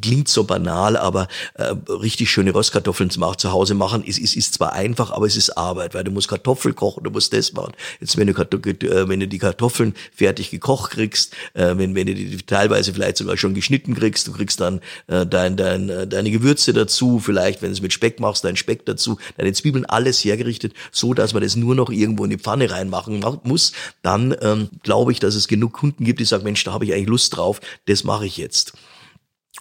klingt 0.02 0.28
so 0.28 0.44
banal, 0.44 0.98
aber 0.98 1.28
äh, 1.56 1.74
richtig 1.88 2.30
schöne 2.30 2.54
Röstkartoffeln 2.54 3.10
zum 3.10 3.20
zu 3.38 3.52
Hause 3.52 3.76
machen, 3.76 4.04
ist, 4.04 4.18
ist, 4.18 4.36
ist 4.36 4.56
zwar 4.56 4.74
einfach, 4.74 5.12
aber 5.12 5.26
es 5.26 5.36
ist 5.36 5.52
Arbeit, 5.58 5.94
weil 5.94 6.04
du 6.04 6.12
musst 6.12 6.28
Kartoffeln 6.28 6.76
kochen, 6.76 7.04
du 7.04 7.12
musst 7.12 7.34
das 7.34 7.54
machen. 7.54 7.74
Jetzt, 8.00 8.18
wenn 8.18 8.28
du, 8.28 8.34
äh, 8.34 9.10
wenn 9.10 9.20
du 9.20 9.28
die 9.28 9.38
Kartoffeln 9.38 9.94
fertig 10.16 10.52
gekocht 10.52 10.92
kriegst, 10.92 11.36
äh, 11.54 11.76
wenn, 11.78 11.96
wenn 11.96 12.08
du 12.08 12.16
die 12.16 12.38
teilweise 12.38 12.94
vielleicht 12.94 13.18
sogar 13.18 13.38
schon 13.38 13.54
geschnitten 13.54 13.96
kriegst, 13.96 14.28
du 14.28 14.32
kriegst 14.32 14.60
dann 14.60 14.82
äh, 15.08 15.26
dein, 15.26 15.58
dein, 15.58 15.90
äh, 15.90 16.08
deine 16.08 16.32
Gewürze 16.32 16.74
dazu, 16.74 17.20
vielleicht, 17.20 17.62
wenn 17.62 17.70
du 17.70 17.74
es 17.74 17.82
mit 17.82 17.94
Speck 17.94 18.20
machst, 18.20 18.44
dein 18.44 18.56
Speck 18.56 18.86
dazu, 18.86 19.18
deine 19.38 19.54
Zwiebeln, 19.54 19.86
alles 19.86 20.24
hergerichtet, 20.24 20.74
so 20.92 21.14
dass 21.14 21.34
man 21.34 21.44
das 21.44 21.56
nur 21.56 21.76
noch 21.76 21.90
irgendwo 21.90 22.24
in 22.24 22.30
die 22.30 22.38
Pfanne 22.38 22.72
reinmachen 22.72 23.24
muss, 23.44 23.74
dann 24.02 24.36
ähm, 24.42 24.70
glaube 24.84 25.12
ich, 25.12 25.20
dass 25.20 25.36
es 25.36 25.48
genug 25.48 25.74
Kunden 25.74 26.04
gibt, 26.04 26.20
die 26.20 26.26
sagen, 26.26 26.44
Mensch, 26.44 26.64
da 26.64 26.74
habe 26.74 26.86
ich 26.86 26.94
eigentlich 26.94 27.08
Lust 27.08 27.36
drauf, 27.36 27.62
das 27.86 28.04
mache 28.04 28.26
ich 28.26 28.38
jetzt. 28.38 28.74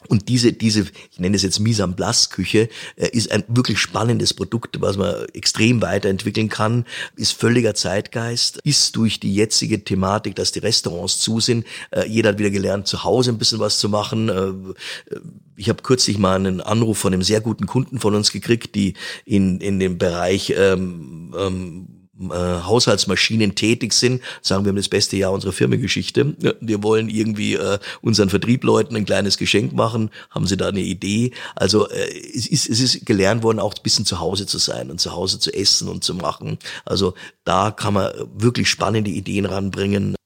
Und 0.06 0.28
diese, 0.28 0.52
diese, 0.52 0.86
ich 1.10 1.18
nenne 1.18 1.34
es 1.34 1.42
jetzt 1.42 1.58
Mise 1.58 1.82
en 1.82 1.96
place 1.96 2.30
Küche, 2.30 2.68
äh, 2.96 3.08
ist 3.08 3.32
ein 3.32 3.42
wirklich 3.48 3.78
spannendes 3.78 4.32
Produkt, 4.32 4.80
was 4.80 4.96
man 4.96 5.26
extrem 5.32 5.82
weiterentwickeln 5.82 6.48
kann, 6.48 6.84
ist 7.16 7.32
völliger 7.32 7.74
Zeitgeist, 7.74 8.58
ist 8.58 8.94
durch 8.94 9.18
die 9.18 9.34
jetzige 9.34 9.82
Thematik, 9.82 10.36
dass 10.36 10.52
die 10.52 10.60
Restaurants 10.60 11.18
zu 11.18 11.40
sind, 11.40 11.66
äh, 11.90 12.06
jeder 12.06 12.30
hat 12.30 12.38
wieder 12.38 12.50
gelernt, 12.50 12.86
zu 12.86 13.02
Hause 13.02 13.32
ein 13.32 13.38
bisschen 13.38 13.58
was 13.58 13.78
zu 13.80 13.88
machen. 13.88 14.28
Äh, 14.28 15.16
ich 15.56 15.68
habe 15.68 15.82
kürzlich 15.82 16.18
mal 16.18 16.36
einen 16.36 16.60
Anruf 16.60 16.98
von 16.98 17.12
einem 17.12 17.22
sehr 17.22 17.40
guten 17.40 17.66
Kunden 17.66 17.98
von 17.98 18.14
uns 18.14 18.30
gekriegt, 18.30 18.76
die 18.76 18.94
in, 19.24 19.60
in 19.60 19.80
dem 19.80 19.98
Bereich 19.98 20.54
ähm, 20.56 21.34
ähm, 21.36 21.97
äh, 22.20 22.34
Haushaltsmaschinen 22.34 23.54
tätig 23.54 23.92
sind, 23.92 24.22
sagen 24.42 24.64
wir 24.64 24.70
haben 24.70 24.76
das 24.76 24.88
beste 24.88 25.16
Jahr 25.16 25.32
unserer 25.32 25.52
Firmengeschichte. 25.52 26.34
Wir 26.60 26.82
wollen 26.82 27.08
irgendwie 27.08 27.54
äh, 27.54 27.78
unseren 28.00 28.28
Vertriebleuten 28.28 28.96
ein 28.96 29.04
kleines 29.04 29.38
Geschenk 29.38 29.72
machen. 29.72 30.10
Haben 30.30 30.46
Sie 30.46 30.56
da 30.56 30.68
eine 30.68 30.80
Idee? 30.80 31.32
Also 31.54 31.88
äh, 31.88 32.08
es, 32.34 32.46
ist, 32.46 32.68
es 32.68 32.80
ist 32.80 33.06
gelernt 33.06 33.42
worden, 33.42 33.60
auch 33.60 33.74
ein 33.74 33.82
bisschen 33.82 34.04
zu 34.04 34.18
Hause 34.20 34.46
zu 34.46 34.58
sein 34.58 34.90
und 34.90 35.00
zu 35.00 35.12
Hause 35.12 35.38
zu 35.38 35.52
essen 35.52 35.88
und 35.88 36.02
zu 36.04 36.14
machen. 36.14 36.58
Also 36.84 37.14
da 37.44 37.70
kann 37.70 37.94
man 37.94 38.12
wirklich 38.34 38.68
spannende 38.68 39.10
Ideen 39.10 39.46
ranbringen. 39.46 40.16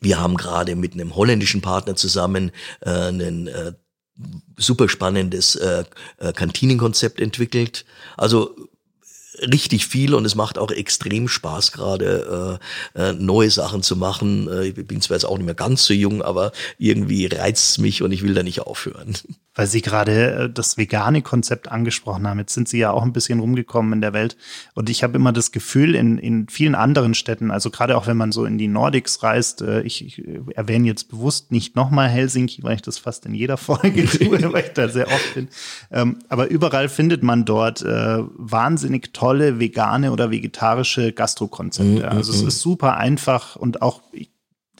Wir 0.00 0.20
haben 0.20 0.36
gerade 0.36 0.76
mit 0.76 0.94
einem 0.94 1.16
holländischen 1.16 1.60
Partner 1.60 1.96
zusammen 1.96 2.52
äh, 2.80 2.90
einen 2.90 3.48
äh, 3.48 3.72
super 4.56 4.88
spannendes 4.88 5.56
äh, 5.56 5.84
äh 6.18 6.32
Kantinenkonzept 6.32 7.20
entwickelt. 7.20 7.84
Also 8.16 8.54
richtig 9.42 9.86
viel 9.86 10.14
und 10.14 10.24
es 10.24 10.34
macht 10.34 10.58
auch 10.58 10.70
extrem 10.70 11.28
Spaß 11.28 11.72
gerade 11.72 12.58
äh, 12.94 13.10
äh, 13.10 13.12
neue 13.12 13.50
Sachen 13.50 13.82
zu 13.82 13.96
machen. 13.96 14.48
Äh, 14.48 14.68
ich 14.68 14.86
bin 14.86 15.00
zwar 15.00 15.16
jetzt 15.16 15.24
auch 15.24 15.36
nicht 15.36 15.46
mehr 15.46 15.54
ganz 15.54 15.84
so 15.84 15.94
jung, 15.94 16.22
aber 16.22 16.52
irgendwie 16.78 17.26
reizt 17.26 17.70
es 17.70 17.78
mich 17.78 18.02
und 18.02 18.12
ich 18.12 18.22
will 18.22 18.34
da 18.34 18.42
nicht 18.42 18.60
aufhören 18.60 19.16
weil 19.54 19.66
Sie 19.66 19.82
gerade 19.82 20.34
äh, 20.34 20.50
das 20.50 20.78
vegane 20.78 21.20
Konzept 21.20 21.68
angesprochen 21.70 22.28
haben. 22.28 22.38
Jetzt 22.38 22.54
sind 22.54 22.68
Sie 22.68 22.78
ja 22.78 22.92
auch 22.92 23.02
ein 23.02 23.12
bisschen 23.12 23.40
rumgekommen 23.40 23.94
in 23.94 24.00
der 24.00 24.12
Welt. 24.12 24.36
Und 24.74 24.88
ich 24.88 25.02
habe 25.02 25.16
immer 25.16 25.32
das 25.32 25.50
Gefühl, 25.50 25.96
in, 25.96 26.16
in 26.16 26.48
vielen 26.48 26.76
anderen 26.76 27.14
Städten, 27.14 27.50
also 27.50 27.70
gerade 27.70 27.96
auch 27.96 28.06
wenn 28.06 28.16
man 28.16 28.30
so 28.30 28.44
in 28.44 28.56
die 28.56 28.68
Nordics 28.68 29.20
reist, 29.24 29.62
ich, 29.62 30.06
ich 30.06 30.22
erwähne 30.54 30.86
jetzt 30.86 31.10
bewusst 31.10 31.50
nicht 31.50 31.74
nochmal 31.74 32.08
Helsinki, 32.08 32.62
weil 32.62 32.76
ich 32.76 32.82
das 32.82 32.98
fast 32.98 33.26
in 33.26 33.34
jeder 33.34 33.56
Folge 33.56 34.06
tue, 34.06 34.52
weil 34.52 34.64
ich 34.64 34.72
da 34.74 34.88
sehr 34.88 35.08
oft 35.08 35.34
bin. 35.34 35.48
Ähm, 35.90 36.20
aber 36.28 36.48
überall 36.48 36.88
findet 36.88 37.24
man 37.24 37.44
dort 37.44 37.84
wahnsinnig 37.84 39.12
tolle 39.12 39.27
vegane 39.36 40.12
oder 40.12 40.30
vegetarische 40.30 41.12
Gastrokonzepte. 41.12 42.02
Mhm, 42.02 42.08
also 42.08 42.32
es 42.32 42.42
mhm. 42.42 42.48
ist 42.48 42.60
super 42.60 42.96
einfach 42.96 43.56
und 43.56 43.82
auch, 43.82 44.02
ich 44.12 44.30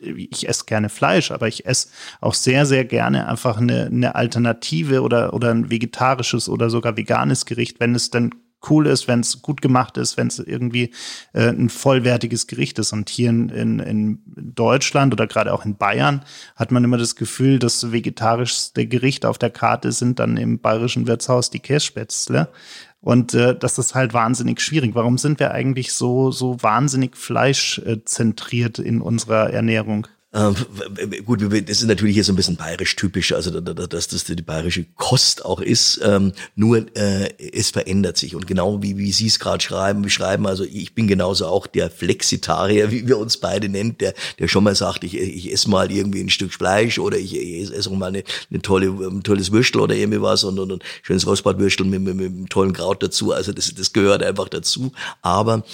ich 0.00 0.48
esse 0.48 0.64
gerne 0.64 0.88
Fleisch, 0.88 1.32
aber 1.32 1.48
ich 1.48 1.66
esse 1.66 1.88
auch 2.20 2.34
sehr, 2.34 2.66
sehr 2.66 2.84
gerne 2.84 3.26
einfach 3.28 3.58
eine, 3.58 3.86
eine 3.86 4.14
Alternative 4.14 5.02
oder, 5.02 5.34
oder 5.34 5.50
ein 5.50 5.70
vegetarisches 5.70 6.48
oder 6.48 6.70
sogar 6.70 6.96
veganes 6.96 7.46
Gericht, 7.46 7.80
wenn 7.80 7.96
es 7.96 8.10
dann 8.10 8.30
cool 8.68 8.86
ist, 8.86 9.06
wenn 9.06 9.20
es 9.20 9.40
gut 9.40 9.62
gemacht 9.62 9.96
ist, 9.96 10.16
wenn 10.16 10.26
es 10.26 10.38
irgendwie 10.38 10.92
äh, 11.32 11.48
ein 11.48 11.68
vollwertiges 11.68 12.46
Gericht 12.46 12.78
ist. 12.78 12.92
Und 12.92 13.08
hier 13.08 13.30
in, 13.30 13.48
in, 13.50 13.78
in 13.78 14.22
Deutschland 14.26 15.12
oder 15.12 15.26
gerade 15.26 15.52
auch 15.52 15.64
in 15.64 15.76
Bayern 15.76 16.24
hat 16.56 16.72
man 16.72 16.82
immer 16.82 16.98
das 16.98 17.14
Gefühl, 17.14 17.58
das 17.58 17.92
vegetarischste 17.92 18.86
Gericht 18.86 19.24
auf 19.24 19.38
der 19.38 19.50
Karte 19.50 19.92
sind 19.92 20.18
dann 20.18 20.36
im 20.36 20.58
bayerischen 20.58 21.06
Wirtshaus 21.06 21.50
die 21.50 21.60
Kässpätzle. 21.60 22.48
Und 23.00 23.34
äh, 23.34 23.56
das 23.56 23.78
ist 23.78 23.94
halt 23.94 24.12
wahnsinnig 24.12 24.60
schwierig. 24.60 24.94
Warum 24.94 25.18
sind 25.18 25.38
wir 25.38 25.52
eigentlich 25.52 25.92
so, 25.92 26.30
so 26.30 26.62
wahnsinnig 26.62 27.16
fleischzentriert 27.16 28.78
in 28.78 29.00
unserer 29.00 29.50
Ernährung? 29.50 30.08
Ähm, 30.34 30.54
gut, 31.24 31.40
das 31.40 31.78
ist 31.78 31.84
natürlich 31.84 32.14
hier 32.14 32.24
so 32.24 32.34
ein 32.34 32.36
bisschen 32.36 32.56
bayerisch 32.56 32.96
typisch, 32.96 33.32
also 33.32 33.60
dass 33.60 34.08
das 34.08 34.24
die 34.24 34.42
bayerische 34.42 34.84
Kost 34.94 35.42
auch 35.42 35.62
ist. 35.62 36.00
Ähm, 36.04 36.34
nur 36.54 36.84
äh, 36.98 37.30
es 37.38 37.70
verändert 37.70 38.18
sich 38.18 38.34
und 38.34 38.46
genau 38.46 38.82
wie 38.82 38.98
wie 38.98 39.10
Sie 39.10 39.26
es 39.26 39.38
gerade 39.38 39.64
schreiben, 39.64 40.02
beschreiben. 40.02 40.46
Also 40.46 40.64
ich 40.64 40.94
bin 40.94 41.08
genauso 41.08 41.46
auch 41.46 41.66
der 41.66 41.88
Flexitarier, 41.90 42.90
wie 42.90 43.08
wir 43.08 43.16
uns 43.16 43.38
beide 43.38 43.70
nennen, 43.70 43.96
der 43.96 44.12
der 44.38 44.48
schon 44.48 44.64
mal 44.64 44.74
sagt, 44.74 45.02
ich, 45.02 45.16
ich 45.16 45.50
esse 45.50 45.70
mal 45.70 45.90
irgendwie 45.90 46.20
ein 46.20 46.28
Stück 46.28 46.52
Fleisch 46.52 46.98
oder 46.98 47.16
ich, 47.16 47.34
ich 47.34 47.72
esse 47.72 47.88
auch 47.88 47.96
mal 47.96 48.08
eine, 48.08 48.22
eine 48.50 48.60
tolle 48.60 48.88
ein 48.88 49.22
tolles 49.22 49.50
Würstel 49.50 49.80
oder 49.80 49.94
irgendwie 49.94 50.20
was 50.20 50.44
und, 50.44 50.58
und, 50.58 50.72
und 50.72 50.84
schönes 51.02 51.26
Rostbratwürstel 51.26 51.86
mit, 51.86 52.02
mit, 52.02 52.16
mit 52.16 52.26
einem 52.26 52.48
tollen 52.50 52.74
Kraut 52.74 53.02
dazu. 53.02 53.32
Also 53.32 53.52
das 53.52 53.72
das 53.74 53.94
gehört 53.94 54.22
einfach 54.22 54.50
dazu. 54.50 54.92
Aber 55.22 55.64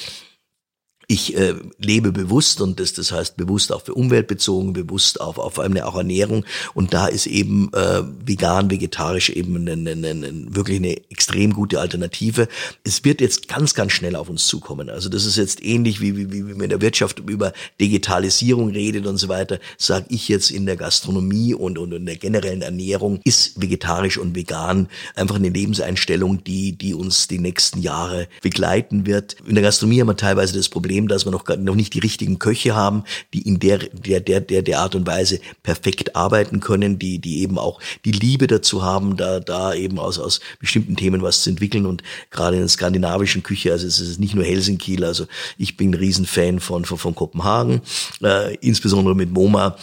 ich 1.07 1.37
äh, 1.37 1.55
lebe 1.79 2.13
bewusst 2.13 2.61
und 2.61 2.81
das, 2.81 2.93
das 2.93 3.13
heißt 3.13 3.37
bewusst 3.37 3.73
auch 3.73 3.83
für 3.83 3.95
Umwelt 3.95 4.27
bezogen, 4.27 4.73
bewusst 4.73 5.21
auf, 5.21 5.39
auf 5.39 5.59
eine 5.59 5.87
auch 5.87 5.97
Ernährung 5.97 6.45
und 6.75 6.95
da 6.95 7.07
ist 7.07 7.27
eben 7.27 7.73
äh, 7.73 8.03
vegan, 8.25 8.71
vegetarisch 8.71 9.31
eben 9.31 9.57
eine, 9.57 9.73
eine, 9.73 10.09
eine, 10.09 10.55
wirklich 10.55 10.79
eine 10.79 10.97
extrem 11.11 11.53
gute 11.53 11.81
Alternative. 11.81 12.49
Es 12.85 13.05
wird 13.05 13.21
jetzt 13.21 13.49
ganz, 13.49 13.75
ganz 13.75 13.93
schnell 13.93 14.17
auf 14.17 14.29
uns 14.29 14.47
zukommen. 14.47 14.91
Also 14.91 15.09
das 15.09 15.25
ist 15.25 15.37
jetzt 15.37 15.65
ähnlich 15.65 16.01
wie, 16.01 16.17
wie, 16.17 16.33
wie 16.33 16.43
man 16.43 16.63
in 16.63 16.71
der 16.71 16.81
Wirtschaft 16.81 17.21
über 17.21 17.53
Digitalisierung 17.81 18.71
redet 18.71 19.07
und 19.07 19.19
so 19.19 19.29
weiter, 19.29 19.59
sage 19.79 20.07
ich 20.09 20.29
jetzt 20.29 20.51
in 20.51 20.67
der 20.67 20.77
Gastronomie 20.77 21.55
und, 21.55 21.79
und 21.79 21.93
in 21.93 22.07
der 22.07 22.17
generellen 22.17 22.63
Ernährung 22.63 23.21
ist 23.25 23.61
vegetarisch 23.61 24.19
und 24.19 24.35
vegan 24.35 24.89
einfach 25.15 25.37
eine 25.37 25.49
Lebenseinstellung, 25.49 26.45
die, 26.45 26.73
die 26.73 26.95
uns 26.95 27.29
die 27.29 27.39
nächsten 27.39 27.81
Jahre 27.81 28.29
begleiten 28.43 29.07
wird. 29.07 29.37
In 29.47 29.55
der 29.55 29.63
Gastronomie 29.63 30.01
haben 30.01 30.09
wir 30.09 30.17
teilweise 30.17 30.55
das 30.55 30.69
Problem, 30.69 30.94
Problem, 30.95 31.09
dass 31.09 31.25
wir 31.25 31.33
noch, 31.33 31.45
noch 31.59 31.75
nicht 31.75 31.95
die 31.95 31.99
richtigen 31.99 32.39
Köche 32.39 32.75
haben, 32.75 33.03
die 33.33 33.43
in 33.43 33.59
der, 33.59 33.79
der, 33.79 34.21
der, 34.21 34.41
der, 34.41 34.63
der 34.63 34.79
Art 34.79 34.95
und 34.95 35.07
Weise 35.07 35.41
perfekt 35.63 36.15
arbeiten 36.15 36.61
können, 36.61 36.99
die, 36.99 37.19
die 37.19 37.43
eben 37.43 37.59
auch 37.59 37.81
die 38.05 38.13
Liebe 38.13 38.47
dazu 38.47 38.85
haben, 38.85 39.17
da, 39.17 39.41
da 39.41 39.75
eben 39.75 39.99
aus, 39.99 40.21
aus 40.21 40.41
bestimmten 40.61 40.95
Themen 40.95 41.23
was 41.23 41.43
zu 41.43 41.51
entwickeln. 41.51 41.87
Und 41.87 42.03
gerade 42.31 42.57
in 42.57 42.63
der 42.63 42.69
skandinavischen 42.69 43.43
Küche, 43.43 43.73
also 43.73 43.87
es 43.87 43.99
ist 43.99 44.21
nicht 44.21 44.35
nur 44.35 44.45
Helsinki, 44.45 45.03
also 45.03 45.27
ich 45.59 45.77
bin 45.77 45.91
ein 45.91 45.95
Riesenfan 45.95 46.61
von, 46.61 46.85
von, 46.85 46.99
von 46.99 47.15
Kopenhagen, 47.15 47.81
äh, 48.23 48.55
insbesondere 48.57 49.17
mit 49.17 49.33
MoMA, 49.33 49.77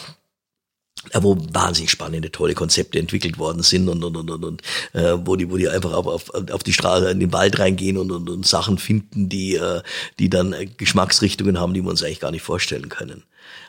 wo 1.20 1.38
wahnsinnig 1.52 1.92
spannende, 1.92 2.32
tolle 2.32 2.54
Konzepte 2.54 3.00
entwickelt 3.00 3.38
worden 3.38 3.64
sind 3.64 3.90
und, 3.90 4.04
und, 4.04 4.16
und, 4.16 4.30
und, 4.30 4.46
und 4.46 4.62
äh, 4.94 5.18
wo 5.26 5.36
die, 5.36 5.50
wo 5.50 5.58
die 5.58 5.68
einfach 5.68 5.94
auf, 5.94 6.08
auf, 6.08 6.52
auf 6.52 6.64
die 6.64 6.74
Straße 6.74 7.10
in 7.10 7.20
den 7.20 7.34
Wald 7.34 7.60
reingehen 7.60 7.98
und, 7.98 8.12
und, 8.12 8.30
und 8.30 8.46
Sachen 8.46 8.78
finden, 8.78 9.30
die, 9.30 9.56
äh, 9.56 9.82
die 10.20 10.30
dann 10.30 10.56
Geschmacksrichtungen 10.78 11.60
haben, 11.60 11.74
die 11.74 11.82
wir 11.82 11.90
uns 11.90 12.04
eigentlich 12.04 12.20
gar 12.20 12.32
nicht 12.32 12.44
vorstellen 12.44 12.90
können. 12.90 13.24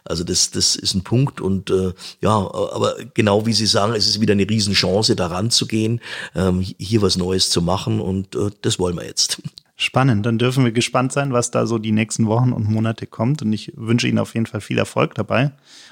Also 0.05 0.25
das, 0.25 0.51
das 0.51 0.77
ist 0.77 0.95
ein 0.95 1.05
Punkt 1.05 1.41
und 1.41 1.71
äh, 1.71 1.93
ja, 2.21 2.37
aber 2.37 2.97
genau 3.15 3.47
wie 3.47 3.53
Sie 3.53 3.67
sagen, 3.67 3.95
es 3.95 4.07
ist 4.07 4.21
wieder 4.21 4.33
eine 4.33 4.49
Riesenchance, 4.49 5.15
da 5.17 5.29
ranzugehen, 5.29 6.01
ähm, 6.35 6.61
hier 6.61 7.03
was 7.03 7.17
Neues 7.17 7.51
zu 7.51 7.63
machen 7.63 8.01
und 8.01 8.35
äh, 8.35 8.51
das 8.63 8.79
wollen 8.79 8.97
wir 8.97 9.07
jetzt. 9.07 9.41
Spannend, 9.83 10.25
dann 10.25 10.39
dürfen 10.39 10.65
wir 10.65 10.71
gespannt 10.71 11.13
sein, 11.13 11.33
was 11.33 11.51
da 11.51 11.67
so 11.67 11.77
die 11.77 11.91
nächsten 11.91 12.27
Wochen 12.27 12.53
und 12.53 12.71
Monate 12.71 13.07
kommt 13.07 13.43
und 13.43 13.53
ich 13.53 13.73
wünsche 13.75 14.07
Ihnen 14.07 14.21
auf 14.21 14.35
jeden 14.35 14.47
Fall 14.47 14.61
viel 14.61 14.79
Erfolg 14.79 15.17
dabei. 15.17 15.51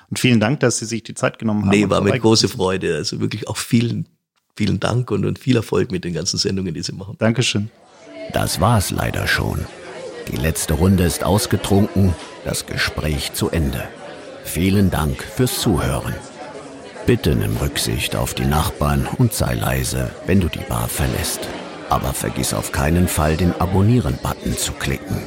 Und 0.09 0.18
vielen 0.20 0.38
Dank, 0.38 0.61
dass 0.61 0.78
Sie 0.78 0.84
sich 0.84 1.03
die 1.03 1.14
Zeit 1.14 1.41
genommen 1.41 1.62
haben. 1.62 1.70
Nee, 1.70 1.91
war 1.91 2.01
mit 2.01 2.20
große 2.20 2.49
Freude. 2.49 2.95
Also 2.95 3.20
wirklich 3.20 3.49
auch 3.49 3.57
vielen, 3.57 4.07
vielen 4.57 4.78
Dank 4.78 5.11
und, 5.11 5.24
und 5.24 5.41
viel 5.41 5.57
Erfolg 5.57 5.91
mit 5.91 6.05
den 6.05 6.14
ganzen 6.14 6.38
Sendungen, 6.38 6.72
die 6.72 6.82
Sie 6.82 6.93
machen. 6.93 7.16
Dankeschön. 7.18 7.68
Das 8.32 8.61
war's 8.61 8.93
leider 8.93 9.26
schon. 9.26 9.66
Die 10.30 10.36
letzte 10.36 10.74
Runde 10.74 11.03
ist 11.03 11.24
ausgetrunken, 11.24 12.14
das 12.45 12.66
Gespräch 12.66 13.32
zu 13.32 13.51
Ende. 13.51 13.88
Vielen 14.45 14.91
Dank 14.91 15.20
fürs 15.20 15.61
Zuhören. 15.61 16.14
Bitte 17.07 17.34
nimm 17.34 17.57
Rücksicht 17.57 18.14
auf 18.14 18.34
die 18.34 18.47
Nachbarn 18.47 19.09
und 19.18 19.32
sei 19.32 19.55
leise, 19.55 20.12
wenn 20.26 20.38
du 20.38 20.49
die 20.49 20.61
Bar 20.61 20.88
verlässt. 20.88 21.49
Aber 21.91 22.14
vergiss 22.14 22.55
auf 22.55 22.70
keinen 22.72 23.09
Fall, 23.09 23.36
den 23.36 23.53
Abonnieren-Button 23.61 24.57
zu 24.57 24.72
klicken. 24.72 25.22